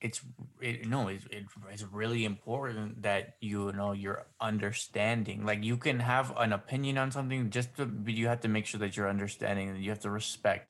it's 0.00 0.20
it, 0.60 0.86
no 0.86 1.08
it's, 1.08 1.24
it, 1.26 1.44
it's 1.72 1.82
really 1.82 2.24
important 2.24 3.02
that 3.02 3.34
you 3.40 3.72
know 3.72 3.92
you're 3.92 4.26
understanding. 4.40 5.44
Like 5.44 5.64
you 5.64 5.76
can 5.76 6.00
have 6.00 6.32
an 6.36 6.52
opinion 6.52 6.98
on 6.98 7.10
something 7.10 7.50
just 7.50 7.76
to, 7.76 7.86
but 7.86 8.14
you 8.14 8.28
have 8.28 8.40
to 8.42 8.48
make 8.48 8.66
sure 8.66 8.78
that 8.80 8.96
you're 8.96 9.08
understanding 9.08 9.68
and 9.70 9.82
you 9.82 9.90
have 9.90 10.00
to 10.00 10.10
respect 10.10 10.68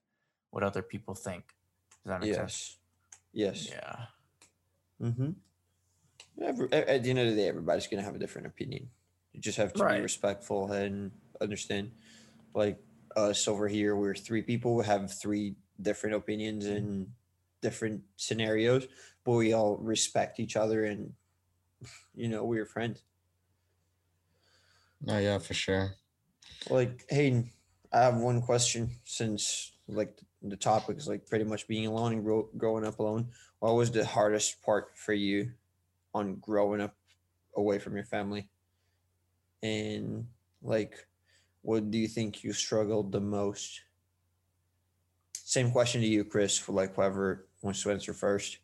what 0.50 0.62
other 0.62 0.82
people 0.82 1.14
think. 1.14 1.44
Does 2.04 2.10
that 2.10 2.20
make 2.20 2.28
yes. 2.28 2.36
sense? 2.36 2.76
Yes. 3.32 3.68
Yeah. 3.70 3.96
Mm-hmm. 5.02 5.30
Every, 6.42 6.72
at 6.72 7.02
the 7.02 7.10
end 7.10 7.18
of 7.18 7.26
the 7.26 7.36
day 7.36 7.48
everybody's 7.48 7.86
gonna 7.86 8.02
have 8.02 8.14
a 8.14 8.18
different 8.18 8.46
opinion. 8.46 8.88
You 9.32 9.40
just 9.40 9.58
have 9.58 9.74
to 9.74 9.84
right. 9.84 9.96
be 9.96 10.02
respectful 10.02 10.72
and 10.72 11.10
understand 11.40 11.92
like 12.54 12.78
us 13.18 13.48
over 13.48 13.68
here 13.68 13.96
we're 13.96 14.14
three 14.14 14.42
people 14.42 14.76
we 14.76 14.84
have 14.84 15.12
three 15.12 15.56
different 15.80 16.16
opinions 16.16 16.64
mm-hmm. 16.64 16.76
and 16.76 17.06
different 17.60 18.02
scenarios, 18.16 18.86
but 19.24 19.32
we 19.32 19.52
all 19.52 19.76
respect 19.76 20.40
each 20.40 20.56
other 20.56 20.84
and 20.84 21.12
you 22.14 22.28
know 22.28 22.44
we're 22.44 22.66
friends. 22.66 23.02
Oh 25.06 25.18
yeah, 25.18 25.38
for 25.38 25.54
sure. 25.54 25.94
Like, 26.68 27.04
hey, 27.08 27.52
I 27.92 28.00
have 28.02 28.16
one 28.16 28.42
question 28.42 28.90
since 29.04 29.72
like 29.86 30.20
the 30.42 30.56
topic 30.56 30.98
is 30.98 31.08
like 31.08 31.26
pretty 31.26 31.44
much 31.44 31.68
being 31.68 31.86
alone 31.86 32.12
and 32.12 32.24
grow, 32.24 32.48
growing 32.56 32.84
up 32.84 32.98
alone. 32.98 33.28
What 33.60 33.74
was 33.74 33.90
the 33.90 34.04
hardest 34.04 34.62
part 34.62 34.96
for 34.96 35.12
you 35.12 35.52
on 36.14 36.36
growing 36.36 36.80
up 36.80 36.94
away 37.56 37.78
from 37.78 37.94
your 37.94 38.04
family? 38.04 38.48
And 39.62 40.26
like, 40.62 41.06
what 41.62 41.90
do 41.90 41.98
you 41.98 42.08
think 42.08 42.44
you 42.44 42.52
struggled 42.52 43.12
the 43.12 43.20
most? 43.20 43.80
Same 45.32 45.70
question 45.70 46.00
to 46.00 46.06
you, 46.06 46.24
Chris, 46.24 46.58
for 46.58 46.72
like 46.72 46.94
whoever 46.94 47.46
wants 47.62 47.82
to 47.82 47.90
answer 47.90 48.12
first. 48.12 48.58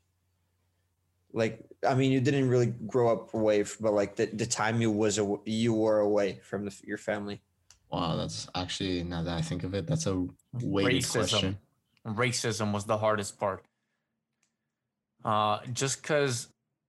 Like, 1.33 1.65
I 1.87 1.95
mean, 1.95 2.13
you 2.13 2.21
didn't 2.21 2.49
really 2.49 2.73
grow 2.87 3.11
up 3.13 3.35
away, 3.35 3.65
from, 3.65 3.85
but 3.85 3.95
like 3.95 4.17
the, 4.17 4.27
the 4.27 4.47
time 4.47 4.81
you 4.81 4.91
was 4.91 5.19
a, 5.19 5.37
you 5.45 5.75
were 5.75 6.01
away 6.01 6.41
from 6.45 6.65
the, 6.65 6.75
your 6.85 6.99
family. 6.99 7.43
Wow, 7.91 8.17
that's 8.17 8.49
actually 8.55 9.03
now 9.03 9.23
that 9.23 9.37
I 9.37 9.43
think 9.43 9.65
of 9.65 9.75
it, 9.75 9.87
that's 9.87 10.07
a 10.07 10.27
weighted 10.53 11.03
Racism. 11.03 11.13
question. 11.13 11.59
Racism 12.07 12.73
was 12.73 12.85
the 12.85 12.99
hardest 12.99 13.39
part. 13.39 13.65
Uh, 15.25 15.61
just 15.73 16.03
because 16.03 16.49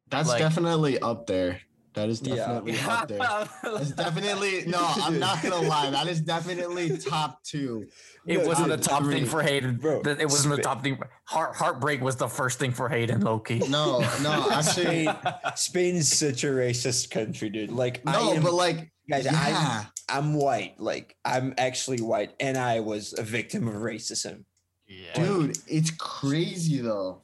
that's 0.10 0.30
like, 0.30 0.40
definitely 0.40 1.00
up 1.00 1.26
there. 1.26 1.62
That 1.96 2.10
is 2.10 2.20
definitely 2.20 2.74
yeah. 2.74 2.88
up 2.94 3.08
there. 3.08 3.20
That's 3.64 3.92
definitely 3.92 4.66
no. 4.68 4.80
I'm 5.02 5.18
not 5.18 5.42
gonna 5.42 5.68
lie. 5.68 5.90
That 5.90 6.08
is 6.08 6.20
definitely 6.20 6.98
top 6.98 7.42
two. 7.44 7.88
It 8.26 8.46
wasn't 8.46 8.70
the 8.70 8.78
top 8.78 9.04
three. 9.04 9.16
thing 9.16 9.26
for 9.26 9.42
Hayden, 9.42 9.78
bro. 9.78 10.02
It 10.02 10.26
wasn't 10.26 10.58
the 10.58 10.62
top 10.62 10.84
thing. 10.84 11.00
Heart 11.24 11.56
heartbreak 11.56 12.02
was 12.02 12.18
the 12.18 12.28
first 12.28 12.60
thing 12.60 12.72
for 12.72 12.90
Hayden. 12.90 13.22
Loki. 13.22 13.60
No, 13.70 14.00
no. 14.22 14.50
Actually, 14.52 15.08
Spain 15.56 15.96
is 15.96 16.16
such 16.16 16.44
a 16.44 16.48
racist 16.48 17.12
country, 17.12 17.50
dude. 17.50 17.72
Like 17.72 18.04
no, 18.04 18.34
am, 18.34 18.44
but 18.44 18.54
like 18.54 18.92
guys, 19.10 19.24
yeah. 19.24 19.86
I'm, 20.10 20.26
I'm 20.26 20.34
white. 20.34 20.78
Like 20.78 21.16
I'm 21.24 21.54
actually 21.58 22.02
white, 22.02 22.34
and 22.42 22.58
I 22.58 22.82
was 22.82 23.16
a 23.18 23.24
victim 23.24 23.70
of 23.70 23.76
racism. 23.76 24.44
Yeah. 24.86 25.14
Dude, 25.14 25.58
it's 25.68 25.92
crazy 25.92 26.82
though. 26.82 27.22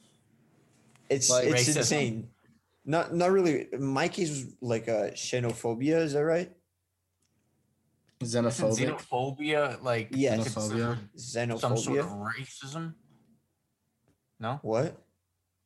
It's 1.10 1.28
like, 1.28 1.44
it's 1.44 1.68
racism. 1.68 1.76
insane. 1.76 2.28
Not 2.84 3.14
not 3.14 3.30
really. 3.30 3.68
Mikey's 3.78 4.54
like 4.60 4.88
a 4.88 5.12
xenophobia. 5.14 5.98
Is 5.98 6.14
that 6.14 6.24
right? 6.24 6.50
Xenophobia. 8.24 8.96
Xenophobia, 8.96 9.82
like 9.82 10.08
yeah, 10.12 10.36
xenophobia, 10.36 10.98
xenophobia, 11.16 11.60
some 11.60 11.76
sort 11.76 11.98
of 11.98 12.06
racism. 12.06 12.94
No. 14.40 14.58
What? 14.62 14.96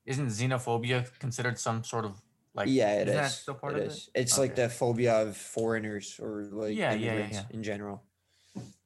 Isn't 0.05 0.29
xenophobia 0.29 1.07
considered 1.19 1.59
some 1.59 1.85
sort 1.85 2.05
of 2.05 2.21
like? 2.55 2.69
Yeah, 2.69 3.01
it 3.01 3.09
is. 3.09 3.35
still 3.35 3.55
part 3.55 3.77
it 3.77 3.81
of 3.81 3.87
is. 3.89 4.11
It? 4.15 4.21
It's 4.21 4.35
okay. 4.35 4.43
like 4.43 4.57
the 4.57 4.69
phobia 4.69 5.23
of 5.23 5.37
foreigners 5.37 6.19
or 6.21 6.49
like 6.53 6.77
yeah, 6.77 6.93
yeah, 6.93 7.15
yeah, 7.15 7.29
yeah. 7.33 7.43
in 7.51 7.63
general. 7.63 8.03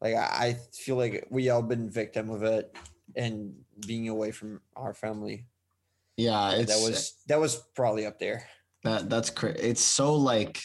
Like 0.00 0.14
I, 0.14 0.28
I 0.46 0.56
feel 0.72 0.96
like 0.96 1.26
we 1.30 1.50
all 1.50 1.62
been 1.62 1.90
victim 1.90 2.30
of 2.30 2.42
it 2.42 2.74
and 3.16 3.54
being 3.86 4.08
away 4.08 4.30
from 4.30 4.60
our 4.76 4.94
family. 4.94 5.46
Yeah, 6.20 6.62
that 6.62 6.80
was 6.82 7.14
that 7.28 7.40
was 7.40 7.56
probably 7.74 8.06
up 8.06 8.18
there. 8.18 8.46
That 8.84 9.08
that's 9.08 9.30
crazy. 9.30 9.58
It's 9.60 9.82
so 9.82 10.14
like 10.14 10.60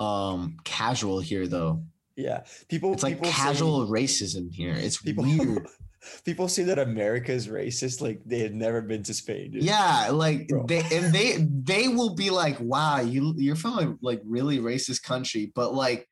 um 0.00 0.56
casual 0.64 1.20
here 1.20 1.46
though. 1.46 1.82
Yeah, 2.16 2.44
people. 2.68 2.92
It's 2.92 3.02
like 3.02 3.14
people 3.14 3.30
casual 3.30 3.86
say, 3.86 3.92
racism 3.92 4.52
here. 4.52 4.74
It's 4.74 5.00
people, 5.00 5.24
weird. 5.24 5.66
people 6.24 6.48
say 6.48 6.62
that 6.64 6.78
America 6.78 7.32
is 7.32 7.48
racist, 7.48 8.00
like 8.00 8.20
they 8.24 8.38
had 8.38 8.54
never 8.54 8.80
been 8.80 9.02
to 9.04 9.14
Spain. 9.14 9.50
Dude. 9.52 9.62
Yeah, 9.62 10.10
like 10.12 10.48
Bro. 10.48 10.66
they 10.66 10.80
and 10.92 11.12
they 11.12 11.36
they 11.38 11.88
will 11.88 12.14
be 12.14 12.30
like, 12.30 12.58
"Wow, 12.60 13.00
you 13.00 13.34
you're 13.36 13.56
from 13.56 13.78
a 13.78 13.96
like 14.00 14.22
really 14.24 14.58
racist 14.58 15.02
country," 15.02 15.52
but 15.54 15.74
like, 15.74 16.08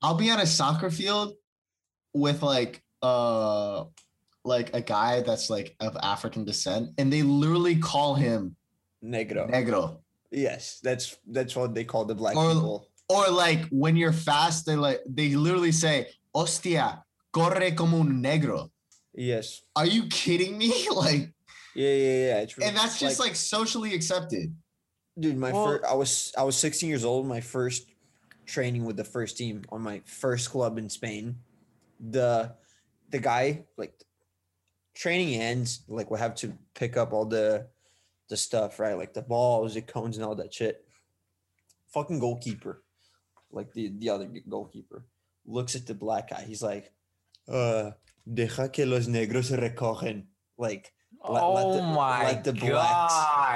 I'll 0.00 0.14
be 0.14 0.30
on 0.30 0.40
a 0.40 0.46
soccer 0.46 0.90
field 0.90 1.34
with 2.14 2.42
like 2.42 2.82
uh 3.02 3.84
like 4.44 4.74
a 4.74 4.80
guy 4.80 5.22
that's 5.22 5.50
like 5.50 5.76
of 5.80 5.96
African 6.02 6.44
descent, 6.44 6.90
and 6.98 7.12
they 7.12 7.22
literally 7.22 7.76
call 7.76 8.14
him 8.14 8.56
negro. 9.04 9.50
Negro. 9.50 9.98
Yes, 10.30 10.80
that's 10.82 11.16
that's 11.26 11.56
what 11.56 11.74
they 11.74 11.84
call 11.84 12.04
the 12.04 12.14
black 12.14 12.36
or, 12.36 12.52
people. 12.52 12.88
Or 13.08 13.28
like 13.30 13.66
when 13.70 13.96
you're 13.96 14.12
fast, 14.12 14.66
they 14.66 14.76
like 14.76 15.00
they 15.06 15.34
literally 15.34 15.72
say, 15.72 16.08
"Hostia, 16.34 17.02
corre 17.32 17.70
como 17.72 18.00
un 18.00 18.22
negro." 18.22 18.70
Yes. 19.14 19.62
Are 19.74 19.86
you 19.86 20.06
kidding 20.06 20.56
me? 20.56 20.88
like. 20.94 21.32
Yeah, 21.74 21.94
yeah, 21.94 22.26
yeah. 22.26 22.38
It's 22.40 22.58
really, 22.58 22.68
and 22.68 22.76
that's 22.76 22.98
just 22.98 23.20
like, 23.20 23.28
like, 23.28 23.36
socially 23.36 23.94
accepted. 23.94 24.54
Dude, 25.18 25.36
my 25.36 25.52
well, 25.52 25.66
first, 25.66 25.84
I 25.84 25.94
was 25.94 26.32
I 26.36 26.42
was 26.42 26.56
16 26.56 26.88
years 26.88 27.04
old. 27.04 27.26
My 27.26 27.40
first 27.40 27.86
training 28.46 28.84
with 28.84 28.96
the 28.96 29.04
first 29.04 29.36
team 29.36 29.62
on 29.70 29.82
my 29.82 30.00
first 30.04 30.50
club 30.50 30.78
in 30.78 30.88
Spain. 30.88 31.36
The 32.00 32.54
the 33.10 33.18
guy 33.18 33.64
like 33.76 33.94
training 34.98 35.40
ends, 35.40 35.84
like 35.88 36.10
we'll 36.10 36.18
have 36.18 36.34
to 36.34 36.52
pick 36.74 36.96
up 36.96 37.12
all 37.12 37.24
the 37.24 37.66
the 38.28 38.36
stuff, 38.36 38.78
right? 38.80 38.98
Like 38.98 39.14
the 39.14 39.22
balls, 39.22 39.74
the 39.74 39.80
cones, 39.80 40.16
and 40.16 40.26
all 40.26 40.34
that 40.34 40.52
shit. 40.52 40.84
Fucking 41.94 42.18
goalkeeper, 42.18 42.82
like 43.50 43.72
the 43.72 43.92
the 43.98 44.10
other 44.10 44.28
goalkeeper, 44.48 45.06
looks 45.46 45.76
at 45.76 45.86
the 45.86 45.94
black 45.94 46.30
guy. 46.30 46.42
He's 46.42 46.62
like, 46.62 46.92
"Uh, 47.46 47.92
deja 48.30 48.68
que 48.68 48.84
los 48.84 49.06
negros 49.06 49.46
se 49.46 49.56
recogen." 49.56 50.24
Like, 50.58 50.92
let, 51.26 51.42
oh 51.42 51.54
let 51.54 51.76
the, 51.76 51.82
my 51.82 52.22
let 52.24 52.44
the 52.44 52.52
blacks 52.52 53.14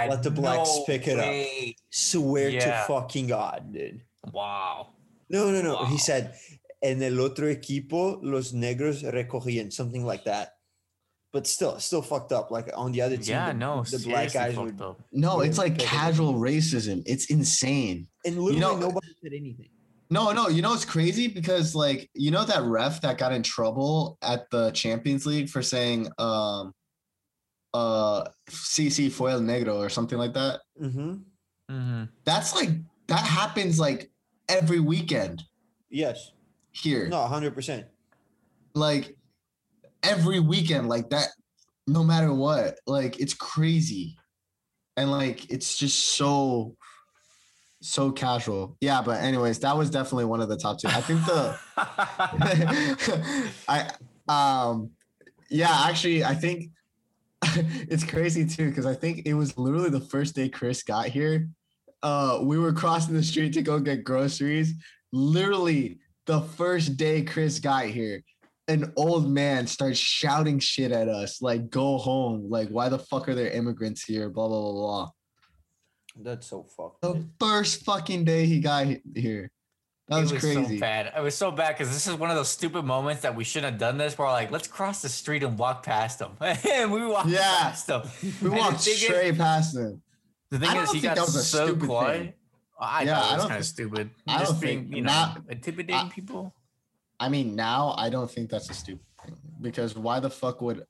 let 0.08 0.22
the 0.22 0.30
blacks 0.30 0.76
no 0.76 0.84
pick 0.84 1.08
it 1.08 1.18
way. 1.18 1.74
up. 1.76 1.84
Swear 1.90 2.48
yeah. 2.48 2.60
to 2.60 2.86
fucking 2.86 3.26
God, 3.26 3.72
dude. 3.72 4.00
Wow. 4.32 4.94
No, 5.28 5.50
no, 5.50 5.60
no. 5.60 5.74
Wow. 5.74 5.84
He 5.86 5.98
said, 5.98 6.34
"En 6.80 7.02
el 7.02 7.18
otro 7.20 7.48
equipo 7.48 8.20
los 8.22 8.52
negros 8.52 9.02
recogían," 9.02 9.72
something 9.72 10.06
like 10.06 10.24
that 10.24 10.54
but 11.32 11.46
still, 11.46 11.78
still 11.78 12.02
fucked 12.02 12.32
up. 12.32 12.50
Like 12.50 12.70
on 12.74 12.92
the 12.92 13.00
other 13.00 13.16
team, 13.16 13.34
yeah, 13.34 13.48
the, 13.48 13.54
no, 13.54 13.82
the 13.82 13.98
black 13.98 14.32
guys 14.32 14.56
would. 14.56 14.80
Up. 14.80 15.00
No, 15.12 15.40
it's 15.40 15.58
like 15.58 15.78
casual 15.78 16.34
racism. 16.34 17.02
It's 17.06 17.26
insane. 17.26 18.06
And 18.24 18.36
literally, 18.36 18.54
you 18.54 18.60
know, 18.60 18.76
nobody 18.76 19.08
said 19.22 19.32
anything. 19.32 19.68
No, 20.10 20.30
no, 20.32 20.48
you 20.48 20.60
know 20.60 20.74
it's 20.74 20.84
crazy 20.84 21.26
because 21.26 21.74
like 21.74 22.10
you 22.12 22.30
know 22.30 22.44
that 22.44 22.62
ref 22.64 23.00
that 23.00 23.16
got 23.16 23.32
in 23.32 23.42
trouble 23.42 24.18
at 24.20 24.50
the 24.50 24.70
Champions 24.72 25.24
League 25.24 25.48
for 25.48 25.62
saying 25.62 26.08
um 26.18 26.74
uh 27.72 28.24
CC 28.50 29.10
foil 29.10 29.40
negro 29.40 29.76
or 29.76 29.88
something 29.88 30.18
like 30.18 30.34
that. 30.34 30.60
Mm-hmm. 30.78 31.14
Mm-hmm. 31.70 32.04
That's 32.24 32.54
like 32.54 32.68
that 33.06 33.24
happens 33.24 33.80
like 33.80 34.10
every 34.50 34.80
weekend. 34.80 35.42
Yes. 35.88 36.32
Here. 36.72 37.08
No, 37.08 37.22
hundred 37.22 37.54
percent. 37.54 37.86
Like 38.74 39.16
every 40.02 40.40
weekend 40.40 40.88
like 40.88 41.10
that, 41.10 41.28
no 41.86 42.02
matter 42.02 42.32
what. 42.32 42.78
Like 42.86 43.20
it's 43.20 43.34
crazy. 43.34 44.16
And 44.96 45.10
like 45.10 45.50
it's 45.50 45.76
just 45.76 46.16
so 46.16 46.76
so 47.80 48.12
casual. 48.12 48.76
Yeah, 48.80 49.02
but 49.02 49.20
anyways, 49.20 49.58
that 49.60 49.76
was 49.76 49.90
definitely 49.90 50.26
one 50.26 50.40
of 50.40 50.48
the 50.48 50.56
top 50.56 50.78
two. 50.78 50.88
I 50.88 51.00
think 51.00 51.24
the 51.26 51.58
I 53.68 53.90
um 54.28 54.90
yeah, 55.50 55.84
actually 55.86 56.24
I 56.24 56.34
think 56.34 56.70
it's 57.42 58.04
crazy 58.04 58.46
too 58.46 58.68
because 58.68 58.86
I 58.86 58.94
think 58.94 59.26
it 59.26 59.34
was 59.34 59.58
literally 59.58 59.90
the 59.90 60.00
first 60.00 60.34
day 60.34 60.48
Chris 60.48 60.82
got 60.82 61.06
here. 61.06 61.48
Uh 62.02 62.40
we 62.42 62.58
were 62.58 62.72
crossing 62.72 63.14
the 63.14 63.22
street 63.22 63.52
to 63.54 63.62
go 63.62 63.80
get 63.80 64.04
groceries. 64.04 64.74
Literally 65.12 65.98
the 66.26 66.40
first 66.40 66.96
day 66.96 67.22
Chris 67.22 67.58
got 67.58 67.86
here 67.86 68.22
an 68.68 68.92
old 68.96 69.30
man 69.30 69.66
starts 69.66 69.98
shouting 69.98 70.58
shit 70.58 70.92
at 70.92 71.08
us, 71.08 71.42
like 71.42 71.70
"Go 71.70 71.98
home!" 71.98 72.48
Like, 72.48 72.68
why 72.68 72.88
the 72.88 72.98
fuck 72.98 73.28
are 73.28 73.34
there 73.34 73.50
immigrants 73.50 74.04
here? 74.04 74.28
Blah 74.30 74.48
blah 74.48 74.60
blah 74.60 74.72
blah. 74.72 75.10
That's 76.16 76.46
so 76.46 76.64
fucked. 76.76 77.00
The 77.00 77.26
first 77.40 77.84
fucking 77.84 78.24
day 78.24 78.46
he 78.46 78.60
got 78.60 78.86
here. 79.14 79.50
That 80.08 80.20
was, 80.20 80.32
was, 80.32 80.42
crazy. 80.42 80.76
So 80.76 80.80
bad. 80.80 81.12
It 81.16 81.22
was 81.22 81.34
so 81.34 81.50
bad 81.50 81.76
because 81.76 81.92
this 81.92 82.06
is 82.06 82.14
one 82.14 82.30
of 82.30 82.36
those 82.36 82.50
stupid 82.50 82.84
moments 82.84 83.22
that 83.22 83.34
we 83.34 83.44
shouldn't 83.44 83.72
have 83.72 83.80
done 83.80 83.98
this. 83.98 84.18
Where 84.18 84.28
like, 84.28 84.50
let's 84.50 84.68
cross 84.68 85.02
the 85.02 85.08
street 85.08 85.42
and 85.42 85.58
walk 85.58 85.84
past 85.84 86.20
him, 86.20 86.32
and 86.40 86.92
we 86.92 87.06
walked 87.06 87.28
yeah. 87.28 87.38
past 87.38 87.88
him. 87.88 88.02
We 88.42 88.50
walked 88.50 88.80
straight 88.80 89.30
is, 89.30 89.38
past 89.38 89.76
him. 89.76 90.02
The 90.50 90.58
thing 90.58 90.76
is, 90.76 90.92
he 90.92 91.00
got 91.00 91.18
so 91.26 91.74
quiet. 91.74 92.20
Thing. 92.20 92.32
I 92.78 93.04
yeah, 93.04 93.14
thought 93.14 93.32
it 93.32 93.36
was 93.36 93.46
kind 93.46 93.60
of 93.60 93.66
stupid. 93.66 94.10
I 94.26 94.44
don't 94.44 94.60
being, 94.60 94.82
think 94.82 94.96
you 94.96 95.02
know, 95.02 95.12
not, 95.12 95.40
intimidating 95.48 95.94
I, 95.94 96.08
people. 96.08 96.54
I 97.20 97.28
mean, 97.28 97.54
now 97.54 97.94
I 97.96 98.10
don't 98.10 98.30
think 98.30 98.50
that's 98.50 98.68
a 98.70 98.74
stupid 98.74 99.06
thing 99.24 99.36
because 99.60 99.96
why 99.96 100.20
the 100.20 100.30
fuck 100.30 100.60
would 100.60 100.84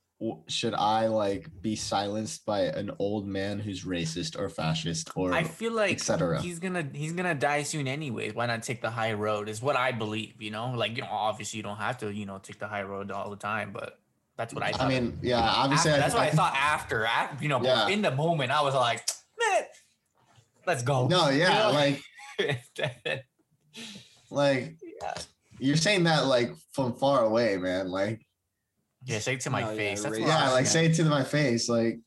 should 0.47 0.75
I 0.75 1.09
like 1.09 1.49
be 1.61 1.75
silenced 1.75 2.47
by 2.47 2.63
an 2.63 2.91
old 2.99 3.27
man 3.27 3.59
who's 3.59 3.85
racist 3.85 4.39
or 4.39 4.49
fascist 4.49 5.11
or 5.17 5.33
I 5.33 5.43
feel 5.43 5.73
like 5.73 5.93
etc. 5.93 6.41
He's 6.41 6.59
gonna 6.59 6.89
he's 6.93 7.13
gonna 7.13 7.35
die 7.35 7.65
soon 7.65 7.89
anyways. 7.89 8.35
Why 8.35 8.47
not 8.47 8.63
take 8.63 8.83
the 8.83 8.91
high 8.91 9.15
road? 9.15 9.49
Is 9.49 9.61
what 9.61 9.77
I 9.77 9.93
believe. 9.93 10.41
You 10.41 10.51
know, 10.51 10.71
like 10.71 10.97
you 10.97 11.03
know, 11.03 11.09
obviously 11.11 11.59
you 11.59 11.63
don't 11.63 11.77
have 11.77 11.99
to 11.99 12.13
you 12.13 12.27
know 12.27 12.39
take 12.39 12.59
the 12.59 12.69
high 12.69 12.83
road 12.83 13.11
all 13.11 13.31
the 13.31 13.37
time, 13.37 13.73
but 13.73 13.99
that's 14.37 14.55
what 14.55 14.63
I. 14.63 14.73
Thought. 14.73 14.83
I 14.83 14.89
mean, 14.89 15.19
yeah, 15.23 15.41
obviously 15.41 15.91
after, 15.91 16.03
that's 16.03 16.15
what 16.15 16.23
I, 16.23 16.27
I 16.27 16.31
thought 16.31 16.55
after. 16.55 17.05
After 17.05 17.43
you 17.43 17.49
know, 17.49 17.63
yeah. 17.63 17.89
in 17.89 18.03
the 18.03 18.13
moment, 18.13 18.53
I 18.53 18.63
was 18.63 18.75
like, 18.75 19.05
man, 19.39 19.65
let's 20.67 20.83
go. 20.83 21.09
No, 21.09 21.31
yeah, 21.31 21.69
you 21.69 21.75
know? 22.39 22.55
like, 22.59 23.25
like. 24.31 24.77
Yeah 25.03 25.15
you're 25.63 25.77
saying 25.77 26.05
that 26.05 26.27
like 26.27 26.53
from 26.73 26.93
far 26.95 27.25
away, 27.25 27.57
man. 27.57 27.89
Like, 27.89 28.27
yeah, 29.05 29.21
say 29.21 29.35
it 29.35 29.41
to 29.43 29.51
my 29.51 29.61
no, 29.61 29.77
face. 29.77 30.05
Yeah, 30.05 30.17
yeah 30.17 30.51
like 30.51 30.67
say 30.67 30.87
it 30.87 30.95
to 30.95 31.05
my 31.05 31.23
face. 31.23 31.69
Like, 31.69 32.01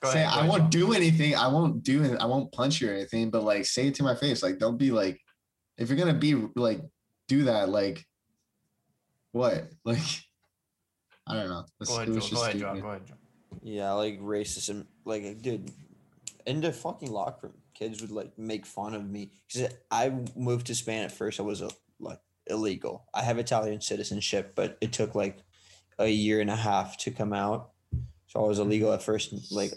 go 0.00 0.12
say 0.12 0.22
ahead, 0.22 0.44
I 0.44 0.46
won't 0.46 0.70
do 0.70 0.92
anything. 0.92 1.34
I 1.34 1.48
won't 1.48 1.82
do 1.82 2.04
it. 2.04 2.16
I 2.20 2.26
won't 2.26 2.52
punch 2.52 2.80
you 2.80 2.90
or 2.90 2.94
anything. 2.94 3.30
But 3.30 3.42
like, 3.42 3.66
say 3.66 3.88
it 3.88 3.96
to 3.96 4.04
my 4.04 4.14
face. 4.14 4.44
Like, 4.44 4.58
don't 4.58 4.78
be 4.78 4.92
like, 4.92 5.20
if 5.76 5.88
you're 5.88 5.98
gonna 5.98 6.14
be 6.14 6.34
like, 6.54 6.82
do 7.26 7.44
that. 7.44 7.68
Like, 7.68 8.04
what? 9.32 9.64
Like, 9.84 9.98
I 11.26 11.34
don't 11.34 11.48
know. 11.48 11.64
Go 11.84 11.96
ahead, 11.96 12.12
Joe. 12.12 12.20
Go 12.30 12.42
ahead, 12.44 12.58
John. 12.58 12.80
Go 12.80 12.88
ahead, 12.88 13.06
John. 13.06 13.18
Yeah, 13.62 13.92
like 13.92 14.20
racism. 14.20 14.86
Like, 15.04 15.42
dude, 15.42 15.72
in 16.46 16.60
the 16.60 16.72
fucking 16.72 17.10
locker 17.10 17.48
room, 17.48 17.56
kids 17.74 18.00
would 18.02 18.12
like 18.12 18.38
make 18.38 18.66
fun 18.66 18.94
of 18.94 19.08
me 19.08 19.32
because 19.48 19.72
I 19.90 20.12
moved 20.36 20.68
to 20.68 20.74
Spain 20.76 21.02
at 21.02 21.10
first. 21.10 21.40
I 21.40 21.42
was 21.42 21.60
a 21.60 21.70
like 21.98 22.20
illegal. 22.46 23.06
I 23.14 23.22
have 23.22 23.38
Italian 23.38 23.80
citizenship, 23.80 24.52
but 24.54 24.78
it 24.80 24.92
took 24.92 25.14
like 25.14 25.38
a 25.98 26.08
year 26.08 26.40
and 26.40 26.50
a 26.50 26.56
half 26.56 26.96
to 26.98 27.10
come 27.10 27.32
out. 27.32 27.70
So 28.26 28.44
I 28.44 28.48
was 28.48 28.58
illegal 28.58 28.92
at 28.92 29.02
first. 29.02 29.52
Like 29.52 29.72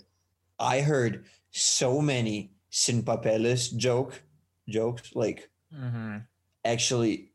I 0.60 0.82
heard 0.82 1.26
so 1.52 2.02
many 2.02 2.52
sin 2.70 3.04
papeles 3.04 3.70
joke 3.70 4.24
jokes. 4.68 5.12
Like 5.16 5.50
mm-hmm. 5.74 6.18
actually, 6.66 7.32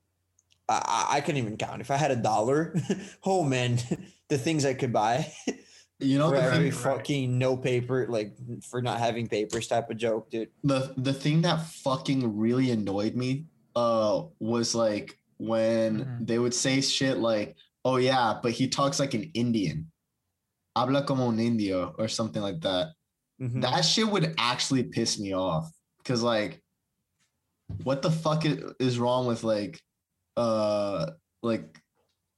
I 0.68 1.06
I 1.10 1.20
couldn't 1.20 1.40
even 1.40 1.56
count. 1.56 1.80
If 1.80 1.90
I 1.90 1.96
had 1.96 2.10
a 2.10 2.16
dollar, 2.16 2.74
oh 3.24 3.44
man, 3.44 3.78
the 4.28 4.38
things 4.38 4.64
I 4.64 4.74
could 4.74 4.92
buy. 4.92 5.32
You 5.98 6.18
know, 6.18 6.30
for 6.30 6.34
every 6.34 6.64
right. 6.64 6.74
fucking 6.74 7.38
no 7.38 7.56
paper, 7.56 8.08
like 8.08 8.34
for 8.68 8.82
not 8.82 8.98
having 8.98 9.28
papers 9.28 9.68
type 9.68 9.88
of 9.88 9.96
joke, 9.96 10.30
dude. 10.30 10.48
The 10.64 10.92
the 10.96 11.12
thing 11.12 11.42
that 11.42 11.64
fucking 11.64 12.38
really 12.38 12.72
annoyed 12.72 13.14
me 13.14 13.44
uh 13.76 14.24
was 14.40 14.74
like 14.74 15.16
when 15.42 16.00
mm-hmm. 16.00 16.24
they 16.24 16.38
would 16.38 16.54
say 16.54 16.80
shit 16.80 17.18
like, 17.18 17.56
"Oh 17.84 17.96
yeah, 17.96 18.38
but 18.42 18.52
he 18.52 18.68
talks 18.68 19.00
like 19.00 19.14
an 19.14 19.30
Indian." 19.34 19.90
Habla 20.76 21.04
como 21.04 21.28
un 21.28 21.38
indio 21.38 21.94
or 21.98 22.08
something 22.08 22.40
like 22.40 22.60
that. 22.60 22.88
Mm-hmm. 23.40 23.60
That 23.60 23.82
shit 23.82 24.08
would 24.08 24.34
actually 24.38 24.84
piss 24.84 25.18
me 25.18 25.34
off 25.34 25.70
cuz 26.04 26.22
like 26.22 26.62
what 27.84 28.02
the 28.02 28.10
fuck 28.10 28.44
is 28.80 28.98
wrong 28.98 29.26
with 29.26 29.44
like 29.44 29.80
uh 30.36 31.10
like 31.42 31.78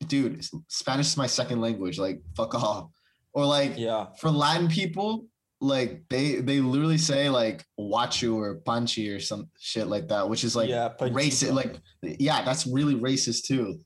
dude, 0.09 0.45
Spanish 0.69 1.09
is 1.09 1.17
my 1.17 1.27
second 1.27 1.61
language, 1.61 1.99
like 1.99 2.21
fuck 2.37 2.55
off. 2.55 2.91
Or 3.33 3.47
like 3.47 3.75
yeah. 3.77 4.07
for 4.19 4.31
Latin 4.31 4.69
people, 4.69 5.27
like 5.65 6.03
they 6.11 6.37
they 6.37 6.61
literally 6.61 6.99
say 6.99 7.31
like 7.31 7.65
wachu 7.81 8.37
or 8.37 8.61
panchi 8.61 9.15
or 9.15 9.19
some 9.19 9.49
shit 9.59 9.87
like 9.87 10.09
that, 10.09 10.29
which 10.29 10.45
is 10.45 10.55
like 10.55 10.69
yeah, 10.69 10.91
racist. 11.01 11.55
Like 11.55 11.81
yeah, 12.03 12.45
that's 12.45 12.67
really 12.67 12.95
racist 12.95 13.45
too. 13.45 13.81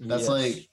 That's 0.00 0.22
yes. 0.22 0.28
like 0.28 0.68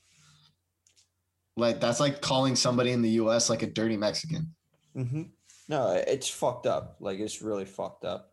Like 1.57 1.79
that's 1.79 1.99
like 1.99 2.21
calling 2.21 2.55
somebody 2.55 2.91
in 2.91 3.01
the 3.01 3.11
U.S. 3.11 3.49
like 3.49 3.61
a 3.61 3.67
dirty 3.67 3.97
Mexican. 3.97 4.53
Mm-hmm. 4.95 5.23
No, 5.69 5.91
it's 5.91 6.29
fucked 6.29 6.65
up. 6.65 6.97
Like 6.99 7.19
it's 7.19 7.41
really 7.41 7.65
fucked 7.65 8.03
up. 8.05 8.30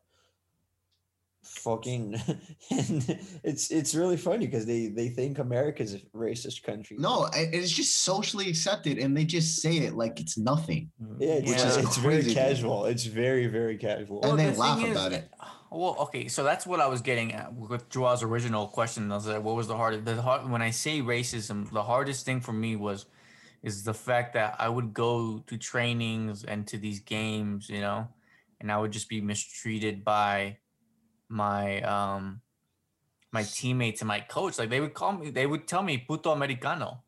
Fucking, 1.49 2.15
and 2.71 3.19
it's 3.43 3.71
it's 3.71 3.95
really 3.95 4.17
funny 4.17 4.47
because 4.47 4.67
they 4.67 4.89
they 4.89 5.09
think 5.09 5.39
America's 5.39 5.95
a 5.95 5.99
racist 6.17 6.63
country. 6.63 6.97
No, 6.99 7.29
it's 7.35 7.71
just 7.71 8.03
socially 8.03 8.49
accepted, 8.49 8.99
and 8.99 9.17
they 9.17 9.25
just 9.25 9.61
say 9.61 9.79
it 9.79 9.95
like 9.95 10.21
it's 10.21 10.39
nothing. 10.39 10.91
Mm-hmm. 11.03 11.23
Yeah, 11.23 11.29
it's, 11.29 11.51
yeah. 11.51 11.83
it's 11.83 11.97
very 11.97 12.23
casual. 12.33 12.85
It's 12.85 13.05
very 13.05 13.47
very 13.47 13.77
casual, 13.77 14.21
and 14.23 14.29
well, 14.29 14.37
they 14.37 14.51
the 14.51 14.59
laugh 14.59 14.91
about 14.91 15.13
is, 15.13 15.19
it. 15.19 15.31
Well, 15.71 15.97
okay, 16.01 16.29
so 16.29 16.45
that's 16.45 16.67
what 16.67 16.81
I 16.81 16.87
was 16.87 17.03
getting 17.03 17.35
at 17.35 17.53
with 17.53 17.91
Joel's 17.91 18.23
original 18.23 18.69
question. 18.69 19.11
I 19.13 19.17
was 19.17 19.27
like, 19.27 19.43
what 19.43 19.57
was 19.57 19.69
the 19.69 19.77
hardest? 19.77 20.05
The 20.05 20.23
hard 20.23 20.49
when 20.51 20.63
I 20.63 20.71
say 20.71 21.01
racism, 21.01 21.71
the 21.71 21.83
hardest 21.83 22.25
thing 22.25 22.41
for 22.41 22.53
me 22.53 22.77
was 22.77 23.07
is 23.63 23.85
the 23.85 23.95
fact 23.95 24.35
that 24.35 24.55
I 24.59 24.69
would 24.69 24.95
go 24.95 25.43
to 25.47 25.57
trainings 25.59 26.45
and 26.45 26.67
to 26.69 26.79
these 26.79 27.01
games, 27.01 27.69
you 27.69 27.81
know, 27.81 28.09
and 28.61 28.71
I 28.73 28.79
would 28.79 28.93
just 28.93 29.09
be 29.09 29.21
mistreated 29.21 30.05
by 30.05 30.59
my 31.29 31.81
um 31.83 32.41
my 33.33 33.43
teammates 33.43 34.01
and 34.01 34.09
my 34.09 34.21
coach. 34.21 34.59
Like 34.59 34.71
they 34.71 34.81
would 34.81 34.95
call 34.95 35.13
me, 35.13 35.31
they 35.31 35.47
would 35.47 35.67
tell 35.67 35.83
me 35.83 35.99
puto 35.99 36.31
americano. 36.31 37.03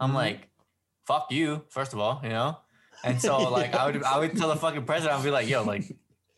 I'm 0.00 0.08
mm-hmm. 0.08 0.16
like, 0.16 0.48
fuck 1.06 1.28
you, 1.30 1.64
first 1.70 1.92
of 1.92 1.98
all, 1.98 2.20
you 2.22 2.30
know? 2.30 2.58
And 3.04 3.20
so 3.20 3.50
like 3.50 3.74
I 3.74 3.86
would 3.86 4.02
I 4.02 4.18
would 4.18 4.36
tell 4.36 4.48
the 4.48 4.56
fucking 4.56 4.84
president, 4.84 5.18
I'd 5.18 5.24
be 5.24 5.30
like, 5.30 5.48
yo, 5.48 5.62
like, 5.62 5.84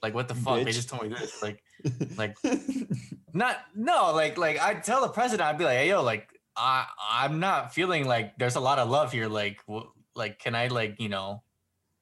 like 0.02 0.14
what 0.14 0.28
the 0.28 0.34
fuck? 0.34 0.60
Bitch. 0.60 0.64
They 0.66 0.72
just 0.72 0.88
told 0.88 1.02
me 1.02 1.08
this. 1.08 1.42
Like, 1.42 1.62
like 2.16 2.36
not 3.32 3.56
no, 3.74 4.12
like 4.12 4.38
like 4.38 4.60
I'd 4.60 4.84
tell 4.84 5.02
the 5.02 5.08
president, 5.08 5.48
I'd 5.48 5.58
be 5.58 5.64
like, 5.64 5.78
hey 5.78 5.88
yo, 5.88 6.02
like 6.02 6.28
I 6.56 6.86
I'm 7.10 7.40
not 7.40 7.74
feeling 7.74 8.06
like 8.06 8.36
there's 8.38 8.56
a 8.56 8.60
lot 8.60 8.78
of 8.78 8.88
love 8.88 9.12
here. 9.12 9.28
Like, 9.28 9.60
like 10.14 10.38
can 10.38 10.54
I 10.54 10.68
like 10.68 11.00
you 11.00 11.08
know, 11.08 11.42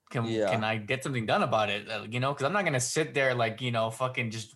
can 0.09 0.25
yeah. 0.25 0.49
can 0.49 0.63
I 0.63 0.77
get 0.77 1.03
something 1.03 1.25
done 1.25 1.43
about 1.43 1.69
it? 1.69 1.89
Uh, 1.89 2.05
you 2.09 2.19
know, 2.19 2.33
because 2.33 2.45
I'm 2.45 2.53
not 2.53 2.65
gonna 2.65 2.79
sit 2.79 3.13
there 3.13 3.33
like 3.35 3.61
you 3.61 3.71
know, 3.71 3.89
fucking 3.89 4.31
just 4.31 4.55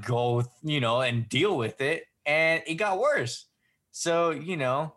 go 0.00 0.44
you 0.62 0.80
know 0.80 1.00
and 1.00 1.28
deal 1.28 1.56
with 1.56 1.80
it. 1.80 2.04
And 2.26 2.62
it 2.66 2.74
got 2.74 2.98
worse. 2.98 3.46
So 3.90 4.30
you 4.30 4.56
know, 4.56 4.94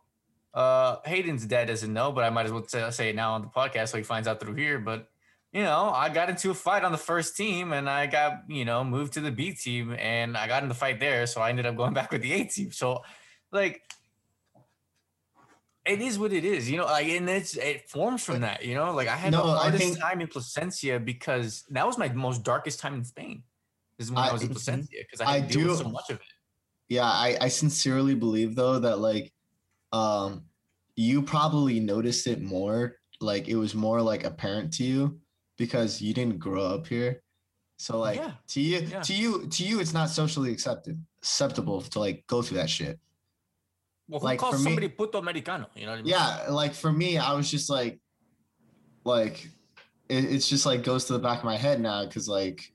uh, 0.54 0.98
Hayden's 1.06 1.46
dad 1.46 1.66
doesn't 1.66 1.92
know, 1.92 2.12
but 2.12 2.24
I 2.24 2.30
might 2.30 2.46
as 2.46 2.52
well 2.52 2.66
say 2.68 3.10
it 3.10 3.16
now 3.16 3.34
on 3.34 3.42
the 3.42 3.48
podcast 3.48 3.90
so 3.90 3.98
he 3.98 4.04
finds 4.04 4.28
out 4.28 4.40
through 4.40 4.56
here. 4.56 4.80
But 4.80 5.08
you 5.54 5.64
know, 5.64 5.92
I 5.94 6.10
got 6.10 6.30
into 6.30 6.52
a 6.52 6.54
fight 6.54 6.84
on 6.84 6.92
the 6.92 6.98
first 6.98 7.38
team 7.38 7.74
and 7.74 7.90
I 7.90 8.06
got, 8.06 8.44
you 8.48 8.66
know, 8.66 8.84
moved 8.84 9.14
to 9.14 9.22
the 9.22 9.32
B 9.32 9.54
team 9.54 9.96
and 9.98 10.38
I 10.38 10.48
got 10.48 10.62
in 10.64 10.70
the 10.70 10.76
fight 10.76 11.00
there. 11.00 11.26
So 11.26 11.42
I 11.42 11.50
ended 11.50 11.66
up 11.66 11.76
going 11.76 11.94
back 11.96 12.12
with 12.12 12.22
the 12.22 12.34
A 12.34 12.44
team. 12.44 12.72
So, 12.72 13.02
like, 13.52 13.82
it 15.86 16.02
is 16.02 16.20
what 16.20 16.34
it 16.34 16.44
is, 16.44 16.70
you 16.70 16.78
know. 16.78 16.86
Like, 16.86 17.08
and 17.08 17.30
it's 17.30 17.56
it 17.56 17.90
forms 17.90 18.24
from 18.24 18.42
that, 18.42 18.66
you 18.66 18.76
know. 18.76 18.94
Like 18.94 19.08
I 19.08 19.16
had 19.16 19.32
no, 19.32 19.48
the 19.48 19.54
hardest 19.54 19.84
think, 19.84 20.00
time 20.00 20.22
in 20.22 20.28
Plasencia 20.28 21.00
because 21.00 21.64
that 21.70 21.88
was 21.88 21.98
my 21.98 22.10
most 22.10 22.44
darkest 22.44 22.80
time 22.80 22.96
in 22.96 23.06
Spain. 23.06 23.44
This 23.98 24.08
is 24.08 24.12
when 24.12 24.24
I, 24.24 24.30
I 24.30 24.34
was 24.34 24.44
in 24.44 24.50
Plasencia 24.50 25.04
because 25.04 25.22
I, 25.22 25.38
I 25.38 25.40
do 25.42 25.76
so 25.76 25.90
much 25.90 26.10
of 26.10 26.18
it. 26.18 26.24
Yeah, 26.90 27.06
I 27.06 27.38
I 27.42 27.48
sincerely 27.48 28.16
believe 28.16 28.56
though 28.56 28.80
that 28.80 29.00
like, 29.00 29.34
um, 29.92 30.44
you 30.96 31.22
probably 31.22 31.80
noticed 31.80 32.28
it 32.28 32.42
more. 32.42 32.98
Like 33.20 33.48
it 33.48 33.56
was 33.56 33.74
more 33.74 34.02
like 34.02 34.24
apparent 34.24 34.74
to 34.74 34.84
you 34.84 35.20
because 35.58 36.02
you 36.02 36.14
didn't 36.14 36.38
grow 36.38 36.64
up 36.64 36.88
here. 36.88 37.22
So 37.78 38.00
like 38.00 38.18
yeah. 38.18 38.32
to 38.50 38.62
you, 38.62 38.80
yeah. 38.80 39.02
to 39.02 39.14
you, 39.14 39.48
to 39.48 39.64
you, 39.64 39.80
it's 39.80 39.94
not 39.94 40.10
socially 40.10 40.52
accepted 40.52 41.04
acceptable 41.20 41.82
to 41.82 42.00
like 42.00 42.26
go 42.28 42.42
through 42.42 42.58
that 42.58 42.70
shit. 42.70 43.00
Well, 44.08 44.20
who 44.20 44.26
like 44.26 44.40
calls 44.40 44.64
somebody 44.64 44.88
me, 44.88 44.94
puto 44.94 45.20
americano? 45.20 45.68
You 45.76 45.86
know 45.86 45.92
what 45.92 46.00
I 46.00 46.02
mean? 46.02 46.12
Yeah, 46.12 46.46
like 46.50 46.74
for 46.74 46.92
me, 46.92 47.18
I 47.18 47.34
was 47.34 47.52
just 47.52 47.70
like, 47.70 48.00
like, 49.04 49.50
it, 50.08 50.24
it's 50.26 50.48
just 50.48 50.66
like 50.66 50.84
goes 50.84 51.06
to 51.06 51.14
the 51.14 51.20
back 51.20 51.40
of 51.40 51.44
my 51.44 51.58
head 51.58 51.82
now 51.82 52.06
because 52.06 52.30
like, 52.30 52.72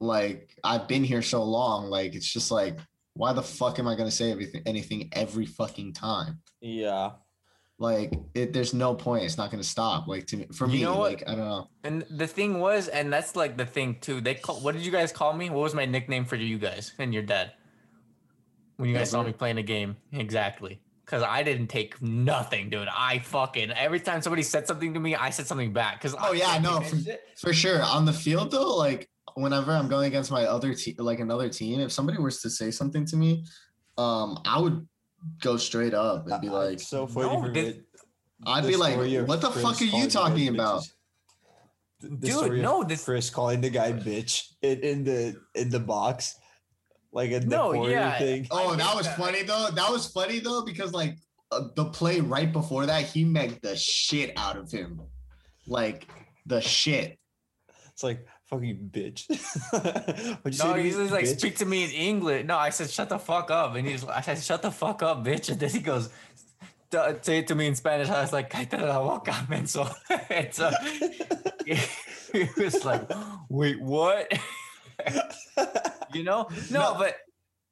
like 0.00 0.50
I've 0.64 0.88
been 0.88 1.04
here 1.04 1.22
so 1.22 1.42
long, 1.42 1.86
like 1.86 2.14
it's 2.14 2.30
just 2.30 2.50
like, 2.50 2.78
why 3.14 3.32
the 3.32 3.42
fuck 3.42 3.78
am 3.78 3.88
I 3.88 3.96
gonna 3.96 4.10
say 4.10 4.30
everything, 4.30 4.62
anything 4.66 5.08
every 5.12 5.46
fucking 5.46 5.92
time? 5.94 6.40
Yeah. 6.60 7.12
Like 7.78 8.14
it, 8.34 8.52
there's 8.52 8.72
no 8.72 8.94
point. 8.94 9.24
It's 9.24 9.36
not 9.36 9.50
gonna 9.50 9.62
stop. 9.62 10.08
Like 10.08 10.26
to 10.28 10.38
me, 10.38 10.46
for 10.54 10.66
you 10.66 10.86
me, 10.86 10.86
like 10.86 11.22
I 11.26 11.34
don't 11.34 11.44
know. 11.44 11.68
And 11.84 12.06
the 12.10 12.26
thing 12.26 12.58
was, 12.58 12.88
and 12.88 13.12
that's 13.12 13.36
like 13.36 13.56
the 13.56 13.66
thing 13.66 13.98
too. 14.00 14.20
They 14.20 14.34
call. 14.34 14.60
What 14.60 14.74
did 14.74 14.84
you 14.84 14.92
guys 14.92 15.12
call 15.12 15.34
me? 15.34 15.50
What 15.50 15.60
was 15.60 15.74
my 15.74 15.84
nickname 15.84 16.24
for 16.24 16.36
you 16.36 16.58
guys 16.58 16.92
and 16.98 17.12
your 17.12 17.22
dad? 17.22 17.52
when 18.76 18.88
you 18.88 18.94
guys 18.94 19.10
saw 19.10 19.22
me 19.22 19.32
playing 19.32 19.58
a 19.58 19.62
game. 19.62 19.96
Exactly. 20.12 20.80
Because 21.04 21.22
I 21.22 21.42
didn't 21.42 21.68
take 21.68 22.00
nothing, 22.02 22.68
dude. 22.68 22.88
I 22.90 23.20
fucking 23.20 23.70
every 23.70 24.00
time 24.00 24.22
somebody 24.22 24.42
said 24.42 24.66
something 24.66 24.92
to 24.94 25.00
me, 25.00 25.14
I 25.14 25.30
said 25.30 25.46
something 25.46 25.72
back. 25.72 26.00
Because 26.00 26.16
oh 26.18 26.32
yeah, 26.32 26.58
no, 26.58 26.80
for, 26.80 26.96
for, 27.36 27.52
sure. 27.52 27.82
On 27.82 28.04
the 28.04 28.12
field 28.12 28.50
though, 28.50 28.76
like 28.76 29.08
whenever 29.36 29.72
I'm 29.72 29.88
going 29.88 30.06
against 30.06 30.30
my 30.30 30.44
other 30.44 30.74
team, 30.74 30.96
like 30.98 31.20
another 31.20 31.48
team, 31.48 31.80
if 31.80 31.92
somebody 31.92 32.18
was 32.18 32.40
to 32.42 32.50
say 32.50 32.70
something 32.70 33.04
to 33.06 33.16
me, 33.16 33.44
um, 33.98 34.40
I 34.44 34.60
would 34.60 34.86
go 35.40 35.56
straight 35.56 35.94
up 35.94 36.26
and 36.28 36.40
be 36.40 36.48
like, 36.48 36.80
"So 36.80 37.06
funny." 37.06 37.28
No, 37.28 37.52
this, 37.52 37.76
I'd 38.46 38.66
be 38.66 38.76
like, 38.76 38.96
"What 39.28 39.40
the 39.40 39.50
Chris 39.50 39.62
fuck 39.64 39.80
are 39.80 39.84
you 39.84 40.08
talking 40.08 40.48
about?" 40.48 40.84
The 42.00 42.08
Dude, 42.08 42.60
no, 42.60 42.84
this 42.84 43.04
Chris 43.04 43.30
calling 43.30 43.60
the 43.60 43.70
guy 43.70 43.92
bitch 43.92 44.52
in, 44.62 44.80
in 44.80 45.04
the 45.04 45.36
in 45.54 45.70
the 45.70 45.80
box 45.80 46.36
like 47.12 47.30
a 47.32 47.40
no, 47.40 47.86
yeah. 47.88 48.18
thing. 48.18 48.46
Oh, 48.50 48.76
that 48.76 48.94
was 48.94 49.06
that. 49.06 49.16
funny 49.16 49.42
though. 49.42 49.70
That 49.74 49.90
was 49.90 50.06
funny 50.06 50.38
though 50.38 50.62
because 50.62 50.92
like 50.92 51.16
uh, 51.50 51.68
the 51.74 51.86
play 51.86 52.20
right 52.20 52.52
before 52.52 52.84
that, 52.84 53.04
he 53.04 53.24
made 53.24 53.58
the 53.62 53.74
shit 53.74 54.32
out 54.36 54.56
of 54.56 54.70
him, 54.70 55.00
like 55.66 56.06
the 56.44 56.60
shit. 56.60 57.18
It's 57.90 58.02
like 58.02 58.26
fucking 58.46 58.90
bitch. 58.92 59.28
no, 60.58 60.74
he's 60.74 60.96
like 60.96 61.24
bitch? 61.24 61.38
speak 61.38 61.56
to 61.56 61.66
me 61.66 61.84
in 61.84 61.90
English. 61.90 62.46
No, 62.46 62.56
I 62.56 62.70
said 62.70 62.90
shut 62.90 63.08
the 63.08 63.18
fuck 63.18 63.50
up, 63.50 63.74
and 63.74 63.86
he's 63.86 64.04
like, 64.04 64.16
I 64.16 64.20
said 64.20 64.42
shut 64.42 64.62
the 64.62 64.70
fuck 64.70 65.02
up, 65.02 65.24
bitch, 65.24 65.50
and 65.50 65.60
then 65.60 65.70
he 65.70 65.80
goes. 65.80 66.10
Say 67.22 67.38
it 67.38 67.48
to 67.48 67.54
me 67.54 67.66
in 67.66 67.74
Spanish. 67.74 68.08
I 68.08 68.22
was 68.22 68.32
like, 68.32 68.48
"Cállate 68.48 68.80
la 68.80 69.00
boca, 69.00 69.32
menso." 69.50 69.92
and 70.30 70.54
so 70.54 70.70
he 72.32 72.48
was 72.56 72.84
like, 72.84 73.10
"Wait, 73.50 73.80
what?" 73.80 74.32
you 76.14 76.22
know? 76.22 76.48
No, 76.70 76.92
no, 76.92 76.94
but 76.96 77.16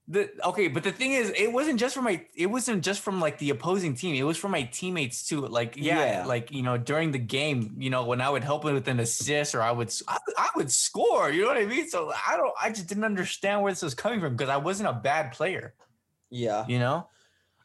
the 0.06 0.30
okay, 0.44 0.68
but 0.68 0.84
the 0.84 0.92
thing 0.92 1.12
is, 1.12 1.30
it 1.30 1.50
wasn't 1.50 1.80
just 1.80 1.94
from 1.94 2.04
my 2.04 2.20
it 2.34 2.46
wasn't 2.46 2.84
just 2.84 3.00
from 3.00 3.20
like 3.20 3.38
the 3.38 3.50
opposing 3.50 3.94
team. 3.94 4.14
It 4.14 4.22
was 4.22 4.36
from 4.36 4.50
my 4.50 4.64
teammates 4.64 5.26
too. 5.26 5.46
Like, 5.46 5.76
yeah, 5.78 6.04
yeah. 6.04 6.26
like 6.26 6.52
you 6.52 6.62
know, 6.62 6.76
during 6.76 7.10
the 7.10 7.18
game, 7.18 7.76
you 7.78 7.88
know, 7.88 8.04
when 8.04 8.20
I 8.20 8.28
would 8.28 8.44
help 8.44 8.64
with 8.64 8.86
an 8.86 9.00
assist 9.00 9.54
or 9.54 9.62
I 9.62 9.72
would 9.72 9.90
I, 10.06 10.18
I, 10.36 10.50
would 10.56 10.70
score, 10.70 11.30
you 11.30 11.42
know 11.42 11.48
what 11.48 11.56
I 11.56 11.64
mean? 11.64 11.88
So 11.88 12.12
I 12.28 12.36
don't 12.36 12.52
I 12.60 12.68
just 12.68 12.86
didn't 12.86 13.04
understand 13.04 13.62
where 13.62 13.72
this 13.72 13.80
was 13.80 13.94
coming 13.94 14.20
from 14.20 14.36
because 14.36 14.50
I 14.50 14.58
wasn't 14.58 14.90
a 14.90 14.92
bad 14.92 15.32
player. 15.32 15.72
Yeah. 16.30 16.66
You 16.66 16.80
know? 16.80 17.08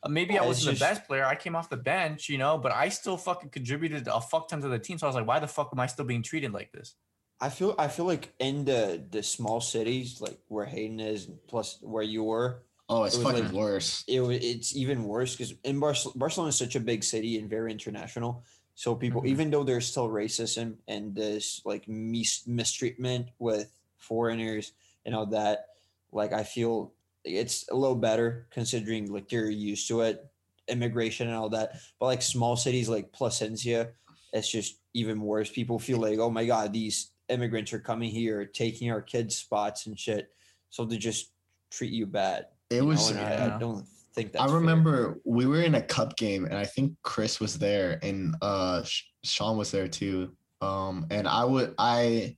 Uh, 0.01 0.07
maybe 0.07 0.35
yeah, 0.35 0.43
I 0.43 0.45
wasn't 0.45 0.77
just, 0.77 0.79
the 0.79 0.85
best 0.85 1.07
player. 1.07 1.25
I 1.25 1.35
came 1.35 1.57
off 1.57 1.69
the 1.69 1.75
bench, 1.75 2.29
you 2.29 2.37
know, 2.37 2.57
but 2.57 2.71
I 2.71 2.87
still 2.87 3.17
fucking 3.17 3.49
contributed 3.49 4.07
a 4.07 4.21
fuck 4.21 4.47
ton 4.47 4.61
to 4.61 4.69
the 4.69 4.79
team. 4.79 4.97
So 4.97 5.07
I 5.07 5.09
was 5.09 5.15
like, 5.15 5.27
why 5.27 5.39
the 5.39 5.47
fuck 5.47 5.71
am 5.73 5.79
I 5.81 5.87
still 5.87 6.05
being 6.05 6.23
treated 6.23 6.53
like 6.53 6.71
this? 6.71 6.95
I 7.41 7.49
feel 7.49 7.75
I 7.77 7.87
feel 7.87 8.05
like 8.05 8.33
in 8.39 8.65
the 8.65 9.01
the 9.11 9.23
small 9.23 9.61
cities 9.61 10.19
like 10.19 10.39
where 10.47 10.65
Hayden 10.65 10.99
is 10.99 11.29
plus 11.47 11.79
where 11.81 12.03
you 12.03 12.23
were. 12.23 12.63
Oh, 12.89 13.03
it's 13.03 13.15
it 13.15 13.23
fucking 13.23 13.45
like, 13.45 13.53
worse. 13.53 14.03
It 14.07 14.19
it's 14.21 14.75
even 14.75 15.03
worse 15.03 15.35
because 15.35 15.53
in 15.63 15.79
Bar- 15.79 15.93
Barcelona 16.15 16.49
is 16.49 16.57
such 16.57 16.75
a 16.75 16.79
big 16.79 17.03
city 17.03 17.37
and 17.37 17.49
very 17.49 17.71
international. 17.71 18.43
So 18.75 18.95
people, 18.95 19.21
mm-hmm. 19.21 19.31
even 19.31 19.51
though 19.51 19.63
there's 19.63 19.85
still 19.85 20.09
racism 20.09 20.75
and 20.87 21.13
this 21.13 21.61
like 21.65 21.87
mis- 21.87 22.47
mistreatment 22.47 23.27
with 23.37 23.71
foreigners 23.97 24.71
and 25.05 25.13
all 25.13 25.27
that, 25.27 25.67
like 26.11 26.33
I 26.33 26.43
feel 26.43 26.93
it's 27.23 27.69
a 27.69 27.75
little 27.75 27.95
better 27.95 28.47
considering 28.51 29.11
like 29.11 29.31
you're 29.31 29.49
used 29.49 29.87
to 29.89 30.01
it, 30.01 30.25
immigration 30.67 31.27
and 31.27 31.37
all 31.37 31.49
that. 31.49 31.73
But 31.99 32.05
like 32.07 32.21
small 32.21 32.55
cities 32.55 32.89
like 32.89 33.11
Plasencia, 33.11 33.89
it's 34.33 34.49
just 34.49 34.79
even 34.93 35.21
worse. 35.21 35.49
People 35.49 35.77
feel 35.77 35.99
like, 35.99 36.19
oh 36.19 36.29
my 36.29 36.45
god, 36.45 36.73
these 36.73 37.11
immigrants 37.29 37.73
are 37.73 37.79
coming 37.79 38.09
here, 38.09 38.45
taking 38.45 38.91
our 38.91 39.01
kids' 39.01 39.35
spots 39.35 39.85
and 39.85 39.97
shit. 39.97 40.31
So 40.69 40.85
they 40.85 40.97
just 40.97 41.31
treat 41.71 41.91
you 41.91 42.05
bad. 42.05 42.47
It 42.69 42.77
you 42.77 42.85
was. 42.85 43.11
Yeah. 43.11 43.49
I, 43.51 43.55
I, 43.55 43.59
don't 43.59 43.87
think 44.13 44.33
that. 44.33 44.41
I 44.41 44.53
remember 44.53 45.13
fair. 45.13 45.21
we 45.25 45.45
were 45.45 45.61
in 45.61 45.75
a 45.75 45.81
cup 45.81 46.15
game, 46.17 46.45
and 46.45 46.55
I 46.55 46.65
think 46.65 46.93
Chris 47.03 47.39
was 47.39 47.57
there, 47.57 47.99
and 48.03 48.35
uh, 48.41 48.83
Sean 49.23 49.57
was 49.57 49.71
there 49.71 49.87
too. 49.87 50.35
Um, 50.61 51.07
and 51.09 51.27
I 51.27 51.45
would 51.45 51.73
I. 51.77 52.35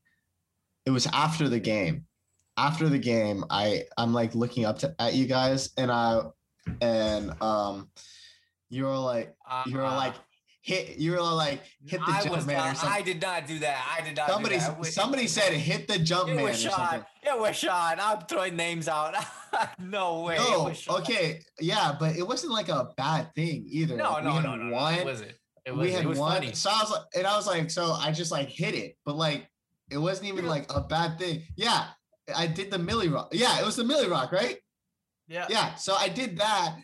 It 0.86 0.92
was 0.92 1.08
after 1.14 1.50
the 1.50 1.60
game. 1.60 2.06
After 2.58 2.90
the 2.90 3.00
game, 3.00 3.46
I 3.50 3.84
I'm 3.98 4.14
like 4.14 4.36
looking 4.36 4.66
up 4.66 4.80
to, 4.80 4.94
at 5.00 5.14
you 5.14 5.26
guys, 5.26 5.72
and 5.78 5.92
I 5.92 6.22
and 6.82 7.42
um, 7.42 7.90
you 8.70 8.86
were 8.86 8.98
like 8.98 9.36
you 9.66 9.78
were 9.78 9.84
like 9.84 10.14
hit. 10.62 10.98
You 10.98 11.12
were 11.12 11.22
like 11.22 11.62
hit 11.86 12.00
the 12.00 12.12
I 12.12 12.22
jump 12.24 12.36
was 12.36 12.46
man 12.46 12.58
not, 12.58 12.72
or 12.72 12.76
something. 12.76 12.98
I 12.98 13.02
did 13.02 13.22
not 13.22 13.48
do 13.48 13.60
that. 13.60 13.98
I 13.98 14.04
did 14.04 14.16
not. 14.16 14.30
Somebody, 14.30 14.56
do 14.56 14.62
that. 14.62 14.80
Wait, 14.80 14.94
somebody 14.94 15.28
said 15.28 15.54
hit 15.54 15.88
the 15.88 16.00
jump 16.00 16.30
it 16.30 16.36
man 16.36 16.46
was. 16.46 16.62
Sean. 16.62 17.06
It 17.24 17.40
was 17.40 17.56
Sean. 17.56 18.00
I'm 18.00 18.22
throwing 18.22 18.56
names 18.56 18.88
out. 18.88 19.16
no 19.80 20.22
way. 20.22 20.38
No, 20.38 20.72
okay, 20.90 21.42
yeah, 21.60 21.96
but 22.00 22.16
it 22.16 22.26
wasn't 22.28 22.54
like 22.54 22.70
a 22.70 22.90
bad 22.98 23.34
thing 23.36 23.66
either. 23.70 23.96
No, 23.98 24.12
Like, 24.12 24.24
no, 24.24 24.40
no, 24.40 24.56
no, 24.56 24.64
no. 24.64 24.74
won, 24.74 24.94
It. 24.94 25.00
It 25.66 25.76
was. 25.76 25.86
we 25.86 25.92
had 25.92 26.06
it 26.06 26.08
was 26.08 26.18
one. 26.18 26.34
funny. 26.34 26.54
So 26.54 26.70
I 26.72 26.80
was 26.82 26.92
like, 26.92 27.02
and 27.16 27.28
I 27.28 27.36
was 27.36 27.46
like, 27.48 27.70
so 27.70 27.92
I 27.92 28.12
just 28.12 28.32
like 28.32 28.50
hit 28.50 28.74
it, 28.74 28.98
but 29.06 29.16
like 29.16 29.48
it 29.92 29.98
wasn't 29.98 30.28
even 30.30 30.48
like 30.48 30.66
a 30.74 30.82
bad 30.82 31.20
thing. 31.20 31.44
Yeah, 31.56 31.88
I 32.36 32.48
did 32.48 32.72
the 32.72 32.80
Millie 32.80 33.10
Rock. 33.10 33.30
Yeah, 33.32 33.60
it 33.60 33.66
was 33.66 33.76
the 33.76 33.84
Millie 33.84 34.08
Rock, 34.08 34.32
right? 34.32 34.58
Yeah. 35.28 35.46
Yeah. 35.50 35.76
So 35.76 35.94
I 35.96 36.08
did 36.10 36.38
that, 36.40 36.76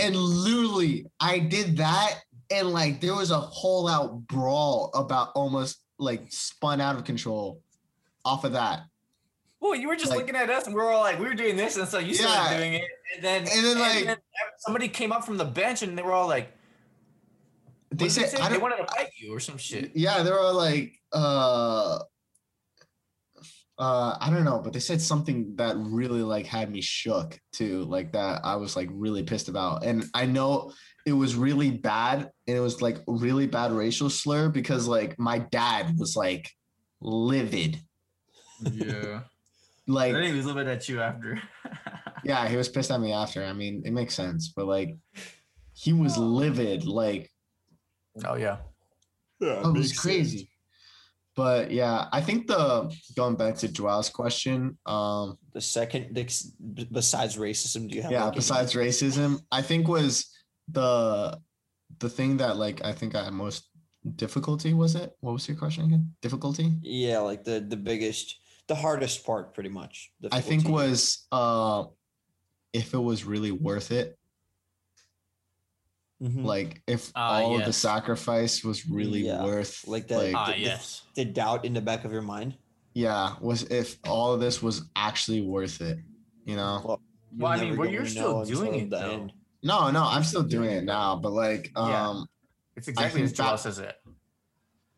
and 0.00 0.14
literally 0.16 1.06
I 1.20 1.38
did 1.38 1.76
that, 1.78 2.20
and 2.52 2.68
like 2.70 3.00
there 3.00 3.14
was 3.14 3.30
a 3.30 3.38
whole 3.40 3.88
out 3.88 4.26
brawl 4.26 4.90
about 4.94 5.30
almost 5.34 5.82
like 5.98 6.26
spun 6.30 6.80
out 6.80 6.96
of 6.96 7.04
control 7.04 7.62
off 8.24 8.44
of 8.44 8.52
that. 8.52 8.82
Well, 9.60 9.74
you 9.76 9.86
were 9.88 9.94
just 9.96 10.10
Like- 10.10 10.20
looking 10.20 10.34
at 10.36 10.50
us, 10.50 10.66
and 10.66 10.74
we 10.74 10.80
were 10.80 10.90
all 10.90 11.00
like, 11.02 11.18
we 11.20 11.24
were 11.26 11.34
doing 11.34 11.56
this, 11.56 11.76
and 11.76 11.86
so 11.88 11.98
you 11.98 12.14
started 12.14 12.56
doing 12.56 12.74
it, 12.74 12.84
and 13.14 13.24
then 13.24 13.42
And 13.42 13.64
then, 13.64 13.78
like- 14.06 14.18
somebody 14.58 14.88
came 14.88 15.12
up 15.12 15.24
from 15.24 15.36
the 15.36 15.44
bench, 15.44 15.82
and 15.82 15.96
they 15.96 16.02
were 16.02 16.12
all 16.12 16.26
like, 16.26 16.52
They 17.92 18.08
said? 18.08 18.34
I 18.40 18.48
they 18.48 18.58
wanted 18.58 18.78
to 18.78 18.86
fight 18.86 19.10
you 19.18 19.32
or 19.34 19.38
some 19.38 19.58
shit. 19.58 19.92
Yeah, 19.94 20.22
they 20.24 20.30
were 20.32 20.50
like, 20.52 20.94
uh, 21.12 22.00
uh, 23.78 24.16
I 24.20 24.30
don't 24.30 24.44
know, 24.44 24.60
but 24.60 24.72
they 24.72 24.80
said 24.80 25.00
something 25.00 25.56
that 25.56 25.76
really 25.76 26.22
like 26.22 26.46
had 26.46 26.70
me 26.70 26.80
shook 26.80 27.38
too, 27.52 27.84
like 27.84 28.12
that 28.12 28.40
I 28.44 28.56
was 28.56 28.76
like 28.76 28.88
really 28.92 29.22
pissed 29.22 29.48
about, 29.48 29.84
and 29.84 30.04
I 30.14 30.26
know 30.26 30.72
it 31.06 31.12
was 31.12 31.34
really 31.34 31.70
bad, 31.70 32.30
and 32.46 32.56
it 32.56 32.60
was 32.60 32.80
like 32.82 32.98
really 33.06 33.46
bad 33.46 33.72
racial 33.72 34.08
slur 34.10 34.48
because 34.48 34.86
like 34.86 35.18
my 35.18 35.38
dad 35.38 35.98
was 35.98 36.16
like 36.16 36.50
livid, 37.00 37.80
Yeah. 38.60 39.20
like 39.88 40.14
he 40.16 40.32
was 40.32 40.46
livid 40.46 40.68
at 40.68 40.88
you 40.88 41.00
after. 41.00 41.40
yeah, 42.24 42.46
he 42.48 42.56
was 42.56 42.68
pissed 42.68 42.90
at 42.90 43.00
me 43.00 43.12
after. 43.12 43.44
I 43.44 43.52
mean, 43.52 43.82
it 43.84 43.92
makes 43.92 44.14
sense, 44.14 44.52
but 44.54 44.66
like 44.66 44.96
he 45.74 45.92
was 45.92 46.16
livid, 46.18 46.84
like 46.84 47.30
oh 48.24 48.36
yeah. 48.36 48.58
Yeah, 49.40 49.60
Oh, 49.64 49.74
it 49.74 49.78
was 49.78 49.98
crazy. 49.98 50.48
But 51.34 51.70
yeah, 51.72 52.08
I 52.12 52.20
think 52.20 52.46
the 52.46 52.94
going 53.16 53.36
back 53.36 53.56
to 53.56 53.68
Joel's 53.68 54.10
question, 54.10 54.76
um, 54.86 55.38
The 55.54 55.60
second, 55.62 56.12
besides 56.92 57.36
racism, 57.38 57.88
do 57.88 57.96
you 57.96 58.02
have? 58.02 58.12
yeah, 58.12 58.24
like, 58.24 58.32
any- 58.34 58.36
besides 58.36 58.74
racism, 58.74 59.40
I 59.50 59.62
think 59.62 59.88
was 59.88 60.28
the 60.72 61.38
the 61.98 62.08
thing 62.08 62.36
that 62.38 62.56
like 62.56 62.84
I 62.84 62.92
think 62.92 63.14
I 63.14 63.24
had 63.24 63.32
most 63.34 63.68
difficulty 64.16 64.74
was 64.74 64.94
it? 64.94 65.12
What 65.20 65.32
was 65.32 65.46
your 65.48 65.56
question 65.56 65.84
again? 65.84 66.12
Difficulty? 66.20 66.72
Yeah, 66.82 67.18
like 67.18 67.44
the 67.44 67.60
the 67.60 67.76
biggest, 67.76 68.36
the 68.66 68.74
hardest 68.74 69.24
part, 69.24 69.54
pretty 69.54 69.68
much. 69.68 70.12
I 70.32 70.40
think 70.40 70.68
was 70.68 71.26
uh 71.32 71.84
if 72.72 72.94
it 72.94 72.98
was 72.98 73.24
really 73.24 73.52
worth 73.52 73.90
it. 73.92 74.18
Mhm. 76.22 76.44
Like 76.44 76.82
if 76.86 77.10
Ah, 77.14 77.40
all 77.42 77.58
of 77.58 77.64
the 77.66 77.72
sacrifice 77.72 78.62
was 78.64 78.86
really 78.86 79.26
Yeah, 79.26 79.42
worth 79.44 79.86
like 79.88 80.06
that- 80.08 80.18
like 80.18 80.34
Ah 80.36 80.52
the- 80.52 80.58
yes. 80.60 81.02
the 81.14 81.24
doubt 81.24 81.64
in 81.64 81.74
the 81.74 81.80
back 81.80 82.04
of 82.04 82.12
your 82.12 82.22
mind. 82.22 82.54
yeah, 82.94 83.34
was 83.40 83.62
if 83.64 83.98
all 84.06 84.34
of 84.34 84.40
this 84.40 84.62
was 84.62 84.82
actually 84.96 85.40
worth 85.40 85.80
it, 85.80 85.98
you 86.44 86.54
know? 86.56 86.80
Well, 86.84 87.00
Well, 87.36 87.52
I 87.52 87.56
mean, 87.56 87.70
never 87.70 87.80
well, 87.80 87.90
you're 87.90 88.06
still 88.06 88.44
doing 88.44 88.74
until 88.74 88.84
it, 88.84 88.90
though. 88.90 89.10
end. 89.10 89.32
No, 89.62 89.90
no, 89.90 90.02
I'm 90.04 90.24
still 90.24 90.42
doing 90.42 90.70
it 90.70 90.84
now, 90.84 91.16
but 91.16 91.32
like 91.32 91.70
Yeah. 91.76 92.08
um 92.10 92.26
It's 92.76 92.88
exactly 92.88 93.20
think 93.20 93.32
as 93.32 93.36
Joel 93.36 93.58
says 93.58 93.78
it. 93.78 93.96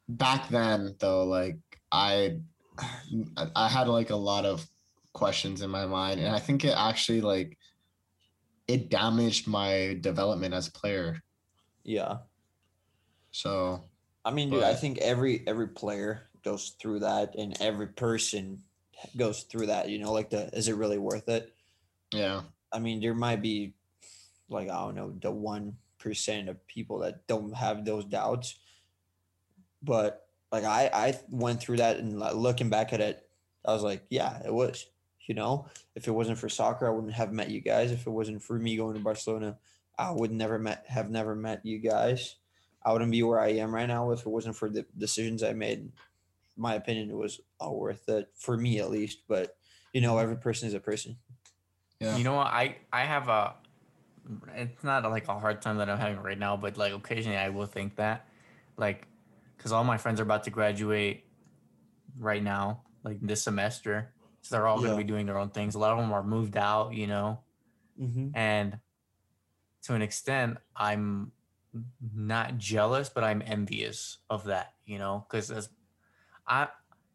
back 0.09 0.49
then 0.49 0.97
though, 0.99 1.25
like 1.25 1.59
I 1.93 2.39
I 3.57 3.69
had 3.69 3.89
like 3.89 4.11
a 4.11 4.17
lot 4.17 4.45
of 4.45 4.67
questions 5.13 5.63
in 5.63 5.71
my 5.71 5.87
mind 5.87 6.19
and 6.21 6.35
I 6.35 6.41
think 6.41 6.65
it 6.65 6.75
actually 6.77 7.21
like 7.21 7.57
it 8.67 8.89
damaged 8.89 9.47
my 9.47 9.97
development 10.01 10.55
as 10.55 10.69
a 10.69 10.73
player. 10.73 11.23
Yeah, 11.85 12.19
So 13.31 13.85
I 14.25 14.31
mean, 14.31 14.49
dude, 14.49 14.63
I 14.63 14.75
think 14.75 14.97
every 14.99 15.47
every 15.47 15.69
player 15.69 16.31
goes 16.43 16.71
through 16.81 17.01
that, 17.01 17.35
and 17.37 17.55
every 17.61 17.89
person 17.89 18.63
goes 19.19 19.43
through 19.43 19.67
that. 19.67 19.91
You 19.91 19.99
know, 19.99 20.13
like 20.13 20.31
the 20.31 20.49
is 20.57 20.69
it 20.69 20.77
really 20.77 20.97
worth 20.99 21.29
it? 21.29 21.53
yeah. 22.13 22.41
I 22.73 22.79
mean, 22.79 23.01
there 23.01 23.15
might 23.15 23.43
be 23.43 23.75
like 24.49 24.69
I 24.69 24.75
don't 24.75 24.95
know 24.95 25.15
the 25.21 25.31
one 25.31 25.77
percent 25.99 26.49
of 26.49 26.67
people 26.67 26.99
that 27.01 27.27
don't 27.27 27.55
have 27.55 27.85
those 27.85 28.05
doubts, 28.05 28.57
but 29.83 30.27
like 30.53 30.65
I 30.65 30.91
I 30.93 31.21
went 31.31 31.61
through 31.61 31.79
that 31.79 31.99
and 31.99 32.19
like, 32.19 32.35
looking 32.35 32.71
back 32.71 32.93
at 32.93 33.01
it, 33.01 33.27
I 33.65 33.73
was 33.73 33.83
like, 33.83 34.05
yeah, 34.11 34.41
it 34.45 34.53
was. 34.53 34.87
You 35.27 35.35
know, 35.35 35.69
if 35.95 36.07
it 36.07 36.11
wasn't 36.11 36.37
for 36.37 36.51
soccer, 36.51 36.87
I 36.87 36.91
wouldn't 36.91 37.15
have 37.15 37.33
met 37.33 37.51
you 37.51 37.63
guys. 37.63 37.91
If 37.91 38.07
it 38.07 38.11
wasn't 38.11 38.43
for 38.43 38.59
me 38.59 38.77
going 38.77 38.95
to 38.95 39.01
Barcelona, 39.01 39.57
I 39.99 40.11
would 40.11 40.31
never 40.31 40.59
met 40.59 40.85
have 40.87 41.11
never 41.11 41.35
met 41.35 41.65
you 41.65 41.79
guys. 41.79 42.37
I 42.85 42.93
wouldn't 42.93 43.11
be 43.11 43.23
where 43.23 43.41
I 43.41 43.53
am 43.53 43.75
right 43.75 43.89
now 43.89 44.11
if 44.11 44.21
it 44.21 44.29
wasn't 44.29 44.57
for 44.57 44.69
the 44.69 44.85
decisions 44.99 45.43
I 45.43 45.55
made. 45.55 45.91
My 46.59 46.75
opinion, 46.75 47.11
it 47.11 47.17
was 47.17 47.41
all 47.59 47.79
worth 47.81 48.07
it 48.11 48.29
for 48.35 48.57
me 48.59 48.79
at 48.81 48.91
least. 48.91 49.21
But 49.27 49.57
you 49.95 50.03
know, 50.03 50.19
every 50.19 50.37
person 50.37 50.69
is 50.69 50.75
a 50.75 50.81
person. 50.81 51.17
Yeah. 52.01 52.17
You 52.19 52.25
know 52.25 52.35
what? 52.35 52.49
I 52.49 52.77
I 52.93 53.05
have 53.05 53.29
a. 53.29 53.55
It's 54.55 54.83
not 54.85 55.03
like 55.05 55.29
a 55.29 55.39
hard 55.39 55.61
time 55.63 55.79
that 55.79 55.89
I'm 55.91 55.99
having 55.99 56.19
right 56.21 56.39
now, 56.39 56.57
but 56.57 56.77
like 56.77 56.93
occasionally 56.93 57.37
I 57.39 57.51
will 57.51 57.67
think 57.67 57.97
that, 57.97 58.27
like, 58.77 59.07
because 59.57 59.73
all 59.73 59.85
my 59.85 59.99
friends 59.99 60.21
are 60.21 60.25
about 60.25 60.45
to 60.45 60.51
graduate 60.51 61.25
right 62.19 62.43
now, 62.43 62.83
like 63.03 63.19
this 63.21 63.43
semester. 63.43 64.13
So 64.43 64.57
they're 64.57 64.67
all 64.67 64.79
going 64.79 64.91
to 64.91 64.97
be 64.97 65.05
doing 65.05 65.27
their 65.27 65.39
own 65.39 65.51
things. 65.51 65.75
A 65.75 65.79
lot 65.79 65.93
of 65.93 65.99
them 65.99 66.13
are 66.13 66.23
moved 66.23 66.57
out, 66.57 66.95
you 66.95 67.07
know, 67.07 67.41
Mm-hmm. 68.01 68.31
and 68.35 68.79
to 69.85 69.95
an 69.95 70.03
extent, 70.03 70.59
I'm 70.75 71.31
not 72.15 72.59
jealous, 72.59 73.09
but 73.09 73.23
I'm 73.23 73.43
envious 73.47 74.19
of 74.29 74.45
that, 74.45 74.75
you 74.85 74.99
know, 74.99 75.25
because 75.29 75.51
as 75.51 75.69
I, 76.47 76.69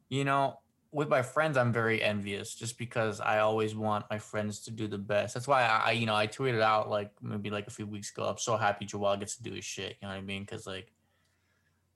you 0.07 0.23
know, 0.23 0.59
with 0.91 1.07
my 1.07 1.21
friends, 1.21 1.55
I'm 1.57 1.71
very 1.71 2.01
envious 2.01 2.55
just 2.55 2.77
because 2.77 3.19
I 3.19 3.39
always 3.39 3.75
want 3.75 4.05
my 4.09 4.17
friends 4.17 4.59
to 4.61 4.71
do 4.71 4.87
the 4.87 4.97
best. 4.97 5.33
That's 5.33 5.47
why 5.47 5.63
I, 5.63 5.91
you 5.91 6.05
know, 6.05 6.15
I 6.15 6.27
tweeted 6.27 6.61
out 6.61 6.89
like 6.89 7.11
maybe 7.21 7.49
like 7.49 7.67
a 7.67 7.71
few 7.71 7.85
weeks 7.85 8.11
ago. 8.11 8.23
I'm 8.23 8.37
so 8.37 8.57
happy 8.57 8.85
Joel 8.85 9.17
gets 9.17 9.37
to 9.37 9.43
do 9.43 9.53
his 9.53 9.65
shit. 9.65 9.97
You 10.01 10.07
know 10.07 10.13
what 10.13 10.19
I 10.19 10.21
mean? 10.21 10.43
Because 10.43 10.65
like, 10.65 10.91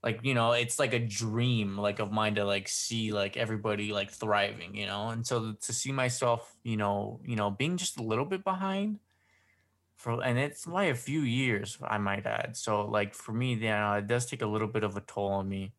like 0.04 0.20
you 0.24 0.36
know, 0.36 0.52
it's 0.52 0.78
like 0.78 0.94
a 0.94 1.00
dream 1.00 1.78
like 1.78 2.00
of 2.00 2.12
mine 2.12 2.36
to 2.36 2.46
like 2.46 2.68
see 2.68 3.12
like 3.12 3.36
everybody 3.36 3.92
like 3.92 4.12
thriving. 4.12 4.76
You 4.76 4.86
know, 4.86 5.10
and 5.10 5.26
so 5.26 5.54
to 5.54 5.74
see 5.74 5.92
myself, 5.92 6.56
you 6.64 6.78
know, 6.78 7.20
you 7.26 7.36
know, 7.36 7.50
being 7.50 7.78
just 7.78 7.98
a 8.00 8.04
little 8.04 8.26
bit 8.26 8.44
behind 8.44 9.00
for 9.96 10.22
and 10.22 10.38
it's 10.38 10.68
like 10.68 10.92
a 10.92 10.96
few 10.96 11.22
years 11.22 11.78
i 11.84 11.98
might 11.98 12.26
add 12.26 12.58
so 12.58 12.86
like 12.86 13.14
for 13.14 13.32
me 13.32 13.54
you 13.54 13.70
know 13.70 13.94
it 13.94 14.06
does 14.06 14.26
take 14.26 14.42
a 14.42 14.46
little 14.46 14.68
bit 14.68 14.84
of 14.84 14.98
a 14.98 15.02
toll 15.02 15.30
on 15.30 15.48
me 15.48 15.72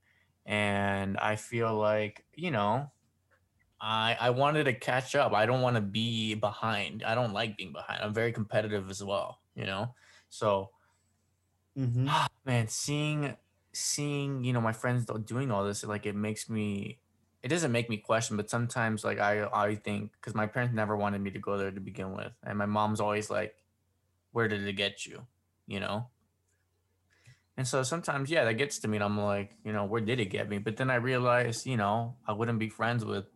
and 0.47 1.19
i 1.19 1.37
feel 1.37 1.75
like 1.77 2.25
you 2.35 2.51
know 2.51 2.91
i 3.85 4.16
i 4.20 4.30
wanted 4.30 4.64
to 4.64 4.74
catch 4.74 5.14
up. 5.14 5.32
I 5.32 5.47
don't 5.47 5.61
want 5.61 5.76
to 5.76 5.82
be 5.82 6.35
behind. 6.35 7.05
I 7.05 7.14
don't 7.14 7.32
like 7.32 7.57
being 7.57 7.72
behind. 7.72 8.03
I'm 8.03 8.14
very 8.14 8.32
competitive 8.32 8.91
as 8.91 9.05
well 9.05 9.41
you 9.55 9.66
know? 9.66 9.95
So 10.28 10.70
Mm-hmm. 11.78 12.09
man 12.45 12.68
seeing 12.68 13.37
seeing 13.72 14.45
you 14.45 14.53
know 14.53 14.61
my 14.61 14.72
friends 14.72 15.07
doing 15.24 15.51
all 15.51 15.64
this 15.64 15.82
like 15.85 16.07
it 16.07 16.14
makes 16.14 16.49
me 16.49 17.01
it 17.43 17.49
doesn't 17.49 17.72
make 17.72 17.91
me 17.91 17.97
question 17.97 18.37
but 18.37 18.49
sometimes 18.49 19.03
like 19.03 19.18
i 19.18 19.45
i 19.53 19.74
think 19.74 20.12
because 20.12 20.35
my 20.35 20.47
parents 20.47 20.72
never 20.72 20.97
wanted 20.97 21.20
me 21.20 21.32
to 21.32 21.41
go 21.41 21.59
there 21.59 21.72
to 21.72 21.80
begin 21.80 22.12
with 22.14 22.32
and 22.45 22.57
my 22.57 22.66
mom's 22.66 23.01
always 23.01 23.30
like 23.30 23.57
where 24.30 24.49
did 24.49 24.66
it 24.66 24.72
get 24.74 25.07
you? 25.07 25.26
You 25.66 25.80
know? 25.80 26.09
And 27.57 27.66
so 27.66 27.82
sometimes 27.82 28.30
yeah 28.30 28.45
that 28.45 28.55
gets 28.55 28.78
to 28.80 28.89
me 28.89 28.99
and 28.99 29.05
i'm 29.05 29.20
like 29.20 29.57
you 29.64 29.72
know 29.72 29.85
where 29.85 30.01
did 30.01 30.20
it 30.20 30.26
get 30.26 30.49
me? 30.49 30.59
But 30.59 30.76
then 30.76 30.91
i 30.91 30.97
realize 30.97 31.66
you 31.66 31.76
know 31.76 32.16
i 32.26 32.32
wouldn't 32.32 32.61
be 32.61 32.68
friends 32.68 33.05
with 33.05 33.26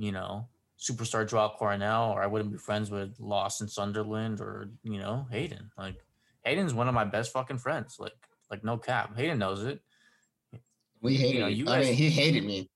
you 0.00 0.12
know 0.12 0.48
superstar 0.78 1.28
Joao 1.28 1.54
Coronel 1.58 2.12
or 2.12 2.22
i 2.22 2.26
wouldn't 2.26 2.52
be 2.52 2.58
friends 2.58 2.90
with 2.90 3.14
Lawson 3.20 3.68
Sunderland 3.68 4.40
or 4.40 4.70
you 4.82 4.98
know 4.98 5.26
Hayden 5.30 5.70
like 5.76 5.96
Hayden's 6.44 6.74
one 6.74 6.88
of 6.88 6.94
my 6.94 7.04
best 7.04 7.32
fucking 7.32 7.58
friends. 7.58 7.96
Like, 7.98 8.14
like 8.50 8.64
no 8.64 8.78
cap. 8.78 9.16
Hayden 9.16 9.38
knows 9.38 9.64
it. 9.64 9.80
We 11.02 11.16
hated 11.16 11.40
know, 11.40 11.46
me. 11.46 11.52
you 11.52 11.68
I 11.68 11.78
guys- 11.78 11.86
mean, 11.86 11.94
he 11.94 12.10
hated 12.10 12.44
me. 12.44 12.70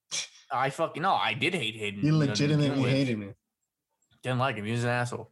I 0.51 0.70
fucking 0.70 1.03
no, 1.03 1.14
I 1.14 1.35
did 1.35 1.55
hate 1.55 1.75
Hayden. 1.75 2.01
He 2.01 2.07
you 2.07 2.12
know, 2.12 2.18
legitimately 2.18 2.89
hated 2.89 3.18
me. 3.18 3.31
Didn't 4.22 4.39
like 4.39 4.57
him. 4.57 4.64
He 4.64 4.72
was 4.72 4.85
an 4.85 4.91
asshole. 4.91 5.31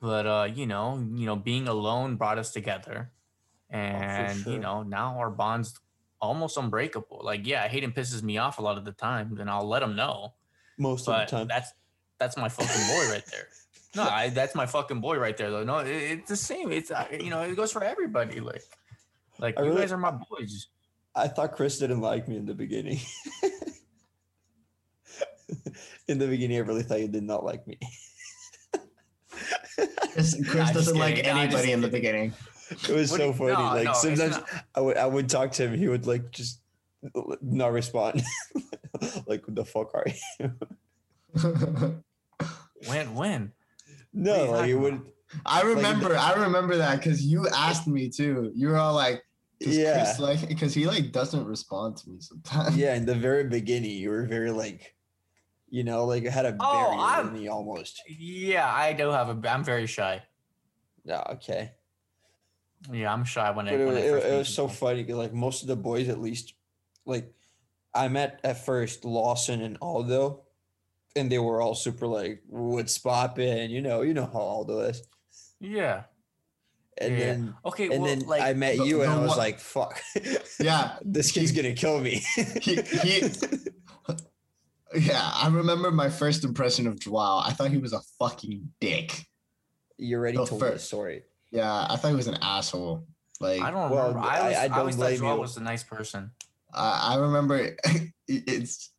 But 0.00 0.26
uh, 0.26 0.48
you 0.54 0.66
know, 0.66 1.04
you 1.14 1.26
know, 1.26 1.36
being 1.36 1.68
alone 1.68 2.16
brought 2.16 2.38
us 2.38 2.50
together, 2.50 3.10
and 3.70 4.36
you 4.38 4.44
sure. 4.44 4.58
know, 4.58 4.82
now 4.82 5.18
our 5.18 5.30
bonds 5.30 5.78
almost 6.20 6.56
unbreakable. 6.56 7.22
Like, 7.24 7.46
yeah, 7.46 7.66
Hayden 7.66 7.92
pisses 7.92 8.22
me 8.22 8.38
off 8.38 8.58
a 8.58 8.62
lot 8.62 8.78
of 8.78 8.84
the 8.84 8.92
time, 8.92 9.36
and 9.40 9.50
I'll 9.50 9.68
let 9.68 9.82
him 9.82 9.96
know. 9.96 10.34
Most 10.78 11.06
But 11.06 11.24
of 11.24 11.30
the 11.30 11.36
time. 11.36 11.48
that's 11.48 11.72
that's 12.18 12.36
my 12.36 12.48
fucking 12.48 12.86
boy 12.88 13.12
right 13.12 13.24
there. 13.30 13.48
No, 13.94 14.04
I, 14.04 14.30
that's 14.30 14.54
my 14.54 14.64
fucking 14.64 15.02
boy 15.02 15.18
right 15.18 15.36
there. 15.36 15.50
Though. 15.50 15.64
No, 15.64 15.80
it, 15.80 15.88
it's 15.90 16.30
the 16.30 16.36
same. 16.36 16.72
It's 16.72 16.90
uh, 16.90 17.06
you 17.12 17.28
know, 17.28 17.42
it 17.42 17.54
goes 17.54 17.70
for 17.70 17.84
everybody. 17.84 18.40
Like, 18.40 18.62
Like 19.38 19.58
I 19.58 19.64
you 19.64 19.68
really, 19.68 19.82
guys 19.82 19.92
are 19.92 19.98
my 19.98 20.12
boys. 20.12 20.68
I 21.14 21.28
thought 21.28 21.52
Chris 21.52 21.78
didn't 21.78 22.00
like 22.00 22.26
me 22.26 22.38
in 22.38 22.46
the 22.46 22.54
beginning. 22.54 23.00
in 26.08 26.18
the 26.18 26.26
beginning, 26.26 26.56
I 26.56 26.60
really 26.60 26.84
thought 26.84 27.00
you 27.00 27.08
did 27.08 27.22
not 27.22 27.44
like 27.44 27.66
me. 27.66 27.78
Chris, 30.12 30.36
Chris 30.48 30.70
doesn't 30.70 30.96
like 30.98 31.18
anybody 31.26 31.72
in 31.72 31.82
the 31.82 31.88
beginning. 31.88 32.32
It 32.70 32.88
was 32.88 33.10
what 33.10 33.20
so 33.20 33.26
you, 33.26 33.32
funny. 33.34 33.52
No, 33.52 33.60
like 33.62 33.84
no, 33.84 33.92
sometimes 33.92 34.38
I 34.74 34.80
would 34.80 34.96
I 34.96 35.04
would 35.06 35.28
talk 35.28 35.52
to 35.52 35.68
him, 35.68 35.78
he 35.78 35.88
would 35.88 36.06
like 36.06 36.30
just 36.30 36.60
not 37.42 37.72
respond. 37.72 38.22
like 39.26 39.46
what 39.46 39.54
the 39.54 39.64
fuck 39.64 39.94
are 39.94 40.06
you? 40.38 40.52
when 42.88 43.14
when? 43.14 43.52
No, 44.12 44.50
like 44.52 44.68
it 44.68 44.74
would. 44.74 45.00
I 45.46 45.62
remember, 45.62 46.10
like, 46.10 46.18
I 46.18 46.42
remember 46.42 46.76
that 46.76 46.98
because 46.98 47.24
you 47.24 47.48
asked 47.48 47.86
me 47.86 48.10
too. 48.10 48.52
You 48.54 48.68
were 48.68 48.76
all 48.76 48.94
like, 48.94 49.22
yeah, 49.60 49.94
Chris 49.94 50.18
like 50.18 50.48
because 50.48 50.74
he 50.74 50.86
like 50.86 51.12
doesn't 51.12 51.44
respond 51.46 51.96
to 51.98 52.10
me 52.10 52.20
sometimes. 52.20 52.76
Yeah, 52.76 52.94
in 52.94 53.06
the 53.06 53.14
very 53.14 53.44
beginning, 53.44 53.92
you 53.92 54.10
were 54.10 54.26
very 54.26 54.50
like, 54.50 54.94
you 55.70 55.84
know, 55.84 56.04
like 56.04 56.24
it 56.24 56.32
had 56.32 56.46
a 56.46 56.56
oh, 56.60 56.90
barrier 56.90 57.28
in 57.28 57.32
me 57.32 57.48
almost. 57.48 58.02
Yeah, 58.08 58.70
I 58.70 58.92
do 58.92 59.10
have 59.10 59.28
a. 59.28 59.48
I'm 59.48 59.64
very 59.64 59.86
shy. 59.86 60.22
Yeah. 61.04 61.22
Okay. 61.32 61.72
Yeah, 62.90 63.12
I'm 63.12 63.24
shy 63.24 63.50
when 63.52 63.66
but 63.66 63.74
it, 63.74 63.86
when 63.86 63.96
it, 63.96 64.04
it, 64.04 64.32
it 64.34 64.38
was 64.38 64.48
so 64.48 64.66
funny 64.66 65.02
because 65.02 65.16
like 65.16 65.32
most 65.32 65.62
of 65.62 65.68
the 65.68 65.76
boys, 65.76 66.08
at 66.08 66.20
least, 66.20 66.54
like 67.06 67.32
I 67.94 68.08
met 68.08 68.40
at 68.44 68.64
first 68.64 69.04
Lawson 69.04 69.62
and 69.62 69.76
Aldo, 69.80 70.42
and 71.14 71.30
they 71.30 71.38
were 71.38 71.60
all 71.60 71.74
super 71.74 72.06
like, 72.06 72.42
"What's 72.46 72.98
poppin'?" 72.98 73.70
You 73.70 73.82
know, 73.82 74.02
you 74.02 74.14
know 74.14 74.26
how 74.26 74.40
Aldo 74.40 74.80
is. 74.80 75.02
Yeah. 75.60 76.04
And 76.98 77.12
yeah. 77.12 77.18
then 77.18 77.54
okay, 77.64 77.84
and 77.84 78.02
well, 78.02 78.04
then 78.04 78.26
like, 78.26 78.42
I 78.42 78.52
met 78.52 78.84
you, 78.84 79.02
and 79.02 79.10
I 79.10 79.18
was 79.18 79.36
like, 79.36 79.58
"Fuck, 79.60 80.00
yeah, 80.60 80.96
this 81.02 81.32
kid's 81.32 81.52
gonna 81.52 81.72
kill 81.72 82.00
me." 82.00 82.22
he, 82.60 82.82
he, 82.82 83.22
yeah, 84.94 85.30
I 85.34 85.48
remember 85.48 85.90
my 85.90 86.10
first 86.10 86.44
impression 86.44 86.86
of 86.86 87.00
Joao. 87.00 87.42
I 87.44 87.52
thought 87.52 87.70
he 87.70 87.78
was 87.78 87.94
a 87.94 88.00
fucking 88.18 88.72
dick. 88.78 89.26
You 89.96 90.18
already 90.18 90.36
told 90.36 90.60
first, 90.60 90.72
the 90.72 90.78
story. 90.80 91.22
Yeah, 91.50 91.86
I 91.88 91.96
thought 91.96 92.08
he 92.08 92.14
was 92.14 92.26
an 92.26 92.38
asshole. 92.42 93.06
Like 93.40 93.62
I 93.62 93.70
don't 93.70 93.90
remember. 93.90 94.18
Well, 94.18 94.28
I, 94.28 94.48
was, 94.48 94.56
I, 94.56 94.64
I, 94.64 94.68
don't 94.68 94.76
I 94.76 94.80
always 94.80 94.96
thought 94.96 95.14
Joao 95.14 95.40
was 95.40 95.56
a 95.56 95.62
nice 95.62 95.82
person. 95.82 96.30
I 96.74 97.16
remember 97.16 97.76
it's 98.28 98.90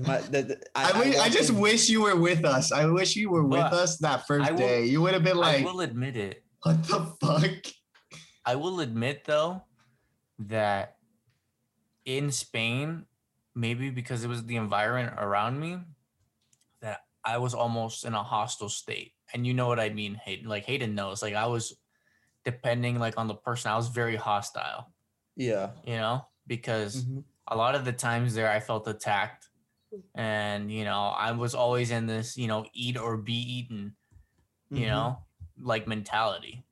my, 0.00 0.18
the, 0.20 0.42
the, 0.42 0.60
I, 0.74 0.90
I, 0.92 1.20
I, 1.20 1.24
I, 1.24 1.28
just 1.28 1.50
wish 1.50 1.88
you 1.88 2.02
were 2.02 2.14
with 2.14 2.44
us. 2.44 2.70
I 2.70 2.86
wish 2.86 3.16
you 3.16 3.30
were 3.30 3.44
with 3.44 3.58
us 3.58 3.98
that 3.98 4.26
first 4.26 4.50
will, 4.50 4.58
day. 4.58 4.84
You 4.84 5.02
would 5.02 5.14
have 5.14 5.24
been 5.24 5.36
like, 5.36 5.62
I 5.62 5.64
will 5.64 5.80
admit 5.80 6.16
it. 6.16 6.44
What 6.62 6.84
the 6.84 7.04
fuck? 7.20 7.72
I 8.44 8.54
will 8.54 8.80
admit 8.80 9.24
though 9.24 9.62
that 10.38 10.96
in 12.04 12.30
Spain, 12.30 13.06
maybe 13.54 13.90
because 13.90 14.24
it 14.24 14.28
was 14.28 14.44
the 14.44 14.56
environment 14.56 15.14
around 15.18 15.58
me, 15.58 15.78
that 16.80 17.00
I 17.24 17.38
was 17.38 17.54
almost 17.54 18.04
in 18.04 18.14
a 18.14 18.22
hostile 18.22 18.68
state. 18.68 19.12
And 19.34 19.46
you 19.46 19.52
know 19.52 19.66
what 19.66 19.80
I 19.80 19.88
mean, 19.90 20.14
Hayden. 20.14 20.48
Like 20.48 20.64
Hayden 20.64 20.94
knows. 20.94 21.22
Like 21.22 21.34
I 21.34 21.46
was 21.46 21.76
depending 22.44 22.98
like 22.98 23.18
on 23.18 23.26
the 23.26 23.34
person, 23.34 23.70
I 23.70 23.76
was 23.76 23.88
very 23.88 24.16
hostile. 24.16 24.92
Yeah. 25.36 25.70
You 25.84 25.96
know? 25.96 26.26
Because 26.48 27.04
mm-hmm 27.04 27.20
a 27.48 27.56
lot 27.56 27.74
of 27.74 27.84
the 27.84 27.92
times 27.92 28.34
there 28.34 28.50
I 28.50 28.60
felt 28.60 28.86
attacked. 28.86 29.48
And, 30.14 30.70
you 30.70 30.84
know, 30.84 31.14
I 31.16 31.32
was 31.32 31.54
always 31.54 31.90
in 31.90 32.06
this, 32.06 32.36
you 32.36 32.46
know, 32.46 32.66
eat 32.74 32.98
or 32.98 33.16
be 33.16 33.34
eaten, 33.34 33.94
you 34.70 34.80
mm-hmm. 34.80 34.88
know, 34.88 35.18
like 35.58 35.88
mentality. 35.88 36.64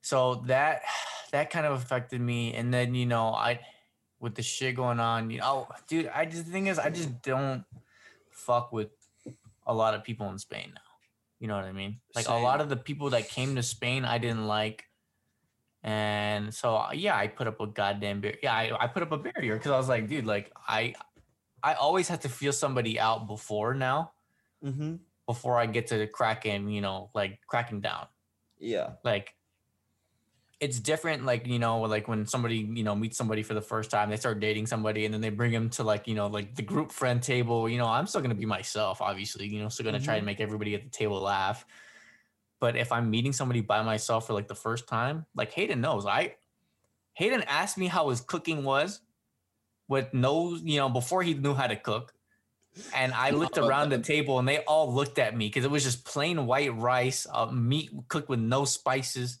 So 0.00 0.42
that 0.46 0.82
that 1.30 1.50
kind 1.50 1.66
of 1.66 1.74
affected 1.74 2.20
me. 2.20 2.54
And 2.54 2.72
then, 2.72 2.94
you 2.94 3.04
know, 3.04 3.34
I 3.34 3.60
with 4.18 4.34
the 4.34 4.42
shit 4.42 4.76
going 4.76 4.98
on, 4.98 5.30
you 5.30 5.38
know, 5.38 5.68
dude, 5.86 6.10
I 6.12 6.24
just 6.24 6.46
the 6.46 6.52
thing 6.52 6.68
is 6.68 6.78
I 6.78 6.88
just 6.88 7.20
don't 7.22 7.64
fuck 8.30 8.72
with 8.72 8.88
a 9.66 9.74
lot 9.74 9.94
of 9.94 10.02
people 10.02 10.30
in 10.30 10.38
Spain 10.38 10.72
now. 10.74 10.80
You 11.38 11.48
know 11.48 11.54
what 11.54 11.66
I 11.66 11.72
mean? 11.72 12.00
Like 12.16 12.24
Same. 12.24 12.36
a 12.36 12.40
lot 12.40 12.62
of 12.62 12.70
the 12.70 12.76
people 12.76 13.10
that 13.10 13.28
came 13.28 13.54
to 13.56 13.62
Spain 13.62 14.06
I 14.06 14.16
didn't 14.16 14.46
like 14.46 14.84
and 15.82 16.52
so 16.52 16.76
uh, 16.76 16.90
yeah, 16.92 17.16
I 17.16 17.28
put 17.28 17.46
up 17.46 17.60
a 17.60 17.66
goddamn 17.66 18.20
barrier. 18.20 18.38
Yeah, 18.42 18.54
I, 18.54 18.84
I 18.84 18.86
put 18.88 19.02
up 19.02 19.12
a 19.12 19.18
barrier 19.18 19.56
because 19.56 19.70
I 19.70 19.78
was 19.78 19.88
like, 19.88 20.08
dude, 20.08 20.26
like 20.26 20.52
I 20.66 20.94
I 21.62 21.74
always 21.74 22.08
have 22.08 22.20
to 22.20 22.28
feel 22.28 22.52
somebody 22.52 22.98
out 22.98 23.26
before 23.26 23.74
now. 23.74 24.12
Mm-hmm. 24.64 24.96
Before 25.26 25.58
I 25.58 25.66
get 25.66 25.88
to 25.88 26.06
cracking, 26.06 26.68
you 26.68 26.80
know, 26.80 27.10
like 27.14 27.40
cracking 27.46 27.80
down. 27.80 28.06
Yeah. 28.58 28.92
Like 29.04 29.34
it's 30.60 30.80
different, 30.80 31.24
like, 31.24 31.46
you 31.46 31.58
know, 31.58 31.80
like 31.82 32.08
when 32.08 32.26
somebody, 32.26 32.56
you 32.56 32.82
know, 32.82 32.96
meets 32.96 33.16
somebody 33.16 33.42
for 33.42 33.54
the 33.54 33.60
first 33.60 33.90
time, 33.90 34.10
they 34.10 34.16
start 34.16 34.40
dating 34.40 34.66
somebody 34.66 35.04
and 35.04 35.14
then 35.14 35.20
they 35.20 35.30
bring 35.30 35.52
them 35.52 35.70
to 35.70 35.84
like, 35.84 36.08
you 36.08 36.14
know, 36.14 36.26
like 36.26 36.56
the 36.56 36.62
group 36.62 36.90
friend 36.90 37.22
table. 37.22 37.68
You 37.68 37.78
know, 37.78 37.86
I'm 37.86 38.06
still 38.06 38.20
gonna 38.20 38.34
be 38.34 38.46
myself, 38.46 39.00
obviously, 39.00 39.46
you 39.46 39.60
know, 39.60 39.68
still 39.68 39.84
gonna 39.84 39.98
mm-hmm. 39.98 40.04
try 40.06 40.16
and 40.16 40.26
make 40.26 40.40
everybody 40.40 40.74
at 40.74 40.82
the 40.82 40.90
table 40.90 41.20
laugh. 41.20 41.64
But 42.60 42.76
if 42.76 42.90
I'm 42.90 43.10
meeting 43.10 43.32
somebody 43.32 43.60
by 43.60 43.82
myself 43.82 44.26
for 44.26 44.32
like 44.32 44.48
the 44.48 44.54
first 44.54 44.88
time, 44.88 45.26
like 45.36 45.52
Hayden 45.52 45.80
knows, 45.80 46.06
I 46.06 46.34
Hayden 47.14 47.42
asked 47.42 47.78
me 47.78 47.86
how 47.86 48.08
his 48.10 48.20
cooking 48.20 48.64
was 48.64 49.00
with 49.88 50.12
no, 50.12 50.56
you 50.62 50.78
know, 50.78 50.88
before 50.88 51.22
he 51.22 51.34
knew 51.34 51.54
how 51.54 51.66
to 51.66 51.76
cook. 51.76 52.12
And 52.94 53.12
I 53.12 53.30
looked 53.30 53.58
around 53.58 53.90
the 53.90 53.98
table 53.98 54.38
and 54.38 54.46
they 54.46 54.58
all 54.58 54.92
looked 54.92 55.18
at 55.18 55.36
me 55.36 55.48
because 55.48 55.64
it 55.64 55.70
was 55.70 55.84
just 55.84 56.04
plain 56.04 56.46
white 56.46 56.74
rice, 56.76 57.26
uh, 57.32 57.46
meat 57.46 57.90
cooked 58.08 58.28
with 58.28 58.40
no 58.40 58.64
spices. 58.64 59.38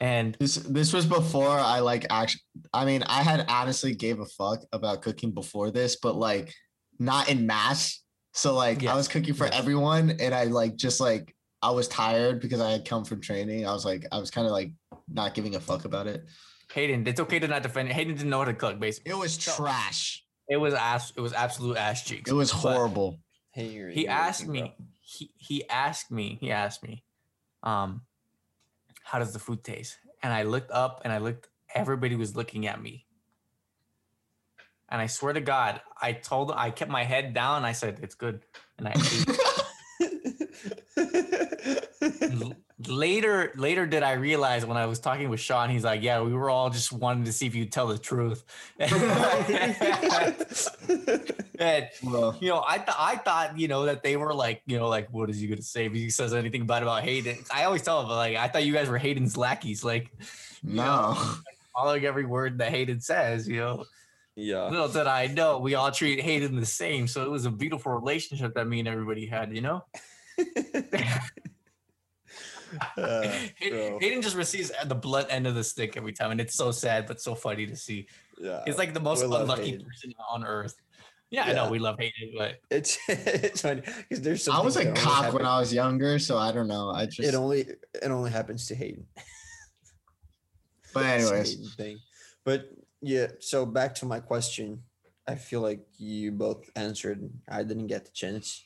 And 0.00 0.36
this 0.40 0.56
this 0.56 0.92
was 0.92 1.06
before 1.06 1.50
I 1.50 1.78
like 1.78 2.06
actually 2.10 2.42
I 2.72 2.84
mean, 2.84 3.02
I 3.04 3.22
had 3.22 3.44
honestly 3.48 3.94
gave 3.94 4.18
a 4.18 4.26
fuck 4.26 4.64
about 4.72 5.02
cooking 5.02 5.30
before 5.30 5.70
this, 5.70 5.96
but 5.96 6.16
like 6.16 6.52
not 6.98 7.28
in 7.28 7.46
mass. 7.46 8.02
So 8.32 8.54
like 8.54 8.82
yes. 8.82 8.92
I 8.92 8.96
was 8.96 9.06
cooking 9.06 9.34
for 9.34 9.44
yes. 9.44 9.54
everyone 9.54 10.16
and 10.18 10.34
I 10.34 10.44
like 10.44 10.76
just 10.76 11.00
like 11.00 11.34
I 11.62 11.70
was 11.70 11.86
tired 11.88 12.40
because 12.40 12.60
I 12.60 12.72
had 12.72 12.84
come 12.84 13.04
from 13.04 13.20
training. 13.20 13.66
I 13.66 13.72
was 13.72 13.84
like, 13.84 14.04
I 14.10 14.18
was 14.18 14.30
kind 14.30 14.46
of 14.46 14.52
like 14.52 14.72
not 15.08 15.34
giving 15.34 15.54
a 15.54 15.60
fuck 15.60 15.84
about 15.84 16.06
it. 16.08 16.24
Hayden, 16.72 17.06
it's 17.06 17.20
okay 17.20 17.38
to 17.38 17.46
not 17.46 17.62
defend 17.62 17.88
it. 17.88 17.94
Hayden 17.94 18.14
didn't 18.16 18.30
know 18.30 18.38
how 18.38 18.46
to 18.46 18.54
cook, 18.54 18.80
basically. 18.80 19.12
It 19.12 19.16
was 19.16 19.36
trash. 19.36 20.24
It 20.48 20.56
was 20.56 20.74
ass. 20.74 21.12
It 21.16 21.20
was 21.20 21.32
absolute 21.32 21.76
ass 21.76 22.02
cheeks. 22.02 22.30
It 22.30 22.34
was 22.34 22.50
horrible. 22.50 23.20
Hey, 23.52 23.92
he 23.92 24.08
asked 24.08 24.48
me. 24.48 24.74
He 25.00 25.30
he 25.36 25.68
asked 25.68 26.10
me. 26.10 26.38
He 26.40 26.50
asked 26.50 26.82
me, 26.82 27.04
um, 27.62 28.02
how 29.04 29.18
does 29.18 29.32
the 29.32 29.38
food 29.38 29.62
taste? 29.62 29.98
And 30.22 30.32
I 30.32 30.42
looked 30.44 30.70
up 30.70 31.02
and 31.04 31.12
I 31.12 31.18
looked. 31.18 31.48
Everybody 31.74 32.16
was 32.16 32.34
looking 32.34 32.66
at 32.66 32.82
me. 32.82 33.06
And 34.88 35.00
I 35.00 35.06
swear 35.06 35.32
to 35.32 35.40
God, 35.40 35.80
I 36.00 36.12
told. 36.12 36.52
I 36.54 36.70
kept 36.70 36.90
my 36.90 37.04
head 37.04 37.34
down. 37.34 37.64
I 37.64 37.72
said, 37.72 38.00
"It's 38.02 38.14
good," 38.14 38.44
and 38.78 38.88
I 38.88 38.92
ate. 38.92 39.38
later 42.92 43.52
later 43.56 43.86
did 43.86 44.02
I 44.02 44.12
realize 44.12 44.64
when 44.66 44.76
I 44.76 44.86
was 44.86 44.98
talking 44.98 45.28
with 45.28 45.40
Sean, 45.40 45.70
he's 45.70 45.84
like, 45.84 46.02
Yeah, 46.02 46.20
we 46.22 46.32
were 46.32 46.50
all 46.50 46.70
just 46.70 46.92
wanting 46.92 47.24
to 47.24 47.32
see 47.32 47.46
if 47.46 47.54
you'd 47.54 47.72
tell 47.72 47.86
the 47.88 47.98
truth. 47.98 48.44
and, 51.58 51.88
well, 52.04 52.36
you 52.40 52.48
know, 52.48 52.64
I 52.66 52.78
thought 52.78 52.96
I 52.98 53.16
thought, 53.16 53.58
you 53.58 53.68
know, 53.68 53.86
that 53.86 54.02
they 54.02 54.16
were 54.16 54.34
like, 54.34 54.62
you 54.66 54.78
know, 54.78 54.88
like, 54.88 55.12
what 55.12 55.30
is 55.30 55.40
he 55.40 55.46
gonna 55.46 55.62
say 55.62 55.86
if 55.86 55.92
he 55.92 56.10
says 56.10 56.34
anything 56.34 56.66
bad 56.66 56.82
about 56.82 57.02
Hayden? 57.02 57.38
I 57.52 57.64
always 57.64 57.82
tell 57.82 58.02
him, 58.02 58.08
like, 58.08 58.36
I 58.36 58.48
thought 58.48 58.64
you 58.64 58.72
guys 58.72 58.88
were 58.88 58.98
Hayden's 58.98 59.36
lackeys, 59.36 59.84
like 59.84 60.10
no. 60.62 60.84
Know, 60.84 61.34
following 61.74 62.04
every 62.04 62.26
word 62.26 62.58
that 62.58 62.70
Hayden 62.70 63.00
says, 63.00 63.48
you 63.48 63.56
know. 63.56 63.84
Yeah. 64.34 64.68
Little 64.68 64.88
did 64.88 65.06
I 65.06 65.26
know 65.26 65.58
we 65.58 65.74
all 65.74 65.90
treat 65.90 66.20
Hayden 66.20 66.58
the 66.58 66.66
same. 66.66 67.06
So 67.06 67.22
it 67.22 67.30
was 67.30 67.44
a 67.44 67.50
beautiful 67.50 67.92
relationship 67.92 68.54
that 68.54 68.66
me 68.66 68.78
and 68.78 68.88
everybody 68.88 69.26
had, 69.26 69.54
you 69.54 69.60
know? 69.60 69.84
uh, 72.96 73.28
Hayden 73.56 74.22
just 74.22 74.36
receives 74.36 74.70
the 74.86 74.94
blunt 74.94 75.28
end 75.30 75.46
of 75.46 75.54
the 75.54 75.64
stick 75.64 75.96
every 75.96 76.12
time, 76.12 76.30
and 76.30 76.40
it's 76.40 76.54
so 76.54 76.70
sad 76.70 77.06
but 77.06 77.20
so 77.20 77.34
funny 77.34 77.66
to 77.66 77.76
see. 77.76 78.06
Yeah, 78.38 78.62
he's 78.64 78.78
like 78.78 78.94
the 78.94 79.00
most 79.00 79.22
unlucky 79.22 79.78
person 79.78 80.14
on 80.30 80.44
earth. 80.44 80.74
Yeah, 81.30 81.46
yeah, 81.46 81.50
I 81.50 81.54
know 81.54 81.70
we 81.70 81.78
love 81.78 81.96
Hayden, 81.98 82.34
but 82.36 82.56
it's 82.70 82.98
it's 83.08 83.62
funny 83.62 83.80
because 83.80 84.20
there's. 84.22 84.44
So 84.44 84.52
I 84.52 84.60
was 84.60 84.76
a 84.76 84.92
cock 84.92 85.32
when 85.32 85.46
I 85.46 85.58
was 85.58 85.72
younger, 85.72 86.18
so 86.18 86.38
I 86.38 86.52
don't 86.52 86.68
know. 86.68 86.90
I 86.90 87.06
just 87.06 87.20
it 87.20 87.34
only 87.34 87.60
it 87.60 88.10
only 88.10 88.30
happens 88.30 88.66
to 88.68 88.74
Hayden. 88.74 89.06
but 90.92 91.04
anyways, 91.06 91.74
thing. 91.74 91.98
But 92.44 92.70
yeah, 93.00 93.28
so 93.40 93.64
back 93.66 93.94
to 93.96 94.06
my 94.06 94.20
question. 94.20 94.82
I 95.26 95.36
feel 95.36 95.60
like 95.60 95.80
you 95.98 96.32
both 96.32 96.68
answered. 96.74 97.30
I 97.48 97.62
didn't 97.62 97.86
get 97.86 98.04
the 98.04 98.10
chance. 98.12 98.64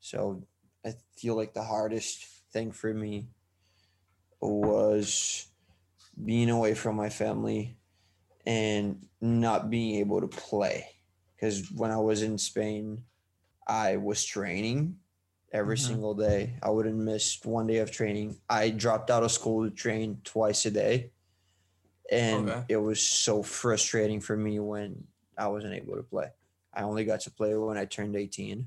So 0.00 0.42
I 0.84 0.94
feel 1.16 1.36
like 1.36 1.54
the 1.54 1.62
hardest 1.62 2.26
thing 2.52 2.72
for 2.72 2.92
me 2.92 3.28
was 4.40 5.46
being 6.24 6.50
away 6.50 6.74
from 6.74 6.96
my 6.96 7.08
family 7.08 7.76
and 8.46 9.06
not 9.20 9.70
being 9.70 9.96
able 9.96 10.20
to 10.20 10.28
play. 10.28 10.86
Because 11.36 11.70
when 11.70 11.90
I 11.90 11.98
was 11.98 12.22
in 12.22 12.38
Spain, 12.38 13.04
I 13.66 13.96
was 13.96 14.24
training 14.24 14.96
every 15.52 15.76
mm-hmm. 15.76 15.86
single 15.86 16.14
day. 16.14 16.54
I 16.62 16.70
wouldn't 16.70 16.96
miss 16.96 17.38
one 17.44 17.66
day 17.66 17.78
of 17.78 17.90
training. 17.90 18.38
I 18.48 18.70
dropped 18.70 19.10
out 19.10 19.22
of 19.22 19.30
school 19.30 19.68
to 19.68 19.74
train 19.74 20.20
twice 20.24 20.66
a 20.66 20.70
day. 20.70 21.12
and 22.10 22.48
okay. 22.48 22.64
it 22.70 22.76
was 22.78 23.02
so 23.02 23.42
frustrating 23.42 24.20
for 24.20 24.36
me 24.36 24.58
when 24.58 25.04
I 25.36 25.48
wasn't 25.48 25.74
able 25.74 25.96
to 25.96 26.02
play. 26.02 26.30
I 26.72 26.82
only 26.82 27.04
got 27.04 27.20
to 27.20 27.30
play 27.30 27.54
when 27.54 27.76
I 27.76 27.84
turned 27.84 28.16
18. 28.16 28.66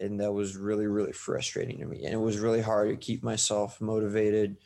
And 0.00 0.20
that 0.20 0.32
was 0.32 0.56
really, 0.56 0.86
really 0.86 1.12
frustrating 1.12 1.78
to 1.78 1.86
me. 1.86 2.04
And 2.04 2.14
it 2.14 2.18
was 2.18 2.38
really 2.38 2.62
hard 2.62 2.90
to 2.90 2.96
keep 2.96 3.22
myself 3.22 3.80
motivated 3.80 4.56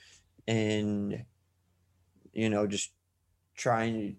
and, 0.47 1.25
you 2.33 2.51
know, 2.51 2.67
just 2.67 2.91
trying 3.57 3.95
to 3.95 4.15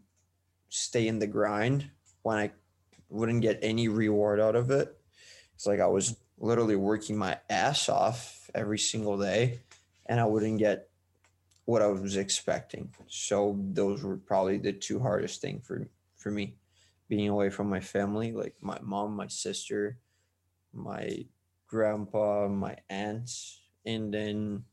stay 0.70 1.08
in 1.08 1.20
the 1.20 1.28
grind 1.28 1.90
when 2.24 2.38
I 2.38 2.52
wouldn't 3.10 3.42
get 3.42 3.60
any 3.62 3.88
reward 3.88 4.40
out 4.40 4.56
of 4.56 4.72
it. 4.72 4.98
It's 5.56 5.68
like 5.68 5.80
I 5.80 5.88
was 5.88 6.16
literally 6.40 6.76
working 6.76 7.18
my 7.18 7.38
ass 7.50 7.90
off 7.90 8.50
every 8.56 8.80
single 8.80 9.18
day 9.18 9.60
and 10.08 10.20
I 10.20 10.26
wouldn't 10.26 10.60
get 10.60 10.90
what 11.66 11.82
I 11.82 11.88
was 11.88 12.18
expecting. 12.18 12.90
So 13.08 13.58
those 13.60 14.04
were 14.04 14.18
probably 14.18 14.58
the 14.58 14.74
two 14.74 15.00
hardest 15.00 15.42
thing 15.42 15.62
for 15.62 15.88
for 16.18 16.32
me, 16.32 16.56
being 17.10 17.28
away 17.28 17.50
from 17.50 17.70
my 17.70 17.82
family, 17.82 18.32
like 18.32 18.56
my 18.62 18.80
mom, 18.82 19.16
my 19.16 19.28
sister, 19.28 19.98
my 20.74 21.26
grandpa, 21.68 22.48
my 22.48 22.78
aunts, 22.90 23.62
and 23.86 24.14
then 24.14 24.64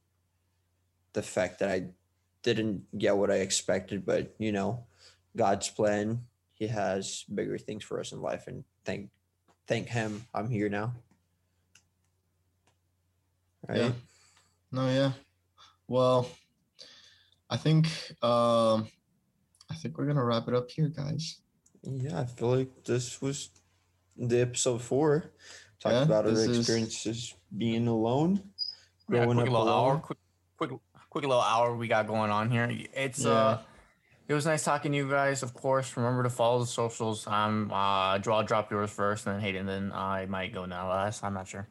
the 1.12 1.22
fact 1.22 1.58
that 1.60 1.70
I 1.70 1.86
didn't 2.42 2.98
get 2.98 3.16
what 3.16 3.30
I 3.30 3.36
expected, 3.36 4.06
but 4.06 4.34
you 4.38 4.52
know, 4.52 4.84
God's 5.36 5.68
plan, 5.68 6.24
he 6.54 6.66
has 6.66 7.24
bigger 7.32 7.58
things 7.58 7.84
for 7.84 8.00
us 8.00 8.12
in 8.12 8.20
life 8.20 8.46
and 8.46 8.64
thank 8.84 9.10
thank 9.66 9.88
him 9.88 10.26
I'm 10.34 10.48
here 10.48 10.68
now. 10.68 10.94
Right? 13.68 13.78
Yeah. 13.78 13.92
No, 14.72 14.88
yeah. 14.88 15.12
Well, 15.86 16.28
I 17.48 17.56
think 17.56 17.86
um 18.22 18.88
I 19.70 19.74
think 19.74 19.98
we're 19.98 20.06
gonna 20.06 20.24
wrap 20.24 20.48
it 20.48 20.54
up 20.54 20.70
here, 20.70 20.88
guys. 20.88 21.40
Yeah, 21.82 22.20
I 22.20 22.24
feel 22.24 22.56
like 22.56 22.84
this 22.84 23.22
was 23.22 23.50
the 24.16 24.40
episode 24.40 24.82
four. 24.82 25.32
Talked 25.80 25.94
yeah, 25.94 26.02
about 26.02 26.26
our 26.26 26.32
experiences 26.32 27.06
is... 27.06 27.34
being 27.56 27.88
alone, 27.88 28.42
growing 29.08 29.28
yeah, 29.28 29.34
quick 29.34 29.38
up 29.38 29.52
little 29.52 29.62
alone. 29.62 29.96
Hour, 29.96 29.98
quick, 29.98 30.18
quick, 30.58 30.70
quick 31.08 31.24
little 31.24 31.40
hour 31.40 31.74
we 31.74 31.88
got 31.88 32.06
going 32.06 32.30
on 32.30 32.50
here. 32.50 32.70
It's 32.92 33.24
yeah. 33.24 33.30
uh, 33.30 33.58
it 34.28 34.34
was 34.34 34.44
nice 34.46 34.62
talking 34.62 34.92
to 34.92 34.98
you 34.98 35.08
guys. 35.08 35.42
Of 35.42 35.54
course, 35.54 35.96
remember 35.96 36.22
to 36.22 36.30
follow 36.30 36.60
the 36.60 36.66
socials. 36.66 37.26
I'm 37.26 37.72
uh, 37.72 38.18
draw 38.18 38.42
drop 38.42 38.70
yours 38.70 38.90
first, 38.90 39.26
and 39.26 39.36
then 39.36 39.42
Hayden. 39.42 39.66
Then 39.66 39.90
I 39.92 40.26
might 40.26 40.52
go 40.52 40.66
now 40.66 40.88
last. 40.88 41.24
I'm 41.24 41.34
not 41.34 41.48
sure. 41.48 41.66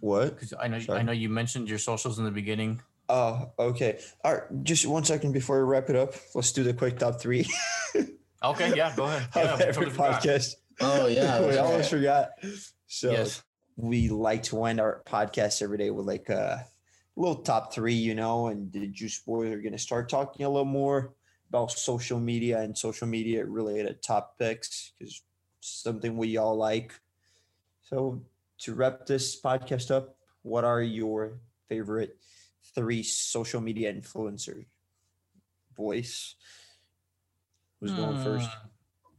What? 0.00 0.34
Because 0.34 0.54
I 0.60 0.68
know 0.68 0.78
Sorry. 0.78 1.00
I 1.00 1.02
know 1.02 1.12
you 1.12 1.28
mentioned 1.28 1.68
your 1.68 1.78
socials 1.78 2.18
in 2.18 2.24
the 2.24 2.30
beginning. 2.30 2.82
Oh, 3.08 3.50
okay. 3.58 3.98
All 4.22 4.34
right. 4.34 4.42
Just 4.62 4.86
one 4.86 5.04
second 5.04 5.32
before 5.32 5.58
we 5.58 5.64
wrap 5.64 5.88
it 5.88 5.96
up. 5.96 6.14
Let's 6.34 6.52
do 6.52 6.62
the 6.62 6.74
quick 6.74 6.98
top 6.98 7.20
three. 7.20 7.48
okay. 8.44 8.76
Yeah. 8.76 8.94
Go 8.94 9.04
ahead. 9.04 9.28
Yeah, 9.34 9.56
every 9.66 9.86
totally 9.86 9.96
podcast. 9.96 10.54
Oh 10.80 11.06
yeah. 11.06 11.40
we 11.46 11.56
almost 11.56 11.90
forgot. 11.90 12.30
So 12.88 13.12
yes. 13.12 13.42
we 13.76 14.08
like 14.08 14.42
to 14.44 14.64
end 14.64 14.80
our 14.80 15.02
podcast 15.06 15.62
every 15.62 15.78
day 15.78 15.90
with 15.90 16.06
like 16.06 16.28
a 16.28 16.66
little 17.16 17.36
top 17.36 17.72
three, 17.72 17.94
you 17.94 18.14
know. 18.14 18.48
And 18.48 18.72
the 18.72 18.88
Juice 18.88 19.20
Boys 19.20 19.52
are 19.52 19.62
going 19.62 19.72
to 19.72 19.78
start 19.78 20.08
talking 20.08 20.44
a 20.44 20.48
little 20.48 20.64
more 20.64 21.14
about 21.48 21.70
social 21.70 22.18
media 22.18 22.60
and 22.60 22.76
social 22.76 23.06
media 23.06 23.46
related 23.46 24.02
topics 24.02 24.92
because 24.98 25.22
something 25.60 26.16
we 26.16 26.36
all 26.36 26.56
like. 26.56 26.92
So 27.82 28.22
to 28.58 28.74
wrap 28.74 29.06
this 29.06 29.40
podcast 29.40 29.90
up, 29.90 30.16
what 30.42 30.64
are 30.64 30.82
your 30.82 31.38
favorite 31.68 32.18
three 32.74 33.02
social 33.02 33.60
media 33.60 33.92
influencers. 33.92 34.66
Voice. 35.76 36.34
Who's 37.80 37.92
going 37.92 38.16
hmm. 38.16 38.24
first? 38.24 38.50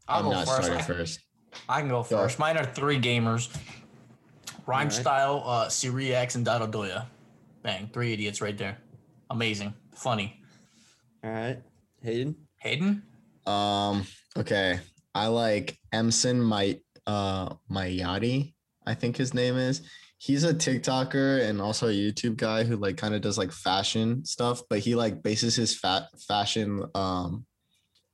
I'll 0.08 0.20
I'm 0.20 0.26
go 0.26 0.32
not 0.32 0.48
first. 0.48 0.64
starting 0.64 0.86
first. 0.86 1.20
I 1.68 1.80
can 1.82 1.90
go 1.90 2.04
first. 2.04 2.40
Mine 2.40 2.58
are 2.58 2.66
three 2.66 3.00
gamers. 3.00 3.50
Rhyme 4.66 4.88
right. 4.88 4.94
style, 4.94 5.44
uh, 5.46 5.68
Siri 5.70 6.14
X, 6.14 6.36
and 6.36 6.46
Dado 6.46 6.68
Doya. 6.68 7.06
Bang, 7.64 7.90
three 7.92 8.14
idiots 8.14 8.42
right 8.42 8.58
there. 8.58 8.78
Amazing, 9.30 9.74
funny. 9.94 10.42
All 11.24 11.32
right, 11.32 11.62
Hayden. 12.02 12.36
Hayden. 12.58 13.04
Um. 13.46 14.06
Okay, 14.38 14.80
I 15.16 15.28
like 15.28 15.78
Emson 15.92 16.40
my 16.42 16.80
uh 17.08 17.56
my 17.68 17.88
Mayati. 17.90 18.54
I 18.86 18.94
think 18.94 19.18
his 19.18 19.34
name 19.34 19.58
is 19.58 19.82
he's 20.20 20.44
a 20.44 20.54
TikToker 20.54 21.48
and 21.48 21.62
also 21.62 21.88
a 21.88 21.92
YouTube 21.92 22.38
guy 22.38 22.64
who 22.64 22.76
like 22.76 22.98
kind 22.98 23.16
of 23.16 23.22
does 23.22 23.38
like 23.38 23.52
fashion 23.52 24.24
stuff, 24.24 24.62
but 24.70 24.80
he 24.80 24.94
like 24.94 25.24
bases 25.24 25.56
his 25.56 25.78
fat 25.78 26.04
fashion 26.28 26.84
um 26.94 27.46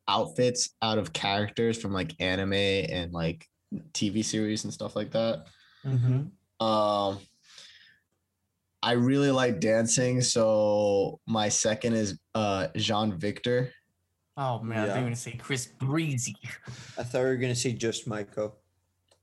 outfits 0.08 0.70
out 0.82 0.98
of 0.98 1.14
characters 1.14 1.82
from 1.82 1.94
like 1.94 2.14
anime 2.20 2.54
and 2.54 3.12
like 3.12 3.48
TV 3.92 4.24
series 4.24 4.64
and 4.64 4.74
stuff 4.74 4.96
like 4.96 5.12
that. 5.12 5.46
Mm-hmm. 5.86 6.66
Um 6.66 7.20
I 8.84 8.92
really 8.92 9.32
like 9.32 9.60
dancing, 9.60 10.22
so 10.22 11.20
my 11.26 11.50
second 11.50 11.94
is 11.94 12.20
uh 12.36 12.68
Jean 12.76 13.18
Victor. 13.18 13.72
Oh 14.38 14.62
man, 14.62 14.88
yeah. 14.88 14.94
I 14.94 14.98
was 14.98 15.04
gonna 15.04 15.16
say 15.16 15.32
Chris 15.34 15.66
Breezy. 15.66 16.36
I 16.98 17.04
thought 17.04 17.24
we 17.24 17.30
were 17.30 17.38
gonna 17.38 17.56
say 17.56 17.74
just 17.74 18.08
Michael. 18.08 18.58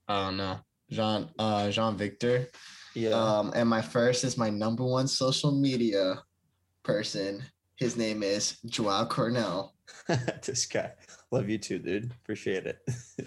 Oh 0.08 0.30
no. 0.30 0.58
Jean 0.90 1.28
uh 1.38 1.70
Jean 1.70 1.96
Victor. 1.96 2.48
Yeah. 2.94 3.10
Um, 3.10 3.52
and 3.54 3.68
my 3.68 3.80
first 3.80 4.24
is 4.24 4.36
my 4.36 4.50
number 4.50 4.84
one 4.84 5.08
social 5.08 5.52
media 5.52 6.20
person. 6.82 7.42
His 7.82 7.96
name 7.96 8.22
is 8.22 8.58
Joao 8.64 9.06
Cornell. 9.06 9.74
this 10.44 10.66
guy. 10.66 10.92
Love 11.32 11.48
you 11.48 11.58
too, 11.58 11.80
dude. 11.80 12.12
Appreciate 12.12 12.64
it. 12.64 12.78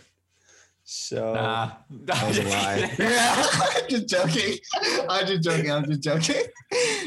so 0.85 1.33
nah. 1.33 1.71
that 2.05 2.25
was 2.25 2.37
a 2.37 2.43
lie. 2.43 2.89
yeah, 2.97 3.35
I'm 3.35 3.89
just 3.89 4.07
joking. 4.07 4.57
I'm 5.09 5.27
just 5.27 5.43
joking. 5.43 5.71
I'm 5.73 5.83
just 5.83 6.01
joking. 6.01 6.43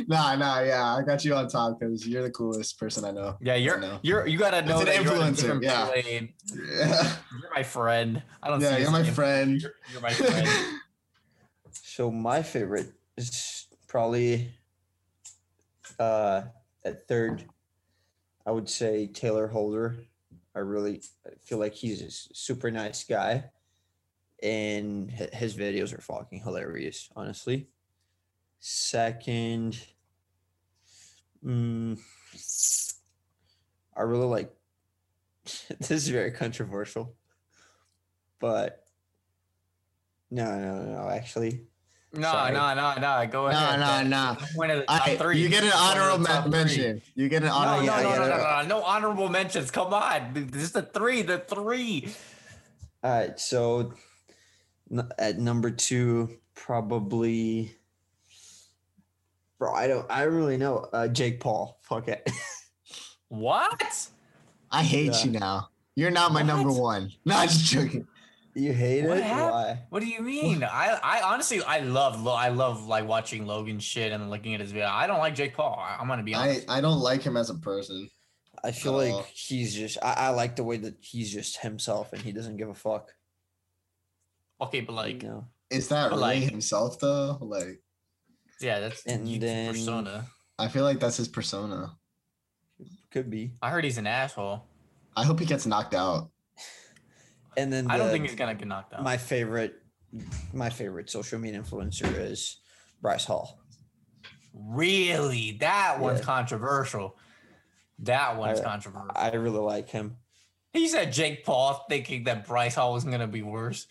nah, 0.07 0.37
nah, 0.37 0.61
yeah. 0.61 0.95
I 0.97 1.03
got 1.03 1.25
you 1.25 1.35
on 1.37 1.49
top 1.49 1.81
because 1.81 2.07
you're 2.07 2.23
the 2.23 2.31
coolest 2.31 2.79
person 2.79 3.07
I 3.07 3.13
know. 3.13 3.39
Yeah, 3.41 3.55
you're 3.55 3.81
know. 3.81 3.99
you're 4.03 4.27
you 4.27 4.37
gotta 4.37 4.61
know 4.61 4.85
that 4.85 4.97
influencer. 4.97 5.63
yeah. 5.63 5.91
yeah. 5.97 7.17
You're 7.41 7.55
my 7.55 7.63
friend. 7.63 8.23
I 8.43 8.49
don't 8.49 8.61
yeah, 8.61 8.77
you're 8.77 8.91
my 8.91 9.05
friend. 9.05 9.59
You're, 9.59 9.73
you're 9.91 10.03
my 10.03 10.13
friend. 10.13 10.47
So 11.73 12.11
my 12.11 12.43
favorite 12.43 12.93
is 13.17 13.69
probably 13.87 14.53
uh, 15.99 16.43
at 16.89 17.07
third. 17.07 17.45
I 18.47 18.51
would 18.51 18.69
say 18.69 19.07
Taylor 19.07 19.47
Holder. 19.47 19.99
I 20.55 20.61
really 20.61 21.03
feel 21.45 21.59
like 21.59 21.75
he's 21.75 22.03
a 22.03 22.11
super 22.11 22.71
nice 22.71 23.05
guy, 23.05 23.45
and 24.43 25.11
his 25.11 25.55
videos 25.55 25.97
are 25.97 26.01
fucking 26.01 26.41
hilarious. 26.41 27.11
Honestly. 27.15 27.69
Second, 28.61 29.79
um, 31.47 31.97
I 33.97 34.03
really 34.03 34.27
like. 34.27 34.53
this 35.79 35.91
is 35.91 36.09
very 36.09 36.33
controversial, 36.33 37.15
but 38.41 38.85
no, 40.31 40.59
no, 40.59 40.83
no. 40.83 41.09
Actually, 41.09 41.67
no, 42.13 42.51
no, 42.51 42.75
no, 42.75 42.95
no. 42.95 43.29
Go 43.31 43.47
ahead. 43.49 43.81
No, 43.81 44.03
no, 44.03 44.09
no. 44.09 44.37
One 44.55 44.71
of 44.71 44.79
the 44.79 44.85
top 44.85 45.09
I, 45.09 45.17
three. 45.17 45.39
You 45.39 45.49
get 45.49 45.65
an 45.65 45.73
honorable 45.73 46.49
mention. 46.49 47.03
You 47.15 47.29
get 47.29 47.43
an 47.43 47.51
honorable. 47.51 47.87
No, 47.87 47.97
no, 47.97 48.03
no, 48.03 48.19
no, 48.19 48.29
no, 48.29 48.63
no, 48.63 48.67
no. 48.67 48.83
honorable 48.83 49.29
mentions. 49.29 49.71
Come 49.71 49.93
on, 49.93 50.33
this 50.51 50.63
is 50.63 50.73
the 50.73 50.83
three. 50.83 51.23
The 51.23 51.39
three. 51.39 52.09
All 53.03 53.11
right. 53.11 53.39
So 53.39 53.93
at 55.19 55.39
number 55.39 55.71
two, 55.71 56.39
probably. 56.55 57.75
Bro, 59.59 59.75
I 59.75 59.87
don't. 59.87 60.07
I 60.11 60.25
don't 60.25 60.35
really 60.35 60.57
know. 60.57 60.89
Uh, 60.93 61.09
Jake 61.09 61.41
Paul. 61.41 61.79
Fuck 61.83 62.09
it. 62.09 62.29
what? 63.29 64.09
I 64.71 64.83
hate 64.83 65.13
yeah. 65.13 65.25
you 65.25 65.31
now. 65.33 65.69
You're 65.95 66.11
not 66.11 66.33
my 66.33 66.43
what? 66.43 66.47
number 66.47 66.73
one. 66.73 67.13
No, 67.25 67.37
I'm 67.37 67.49
just 67.49 67.65
joking. 67.65 68.07
You 68.59 68.73
hate 68.73 69.05
what 69.05 69.19
it? 69.19 69.23
Why? 69.23 69.79
What 69.89 70.01
do 70.01 70.09
you 70.09 70.21
mean? 70.21 70.65
I, 70.65 70.99
I 71.03 71.23
honestly, 71.23 71.63
I 71.63 71.79
love, 71.79 72.27
I 72.27 72.49
love 72.49 72.87
like 72.89 73.07
watching 73.07 73.47
Logan 73.47 73.79
shit 73.79 74.11
and 74.13 74.31
looking 74.31 74.53
at 74.55 74.61
his 74.61 74.73
video. 74.73 74.89
I 74.89 75.07
don't 75.07 75.21
like 75.21 75.37
Jake 75.37 75.55
Paul. 75.55 75.79
I, 75.81 76.01
am 76.01 76.09
gonna 76.09 76.25
be 76.25 76.35
honest. 76.35 76.69
I, 76.69 76.79
I 76.79 76.81
don't 76.81 76.99
like 76.99 77.23
him 77.23 77.37
as 77.37 77.51
a 77.51 77.55
person. 77.55 78.11
I 78.65 78.73
feel 78.73 78.95
like 78.95 79.13
all. 79.13 79.27
he's 79.33 79.75
just. 79.75 79.99
I, 80.03 80.15
I 80.15 80.29
like 80.31 80.57
the 80.57 80.65
way 80.65 80.77
that 80.79 80.97
he's 81.01 81.33
just 81.33 81.59
himself 81.59 82.13
and 82.13 82.21
he 82.21 82.33
doesn't 82.33 82.57
give 82.57 82.69
a 82.69 82.75
fuck. 82.75 83.13
Okay, 84.61 84.81
but 84.81 84.95
like, 84.95 85.23
you 85.23 85.29
know? 85.29 85.47
is 85.71 85.87
that 85.89 86.11
really 86.11 86.21
like, 86.21 86.51
himself 86.51 86.99
though? 86.99 87.39
Like, 87.41 87.81
yeah, 88.61 88.81
that's 88.81 89.07
and 89.07 89.25
then, 89.41 89.73
persona. 89.73 90.27
I 90.59 90.67
feel 90.67 90.83
like 90.83 90.99
that's 90.99 91.17
his 91.17 91.29
persona. 91.29 91.93
Could 93.13 93.31
be. 93.31 93.53
I 93.63 93.71
heard 93.71 93.85
he's 93.85 93.99
an 93.99 94.09
asshole. 94.09 94.65
I 95.17 95.25
hope 95.25 95.39
he 95.39 95.47
gets 95.47 95.65
knocked 95.65 95.95
out. 95.95 96.31
And 97.59 97.73
then 97.73 97.87
the, 97.87 97.93
I 97.93 97.99
don't 97.99 98.11
think 98.11 98.25
he's 98.25 98.37
gonna 98.37 98.55
get 98.55 98.69
knocked 98.69 98.95
out. 98.95 99.03
My 99.03 99.17
favorite, 99.17 99.75
my 100.53 100.71
favorite 100.71 101.11
social 101.11 101.41
media 101.41 101.61
influencer 101.61 102.17
is 102.19 102.61
Bryce 103.03 103.25
Hall. 103.25 103.59
Really, 104.55 105.59
that 105.61 105.99
one's 105.99 106.21
yeah. 106.21 106.25
controversial. 106.25 107.17
That 108.01 108.37
one's 108.37 108.61
I, 108.61 108.65
controversial. 108.65 109.11
I 109.17 109.31
really 109.33 109.59
like 109.59 109.91
him. 109.91 110.17
He 110.73 110.87
said 110.87 111.13
Jake 111.13 111.45
Paul 111.45 111.85
thinking 111.89 112.25
that 112.25 112.47
Bryce 112.47 112.77
Hall 112.77 112.93
was 112.93 113.03
going 113.05 113.21
to 113.21 113.27
be 113.27 113.43
worse. 113.43 113.87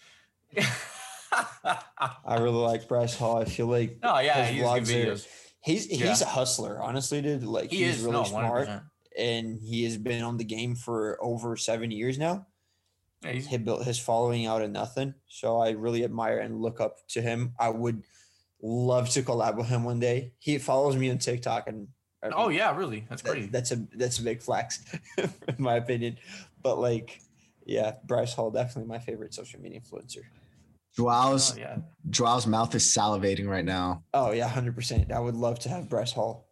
I 0.56 2.35
really 2.35 2.52
like 2.52 2.88
Bryce 2.88 3.15
Hall. 3.15 3.38
I 3.38 3.45
feel 3.45 3.68
like 3.68 3.99
oh 4.02 4.19
yeah, 4.19 4.45
he's 4.45 4.64
videos. 4.64 5.27
He's 5.61 5.85
he's 5.88 5.99
yeah. 5.99 6.15
a 6.22 6.26
hustler, 6.26 6.81
honestly, 6.81 7.22
dude. 7.22 7.44
Like 7.44 7.69
he 7.69 7.84
he's 7.84 7.98
is, 7.98 8.03
really 8.03 8.14
no, 8.14 8.23
smart, 8.23 8.69
and 9.18 9.60
he 9.60 9.84
has 9.84 9.98
been 9.98 10.23
on 10.23 10.38
the 10.38 10.45
game 10.45 10.76
for 10.76 11.18
over 11.22 11.57
seven 11.57 11.91
years 11.91 12.18
now. 12.18 12.48
Yeah, 13.23 13.31
he 13.31 13.57
built 13.57 13.84
his 13.84 13.99
following 13.99 14.45
out 14.45 14.61
of 14.61 14.69
nothing, 14.69 15.15
so 15.27 15.60
I 15.60 15.72
really 15.72 16.03
admire 16.03 16.39
and 16.39 16.61
look 16.61 16.80
up 16.80 16.98
to 17.10 17.22
him. 17.22 17.53
I 17.60 17.69
would 17.69 18.03
love 18.61 19.10
to 19.10 19.23
collab 19.23 19.57
with 19.57 19.68
him 19.68 19.84
one 19.84 19.99
day. 19.99 20.34
He 20.39 20.57
follows 20.57 20.95
me 20.95 21.10
on 21.10 21.18
TikTok, 21.18 21.68
and 21.68 21.88
oh 22.23 22.49
yeah, 22.49 22.76
really, 22.76 23.06
that's 23.10 23.23
that, 23.23 23.31
pretty. 23.31 23.48
That's 23.48 23.72
a 23.72 23.88
that's 23.95 24.19
a 24.19 24.23
big 24.23 24.41
flex, 24.41 24.84
in 25.18 25.30
my 25.57 25.76
opinion. 25.76 26.18
But 26.61 26.80
like, 26.80 27.19
yeah, 27.65 27.94
Bryce 28.06 28.34
Hall 28.34 28.52
definitely 28.52 28.88
my 28.88 28.99
favorite 28.99 29.34
social 29.34 29.60
media 29.60 29.80
influencer. 29.80 30.23
Joao's 30.98 31.53
oh, 31.56 31.60
yeah. 31.60 31.77
Joao's 32.10 32.48
mouth 32.48 32.73
is 32.76 32.84
salivating 32.84 33.48
right 33.48 33.65
now. 33.65 34.03
Oh 34.14 34.31
yeah, 34.31 34.48
hundred 34.48 34.76
percent. 34.76 35.11
I 35.11 35.19
would 35.19 35.35
love 35.35 35.60
to 35.60 35.69
have 35.69 35.89
Bryce 35.89 36.11
Hall. 36.11 36.46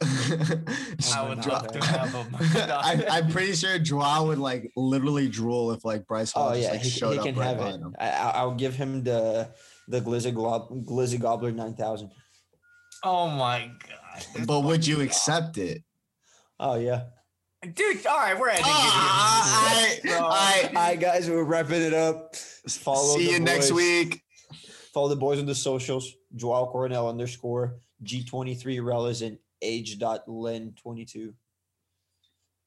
I 0.00 1.26
would 1.28 1.44
love 1.44 1.72
to 1.72 1.84
have 1.84 2.12
him. 2.12 2.36
I, 2.40 3.18
am 3.18 3.30
pretty 3.30 3.52
sure 3.54 3.78
Joao 3.78 4.26
would 4.26 4.38
like 4.38 4.70
literally 4.76 5.28
drool 5.28 5.72
if 5.72 5.84
like 5.84 6.06
Bryce 6.06 6.32
Hall. 6.32 6.50
Oh 6.50 6.54
just, 6.54 6.62
yeah, 6.62 6.70
like, 6.72 6.80
he, 6.80 6.88
showed 6.90 7.12
he 7.12 7.18
can 7.18 7.34
right 7.34 7.56
have 7.56 7.60
it. 7.60 7.80
I, 7.98 8.44
will 8.44 8.54
give 8.54 8.74
him 8.74 9.02
the 9.02 9.50
the 9.88 10.00
Glizzy, 10.00 10.32
Glob, 10.32 10.70
Glizzy 10.86 11.18
Gobbler 11.18 11.50
nine 11.52 11.74
thousand. 11.74 12.10
Oh 13.02 13.28
my 13.28 13.70
god! 13.88 14.46
But 14.46 14.60
would 14.60 14.86
you 14.86 15.00
accept 15.00 15.58
it? 15.58 15.82
Oh 16.60 16.76
yeah. 16.76 17.04
Dude, 17.74 18.06
all 18.06 18.18
right, 18.18 18.38
we're 18.38 18.50
ending 18.50 18.64
uh, 18.66 19.74
it. 20.04 20.12
All 20.12 20.28
right, 20.28 20.64
all 20.68 20.72
right, 20.74 21.00
guys, 21.00 21.28
we're 21.28 21.42
wrapping 21.42 21.82
it 21.82 21.92
up. 21.92 22.36
Follow 22.36 23.16
See 23.16 23.32
you 23.32 23.38
boys. 23.38 23.40
next 23.40 23.72
week. 23.72 24.22
Follow 24.94 25.08
the 25.08 25.16
boys 25.16 25.40
on 25.40 25.46
the 25.46 25.56
socials. 25.56 26.14
Joao 26.36 26.66
Coronel 26.66 27.08
underscore 27.08 27.78
G23 28.04 28.80
Relas 28.80 29.26
and 29.26 29.38
age.len22. 29.62 31.32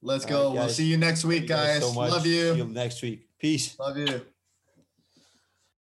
Let's 0.04 0.24
go. 0.24 0.48
Right, 0.48 0.54
we'll 0.54 0.68
see 0.68 0.84
you 0.84 0.96
next 0.96 1.24
week, 1.24 1.46
guys. 1.46 1.80
so 1.80 1.92
Love 1.92 2.26
you. 2.26 2.52
See 2.52 2.58
you 2.58 2.64
next 2.66 3.02
week. 3.02 3.28
Peace. 3.38 3.78
Love 3.78 3.96
you. 3.96 4.22